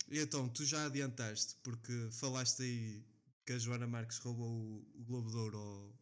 E 0.09 0.19
então, 0.19 0.47
tu 0.47 0.63
já 0.63 0.85
adiantaste, 0.85 1.55
porque 1.63 2.09
falaste 2.11 2.61
aí 2.61 3.05
que 3.45 3.53
a 3.53 3.57
Joana 3.57 3.87
Marques 3.87 4.17
roubou 4.19 4.47
o, 4.47 5.03
Globo 5.03 5.29
de 5.29 5.37
Ouro 5.37 5.57
ao, 5.57 5.99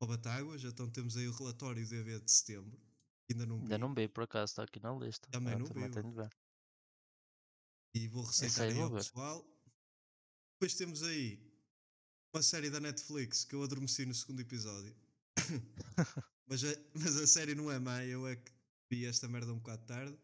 ao 0.00 0.08
Batáguas, 0.08 0.64
então 0.64 0.90
temos 0.90 1.16
aí 1.16 1.28
o 1.28 1.32
relatório 1.32 1.86
do 1.86 1.94
EV 1.94 2.20
de 2.20 2.30
setembro. 2.30 2.78
Ainda 3.30 3.46
não 3.46 3.56
vi. 3.58 3.62
Ainda 3.62 3.78
não 3.78 3.94
vi, 3.94 4.08
por 4.08 4.24
acaso, 4.24 4.52
está 4.52 4.64
aqui 4.64 4.80
na 4.80 4.92
lista. 4.92 5.28
Também 5.30 5.56
não 5.56 5.66
também 5.66 5.88
vi. 5.88 5.94
Tenho 5.94 6.10
de 6.10 6.16
ver. 6.16 6.30
E 7.94 8.08
vou 8.08 8.24
receitar 8.24 8.68
aí, 8.68 8.72
aí 8.72 8.80
ao 8.80 8.90
pessoal. 8.90 9.46
Depois 10.54 10.74
temos 10.74 11.02
aí 11.02 11.38
uma 12.32 12.42
série 12.42 12.70
da 12.70 12.80
Netflix 12.80 13.44
que 13.44 13.54
eu 13.54 13.62
adormeci 13.62 14.06
no 14.06 14.14
segundo 14.14 14.40
episódio. 14.40 14.94
mas, 16.46 16.64
a, 16.64 16.68
mas 16.94 17.16
a 17.16 17.26
série 17.26 17.54
não 17.54 17.70
é 17.70 17.78
má, 17.78 18.02
eu 18.04 18.26
é 18.26 18.36
que 18.36 18.50
vi 18.90 19.04
esta 19.04 19.28
merda 19.28 19.52
um 19.52 19.58
bocado 19.58 19.84
tarde. 19.84 20.18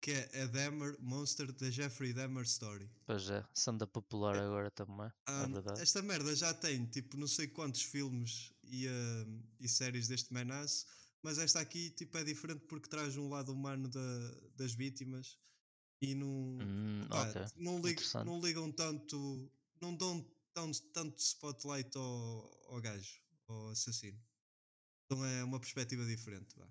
Que 0.00 0.10
é 0.10 0.42
a 0.42 0.46
Dahmer 0.46 0.96
Monster 1.00 1.52
da 1.52 1.70
Jeffrey 1.70 2.12
Dahmer 2.12 2.44
Story. 2.44 2.90
Pois 3.06 3.30
é, 3.30 3.44
da 3.78 3.86
popular 3.86 4.34
é, 4.34 4.40
agora 4.40 4.68
também. 4.70 5.10
Um, 5.28 5.42
é 5.42 5.48
verdade. 5.48 5.80
Esta 5.80 6.02
merda 6.02 6.34
já 6.34 6.52
tem 6.52 6.84
tipo 6.86 7.16
não 7.16 7.28
sei 7.28 7.46
quantos 7.46 7.82
filmes 7.82 8.52
e, 8.64 8.88
uh, 8.88 9.42
e 9.60 9.68
séries 9.68 10.08
deste 10.08 10.34
menace, 10.34 10.86
mas 11.22 11.38
esta 11.38 11.60
aqui 11.60 11.90
tipo, 11.90 12.18
é 12.18 12.24
diferente 12.24 12.64
porque 12.66 12.88
traz 12.88 13.16
um 13.16 13.28
lado 13.28 13.52
humano 13.52 13.88
da, 13.88 14.34
das 14.56 14.72
vítimas 14.72 15.38
e 16.02 16.16
não, 16.16 16.26
hum, 16.26 17.04
opa, 17.04 17.30
okay. 17.30 17.42
não, 17.56 17.80
lig, 17.80 18.00
não 18.26 18.40
ligam 18.40 18.72
tanto, 18.72 19.50
não 19.80 19.94
dão 19.94 20.20
tanto, 20.52 20.82
tanto 20.92 21.18
spotlight 21.20 21.96
ao, 21.96 22.66
ao 22.74 22.80
gajo, 22.80 23.22
ao 23.46 23.68
assassino. 23.68 24.20
Então 25.04 25.24
é 25.24 25.44
uma 25.44 25.60
perspectiva 25.60 26.04
diferente. 26.04 26.56
Vá. 26.56 26.68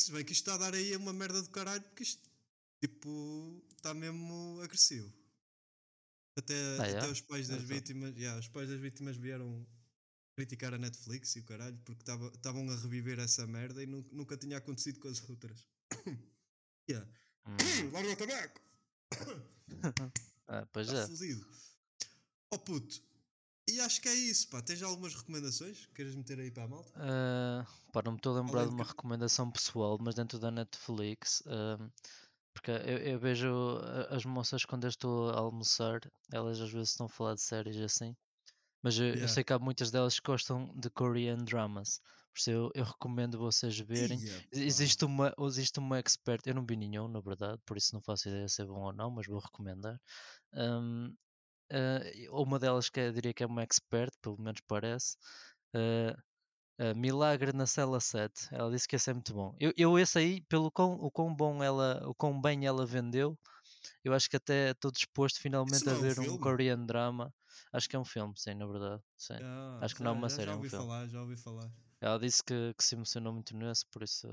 Se 0.00 0.12
bem 0.12 0.24
que 0.24 0.32
isto 0.32 0.42
está 0.42 0.54
a 0.54 0.58
dar 0.58 0.74
aí 0.74 0.94
uma 0.94 1.12
merda 1.12 1.42
do 1.42 1.50
caralho, 1.50 1.82
porque 1.82 2.04
isto 2.04 2.22
tipo 2.80 3.60
está 3.76 3.92
mesmo 3.92 4.60
agressivo. 4.62 5.12
Até, 6.38 6.54
ah, 6.78 6.98
até 6.98 7.08
é? 7.08 7.10
os 7.10 7.20
pais 7.20 7.48
das 7.48 7.62
vítimas, 7.62 8.14
yeah, 8.14 8.38
os 8.38 8.46
pais 8.46 8.68
das 8.68 8.78
vítimas 8.78 9.16
vieram 9.16 9.66
criticar 10.36 10.72
a 10.72 10.78
Netflix 10.78 11.34
e 11.34 11.40
o 11.40 11.44
caralho, 11.44 11.76
porque 11.84 12.08
estavam 12.34 12.70
a 12.70 12.76
reviver 12.76 13.18
essa 13.18 13.44
merda 13.44 13.82
e 13.82 13.86
nunca 13.86 14.36
tinha 14.36 14.58
acontecido 14.58 15.00
com 15.00 15.08
as 15.08 15.26
outras. 15.28 15.66
yeah. 16.88 17.10
Hum. 17.46 17.90
Larga 17.92 18.10
o 18.10 18.16
tabaco! 18.16 18.60
ah, 20.48 20.66
pois 20.72 20.88
tá 20.88 20.98
é. 20.98 21.06
Fudido. 21.06 21.46
Oh 22.50 22.58
puto, 22.58 23.02
e 23.68 23.80
acho 23.80 24.00
que 24.00 24.08
é 24.08 24.14
isso, 24.14 24.48
pá. 24.48 24.62
Tens 24.62 24.80
algumas 24.82 25.14
recomendações? 25.14 25.88
Queres 25.94 26.14
meter 26.14 26.38
aí 26.38 26.50
para 26.50 26.64
a 26.64 26.68
malta? 26.68 26.90
Uh, 26.90 27.92
pá, 27.92 28.00
não 28.04 28.12
me 28.12 28.18
estou 28.18 28.36
a 28.36 28.40
lembrar 28.40 28.64
de 28.64 28.70
uma 28.70 28.84
que... 28.84 28.90
recomendação 28.90 29.50
pessoal, 29.50 29.98
mas 30.00 30.14
dentro 30.14 30.38
da 30.38 30.52
Netflix. 30.52 31.40
Uh, 31.40 31.90
porque 32.54 32.70
eu, 32.70 32.98
eu, 32.98 33.18
vejo 33.18 33.78
as 34.08 34.24
moças 34.24 34.64
quando 34.64 34.84
eu 34.84 34.88
estou 34.88 35.30
a 35.30 35.38
almoçar, 35.38 36.00
elas 36.32 36.60
às 36.60 36.70
vezes 36.70 36.90
estão 36.90 37.06
a 37.06 37.08
falar 37.08 37.34
de 37.34 37.42
séries 37.42 37.76
assim. 37.78 38.16
Mas 38.82 38.96
eu, 38.98 39.06
yeah. 39.06 39.22
eu 39.22 39.28
sei 39.28 39.42
que 39.42 39.52
há 39.52 39.58
muitas 39.58 39.90
delas 39.90 40.20
que 40.20 40.26
gostam 40.26 40.72
de 40.76 40.88
Korean 40.88 41.38
dramas. 41.38 42.00
Por 42.36 42.40
isso 42.40 42.50
eu, 42.50 42.70
eu 42.74 42.84
recomendo 42.84 43.38
vocês 43.38 43.78
verem. 43.78 44.20
Yeah, 44.20 44.46
existe, 44.52 45.06
uma, 45.06 45.32
existe 45.40 45.78
uma 45.78 45.98
expert, 45.98 46.46
eu 46.46 46.54
não 46.54 46.66
vi 46.66 46.76
nenhum, 46.76 47.08
na 47.08 47.18
verdade, 47.18 47.58
por 47.64 47.78
isso 47.78 47.94
não 47.94 48.02
faço 48.02 48.28
ideia 48.28 48.46
se 48.46 48.60
é 48.60 48.66
bom 48.66 48.82
ou 48.82 48.92
não, 48.92 49.10
mas 49.10 49.26
vou 49.26 49.38
recomendar. 49.38 49.98
Um, 50.52 51.14
uh, 51.72 52.42
uma 52.42 52.58
delas 52.58 52.90
que 52.90 53.00
eu 53.00 53.10
diria 53.10 53.32
que 53.32 53.42
é 53.42 53.46
uma 53.46 53.62
expert, 53.62 54.12
pelo 54.20 54.38
menos 54.38 54.60
parece. 54.68 55.16
Uh, 55.74 56.12
uh, 56.78 56.94
Milagre 56.94 57.54
na 57.54 57.64
cela 57.64 58.00
7. 58.00 58.48
Ela 58.52 58.70
disse 58.70 58.86
que 58.86 58.96
esse 58.96 59.08
é 59.08 59.14
muito 59.14 59.32
bom. 59.32 59.56
Eu, 59.58 59.72
eu 59.74 59.98
esse 59.98 60.18
aí, 60.18 60.42
pelo 60.42 60.70
quão, 60.70 60.92
o 60.92 61.10
quão 61.10 61.34
bom 61.34 61.64
ela, 61.64 62.06
o 62.06 62.14
quão 62.14 62.38
bem 62.38 62.66
ela 62.66 62.84
vendeu, 62.84 63.38
eu 64.04 64.12
acho 64.12 64.28
que 64.28 64.36
até 64.36 64.72
estou 64.72 64.90
disposto 64.90 65.40
finalmente 65.40 65.88
a 65.88 65.92
é 65.92 65.94
ver 65.94 66.20
um, 66.20 66.34
um 66.34 66.38
Korean 66.38 66.84
drama. 66.84 67.32
Acho 67.72 67.88
que 67.88 67.96
é 67.96 67.98
um 67.98 68.04
filme, 68.04 68.34
sim, 68.36 68.52
na 68.52 68.66
verdade. 68.66 69.02
Sim. 69.16 69.38
Ah, 69.40 69.78
acho 69.80 69.94
que 69.94 70.02
não 70.02 70.10
é 70.10 70.14
uma 70.14 70.28
já, 70.28 70.36
série, 70.36 70.50
já 70.50 70.52
é 70.52 70.56
um 70.56 70.62
filme. 70.64 70.84
Falar, 70.84 71.08
já 71.08 71.22
ouvi 71.22 71.36
falar. 71.38 71.85
Ela 72.00 72.18
disse 72.18 72.42
que, 72.42 72.74
que 72.74 72.84
se 72.84 72.94
emocionou 72.94 73.32
muito 73.32 73.56
nesse, 73.56 73.86
por 73.86 74.02
isso 74.02 74.28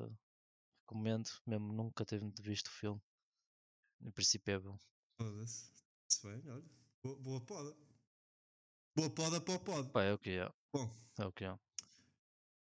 recomendo, 0.82 1.30
mesmo 1.46 1.74
nunca 1.74 2.06
ter 2.06 2.22
visto 2.42 2.68
o 2.68 2.72
filme. 2.72 3.02
Em 4.02 4.12
princípio 4.12 4.54
é 4.54 4.60
bom. 4.60 4.78
Foda-se. 5.18 5.72
Bem, 6.24 6.44
olha. 6.50 6.64
Boa, 7.04 7.16
boa 7.18 7.42
poda. 7.42 7.76
Boa 8.96 9.10
poda 9.10 9.42
para 9.42 9.56
o 9.56 9.60
pod. 9.60 9.90
Pá, 9.92 10.04
é 10.04 10.14
o 10.14 10.18
que 10.18 10.32
é. 10.32 10.52
Bom. 10.72 10.90
É 11.18 11.26
o 11.26 11.32
que 11.32 11.46
é. 11.46 11.60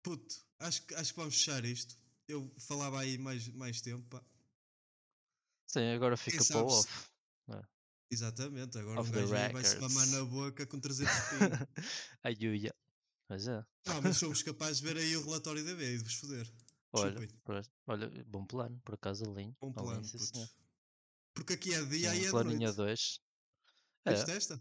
Puto, 0.03 0.35
acho, 0.59 0.83
acho 0.95 1.13
que 1.13 1.19
vamos 1.19 1.35
fechar 1.35 1.65
isto. 1.65 1.99
Eu 2.29 2.53
falava 2.59 3.01
aí 3.01 3.19
mais, 3.19 3.49
mais 3.49 3.81
tempo, 3.81 4.07
pá. 4.09 4.25
Sim, 5.67 5.93
agora 5.95 6.17
fica 6.17 6.45
para 6.45 6.63
o 6.63 6.67
off. 6.67 7.11
É. 7.49 7.63
Exatamente, 8.11 8.79
agora 8.79 9.01
off 9.01 9.11
um 9.11 9.13
gajo 9.13 9.53
vai 9.53 9.65
se 9.65 9.79
mamar 9.79 10.07
na 10.09 10.25
boca 10.25 10.67
com 10.67 10.79
300 10.79 11.13
ping. 11.31 11.85
Ai, 12.23 12.37
uia. 12.43 12.75
Mas 13.31 13.47
é. 13.47 13.65
Não, 13.87 14.03
mas 14.03 14.17
somos 14.17 14.43
capazes 14.43 14.81
de 14.81 14.89
ver 14.89 14.97
aí 14.97 15.17
o 15.17 15.25
relatório 15.25 15.65
da 15.65 15.73
B 15.77 15.95
e 15.95 15.99
de 15.99 16.03
vos 16.03 16.15
foder. 16.15 16.53
Olha, 16.93 17.29
olha, 17.87 18.25
bom 18.27 18.45
plano, 18.45 18.81
por 18.85 18.97
acaso 18.97 19.25
alinho. 19.25 19.57
Bom 19.61 19.73
plano, 19.73 20.03
alinho, 20.05 20.51
Porque 21.33 21.53
aqui 21.53 21.73
é 21.73 21.85
dia 21.85 22.13
e 22.17 22.27
é 22.27 22.33
noite. 22.33 22.65
a 22.65 22.73
dois. 22.73 23.21
É. 24.05 24.15
Viste 24.15 24.33
esta? 24.33 24.61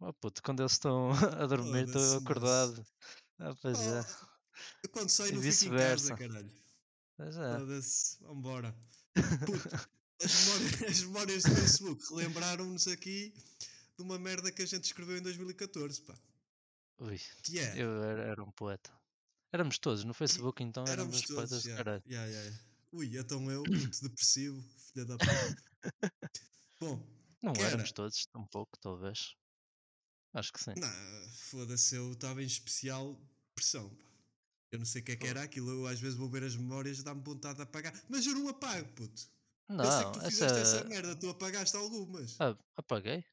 Oh, 0.00 0.14
puto, 0.14 0.42
quando 0.42 0.60
eles 0.60 0.72
estão 0.72 1.10
a 1.38 1.46
dormir, 1.46 1.84
estou 1.84 2.14
oh, 2.14 2.16
acordado. 2.16 2.86
Ah, 3.38 3.54
pois 3.60 3.78
é. 3.80 4.00
Eu 4.82 4.88
quando 4.88 5.10
saio 5.10 5.34
não 5.34 5.42
fico 5.42 5.74
em 5.74 5.76
casa, 5.76 6.16
caralho. 6.16 6.52
Pois 7.18 7.36
é. 7.36 7.58
Foda-se, 7.58 8.18
vambora. 8.22 8.74
Puto, 9.44 9.88
as 10.24 10.46
memórias, 10.46 10.82
as 10.88 11.00
memórias 11.02 11.42
do 11.42 11.54
Facebook 11.54 12.02
relembraram-nos 12.08 12.88
aqui 12.88 13.34
de 13.94 14.02
uma 14.02 14.18
merda 14.18 14.50
que 14.50 14.62
a 14.62 14.66
gente 14.66 14.84
escreveu 14.84 15.18
em 15.18 15.22
2014, 15.22 16.00
pá. 16.00 16.18
Ui, 16.98 17.20
que 17.42 17.58
é? 17.58 17.82
eu 17.82 18.02
era, 18.02 18.22
era 18.22 18.42
um 18.42 18.50
poeta. 18.50 18.90
Éramos 19.52 19.78
todos 19.78 20.04
no 20.04 20.14
Facebook, 20.14 20.62
então 20.62 20.84
éramos, 20.86 21.22
éramos 21.22 21.34
poetas 21.34 21.64
yeah, 21.64 21.84
caralho. 21.84 22.02
Yeah, 22.06 22.30
yeah, 22.30 22.58
Ui, 22.92 23.18
então 23.18 23.50
eu, 23.50 23.62
muito 23.68 24.02
depressivo, 24.02 24.62
filha 24.92 25.04
da 25.04 25.16
puta. 25.18 26.12
Bom, 26.80 27.02
não 27.42 27.52
éramos 27.64 27.92
todos, 27.92 28.26
um 28.34 28.46
pouco, 28.46 28.78
talvez. 28.78 29.34
Acho 30.32 30.52
que 30.52 30.62
sim. 30.62 30.74
Não, 30.76 31.28
foda-se, 31.30 31.94
eu 31.94 32.12
estava 32.12 32.42
em 32.42 32.46
especial 32.46 33.18
pressão. 33.54 33.88
Pá. 33.88 34.06
Eu 34.72 34.78
não 34.78 34.86
sei 34.86 35.00
o 35.00 35.04
que 35.04 35.12
é 35.12 35.16
que 35.16 35.26
era 35.26 35.42
aquilo. 35.42 35.70
Eu 35.70 35.86
às 35.86 36.00
vezes 36.00 36.18
vou 36.18 36.28
ver 36.28 36.42
as 36.42 36.56
memórias 36.56 36.98
e 36.98 37.02
dá-me 37.02 37.22
vontade 37.22 37.56
de 37.56 37.62
apagar. 37.62 37.94
Mas 38.08 38.26
eu 38.26 38.34
não 38.34 38.48
apago, 38.48 38.86
puto. 38.92 39.22
Não, 39.68 39.84
eu 39.84 39.90
sei 39.90 40.04
que 40.04 40.12
tu 40.12 40.20
fizeste 40.26 40.58
essa, 40.58 40.76
essa 40.76 40.84
merda, 40.84 41.16
tu 41.16 41.28
apagaste 41.30 41.76
algumas. 41.76 42.36
Ah, 42.40 42.56
apaguei? 42.76 43.24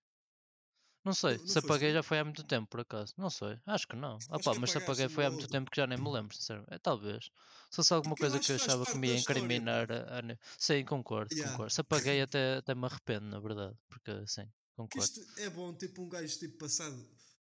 Não 1.04 1.14
sei, 1.14 1.34
não, 1.34 1.40
não 1.40 1.48
se 1.48 1.60
apaguei 1.60 1.92
já 1.92 2.02
foi 2.02 2.20
há 2.20 2.24
muito 2.24 2.44
tempo, 2.44 2.68
por 2.68 2.80
acaso. 2.80 3.14
Não 3.18 3.30
sei, 3.30 3.60
acho 3.66 3.88
que 3.88 3.96
não. 3.96 4.18
Ah, 4.30 4.40
pá, 4.40 4.54
mas 4.58 4.72
se 4.72 4.78
apaguei 4.78 5.10
foi 5.10 5.26
há 5.26 5.30
muito 5.30 5.50
tempo 5.50 5.70
que 5.70 5.78
já 5.78 5.86
nem 5.86 5.98
me 5.98 6.10
lembro, 6.10 6.36
sinceramente. 6.36 6.74
É, 6.74 6.80
talvez. 6.80 7.26
Se 7.70 7.76
fosse 7.76 7.94
alguma 7.94 8.16
Porque 8.16 8.30
coisa 8.30 8.40
que 8.40 8.52
eu 8.52 8.56
achava 8.56 8.86
que 8.86 8.98
me 8.98 9.08
ia 9.10 9.18
incriminar. 9.18 9.92
A, 9.92 10.20
a... 10.20 10.38
Sim, 10.58 10.86
concordo, 10.86 11.34
yeah. 11.34 11.52
concordo. 11.52 11.74
Se 11.74 11.82
apaguei 11.82 12.22
até, 12.22 12.58
até 12.58 12.74
me 12.74 12.86
arrependo, 12.86 13.26
na 13.26 13.40
verdade. 13.40 13.76
Porque 13.90 14.12
sim, 14.28 14.48
concordo. 14.76 15.06
isto 15.06 15.42
é 15.42 15.50
bom, 15.50 15.74
tipo, 15.74 16.04
um 16.04 16.10
gajo 16.10 16.40
tipo, 16.40 16.58
passado 16.58 16.98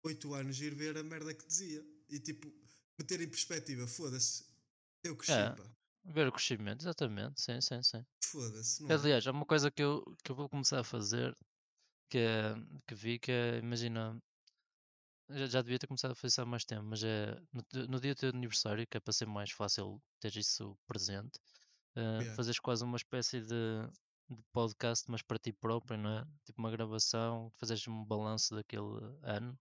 8 0.04 0.34
anos 0.34 0.60
ir 0.60 0.74
ver 0.74 0.96
a 0.96 1.02
merda 1.02 1.34
que 1.34 1.46
dizia 1.46 1.84
e 2.08 2.18
tipo, 2.18 2.50
meter 2.98 3.20
em 3.20 3.28
perspectiva, 3.28 3.86
foda-se, 3.86 4.44
eu 5.02 5.16
cresci, 5.16 5.32
é. 5.32 5.50
pá. 5.50 5.64
Ver 6.06 6.28
o 6.28 6.32
crescimento, 6.32 6.82
exatamente, 6.82 7.40
sim, 7.40 7.58
sim, 7.62 7.82
sim. 7.82 8.04
Foda-se. 8.22 8.92
Aliás, 8.92 9.26
é 9.26 9.30
uma 9.30 9.46
coisa 9.46 9.70
que 9.70 9.82
eu, 9.82 10.04
que 10.22 10.30
eu 10.30 10.36
vou 10.36 10.50
começar 10.50 10.80
a 10.80 10.84
fazer 10.84 11.34
que, 12.14 12.80
que 12.86 12.94
vi 12.94 13.18
que 13.18 13.32
é, 13.32 13.58
imagina, 13.58 14.16
já, 15.28 15.46
já 15.46 15.62
devia 15.62 15.80
ter 15.80 15.88
começado 15.88 16.12
a 16.12 16.14
fazer 16.14 16.28
isso 16.28 16.42
há 16.42 16.46
mais 16.46 16.64
tempo, 16.64 16.84
mas 16.84 17.02
é 17.02 17.36
no, 17.52 17.88
no 17.88 18.00
dia 18.00 18.14
do 18.14 18.18
teu 18.18 18.28
aniversário, 18.28 18.86
que 18.86 18.96
é 18.96 19.00
para 19.00 19.12
ser 19.12 19.26
mais 19.26 19.50
fácil 19.50 20.00
ter 20.20 20.36
isso 20.36 20.78
presente, 20.86 21.40
uh, 21.96 22.20
yeah. 22.20 22.34
fazes 22.36 22.60
quase 22.60 22.84
uma 22.84 22.96
espécie 22.96 23.40
de, 23.40 23.88
de, 24.30 24.42
podcast, 24.52 25.10
mas 25.10 25.22
para 25.22 25.40
ti 25.40 25.52
próprio, 25.52 25.98
não 25.98 26.18
é? 26.18 26.24
Tipo 26.44 26.60
uma 26.60 26.70
gravação, 26.70 27.50
fazes 27.58 27.84
um 27.88 28.04
balanço 28.04 28.54
daquele 28.54 29.16
ano. 29.22 29.58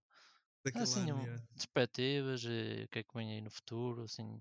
Daquele 0.64 0.84
assim, 0.84 1.10
ano, 1.10 1.18
um, 1.20 1.22
yeah. 1.22 1.42
perspectivas 1.54 2.44
e 2.44 2.84
o 2.84 2.88
que 2.88 3.00
é 3.00 3.02
que 3.02 3.14
vem 3.14 3.32
aí 3.32 3.40
no 3.40 3.50
futuro, 3.50 4.04
assim. 4.04 4.40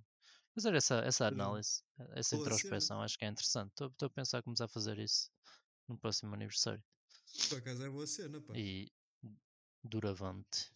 Fazer 0.54 0.76
essa, 0.76 1.00
essa 1.00 1.26
análise, 1.26 1.82
essa 2.12 2.36
introspeção, 2.36 3.02
acho 3.02 3.18
que 3.18 3.26
é 3.26 3.28
interessante. 3.28 3.72
Estou 3.72 4.06
a 4.06 4.10
pensar 4.12 4.38
em 4.38 4.44
começar 4.44 4.66
a 4.66 4.70
fazer 4.70 5.00
isso 5.00 5.32
no 5.88 5.98
próximo 5.98 6.36
aniversário. 6.36 6.84
Por 7.50 7.58
acaso 7.58 7.84
é 7.84 7.90
boa 7.90 8.08
cena, 8.08 8.42
pá. 8.42 8.54
E 8.56 8.92
Duravante. 9.84 10.72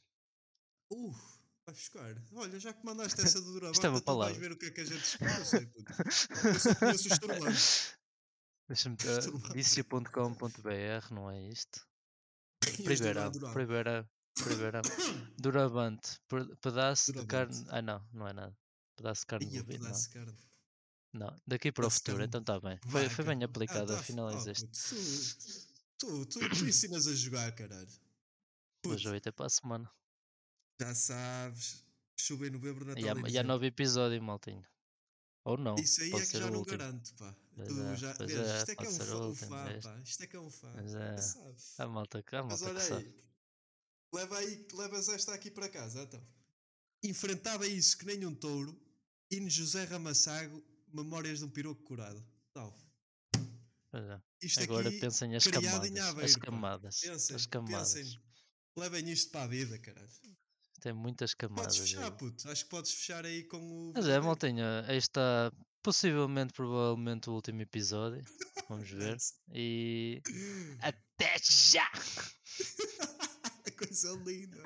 Uh, 0.91 1.11
vai 1.65 1.75
buscar. 1.75 2.23
Olha, 2.33 2.59
já 2.59 2.73
que 2.73 2.85
mandaste 2.85 3.21
essa 3.21 3.41
do 3.41 3.53
Duravante, 3.53 3.85
é 3.85 3.89
então 3.89 4.17
vais 4.17 4.37
ver 4.37 4.51
o 4.51 4.57
que 4.57 4.65
é 4.65 4.71
que 4.71 4.81
a 4.81 4.85
gente 4.85 5.03
escolhe. 5.03 5.31
Eu 5.31 5.45
sei, 5.45 5.65
puto. 5.67 5.93
Eu 6.47 6.59
só 6.59 6.75
conheço 6.75 7.07
os 7.11 7.19
turmantes. 7.19 7.97
Deixa-me 8.67 8.97
ver. 8.99 9.53
Vicia.com.br, 9.53 11.13
não 11.13 11.29
é 11.29 11.41
isto? 11.47 11.87
Primeira, 12.83 13.31
primeira, 13.53 14.09
primeira. 14.35 14.81
Duravante. 15.37 16.19
Pedaço 16.61 17.13
de 17.13 17.25
carne. 17.25 17.65
Ah, 17.69 17.81
não, 17.81 18.05
não 18.11 18.27
é 18.27 18.33
nada. 18.33 18.57
Pedaço 18.95 19.21
de 19.21 19.27
carne 19.27 19.45
de 19.45 19.63
bovino. 19.63 19.83
Pedaço 19.85 20.09
de 20.09 20.13
carne. 20.13 20.37
Não, 21.13 21.41
daqui 21.47 21.71
para 21.71 21.87
o 21.87 21.89
futuro, 21.89 22.23
então 22.23 22.41
está 22.41 22.59
bem. 22.59 22.77
Foi, 22.87 23.09
foi 23.09 23.25
bem 23.25 23.43
aplicado, 23.43 23.91
ah, 23.91 23.95
tá, 23.95 24.01
afinal 24.01 24.27
oh, 24.27 24.37
existe. 24.37 24.67
Tu, 25.97 26.25
tu, 26.27 26.39
tu 26.39 26.65
ensinas 26.65 27.07
a 27.07 27.15
jogar, 27.15 27.51
caralho. 27.55 27.87
Hoje 28.85 29.15
até 29.15 29.31
para 29.31 29.47
a 29.47 29.49
semana. 29.49 29.91
Já 30.79 30.93
sabes. 30.93 31.83
Chuva 32.19 32.47
em 32.47 32.49
novembro, 32.49 32.85
Natal 32.85 33.03
e 33.03 33.09
há, 33.09 33.29
e 33.29 33.37
há 33.37 33.43
novo 33.43 33.65
episódio, 33.65 34.21
maltinho. 34.21 34.65
Ou 35.43 35.57
não. 35.57 35.75
Isso 35.75 36.01
aí 36.01 36.11
é 36.11 36.25
que 36.25 36.37
já 36.37 36.51
não 36.51 36.63
garanto, 36.63 37.13
pá. 37.15 37.35
Tu 37.55 37.81
é, 37.81 37.95
já, 37.95 38.13
vês, 38.13 38.31
é, 38.31 38.57
isto 38.57 38.71
é 38.71 38.75
que 38.75 38.85
é 38.85 38.89
um 38.89 38.93
fã, 38.93 39.27
um 39.27 39.35
fã 39.35 39.79
pá. 39.81 40.01
Isto 40.03 40.23
é 40.23 40.27
que 40.27 40.35
é 40.35 40.39
um 40.39 40.49
fã. 40.49 40.73
Mas 40.75 40.95
é. 40.95 41.17
Sabes. 41.17 41.79
A 41.79 41.87
malta, 41.87 42.23
a 42.31 42.43
malta 42.43 42.47
Mas 42.49 42.61
olha 42.63 42.81
aí, 42.81 42.87
sabe. 42.87 43.15
leva 44.13 44.37
aí, 44.39 44.67
levas 44.73 45.09
esta 45.09 45.33
aqui 45.33 45.49
para 45.49 45.69
casa, 45.69 46.03
então. 46.03 46.21
Enfrentava 47.03 47.67
isso 47.67 47.97
que 47.97 48.05
nem 48.05 48.25
um 48.25 48.35
touro. 48.35 48.77
Ino 49.31 49.49
José 49.49 49.85
Ramassago, 49.85 50.63
Memórias 50.93 51.39
de 51.39 51.45
um 51.45 51.49
Piroco 51.49 51.83
Curado. 51.83 52.23
Tal. 52.53 52.75
É. 53.93 54.19
Isto 54.41 54.63
Agora 54.63 54.89
aqui, 54.89 54.99
pensem 54.99 55.35
as 55.35 55.47
camadas. 55.47 55.99
Aveiro, 55.99 56.25
as 56.25 56.35
camadas. 56.35 56.99
Pensem, 56.99 57.35
as 57.35 57.45
camadas. 57.45 57.93
Pensem, 57.93 58.19
levem 58.77 59.09
isto 59.09 59.31
para 59.31 59.43
a 59.43 59.47
vida, 59.47 59.79
caralho. 59.79 60.07
Tem 60.81 60.93
muitas 60.93 61.33
camadas. 61.33 61.77
Podes 61.77 61.91
fechar, 61.91 62.05
aí. 62.05 62.17
puto. 62.17 62.49
Acho 62.49 62.63
que 62.63 62.69
podes 62.69 62.91
fechar 62.91 63.25
aí 63.25 63.43
com 63.43 63.57
o. 63.57 63.93
Mas 63.95 64.07
é, 64.07 64.19
maltinha. 64.19 64.85
Aí 64.87 64.97
está 64.97 65.51
possivelmente, 65.81 66.53
provavelmente, 66.53 67.29
o 67.29 67.33
último 67.33 67.61
episódio. 67.61 68.23
Vamos 68.69 68.89
ver. 68.91 69.17
E. 69.53 70.21
Até 70.81 71.37
já! 71.41 71.89
Coisa 73.77 74.11
linda! 74.25 74.63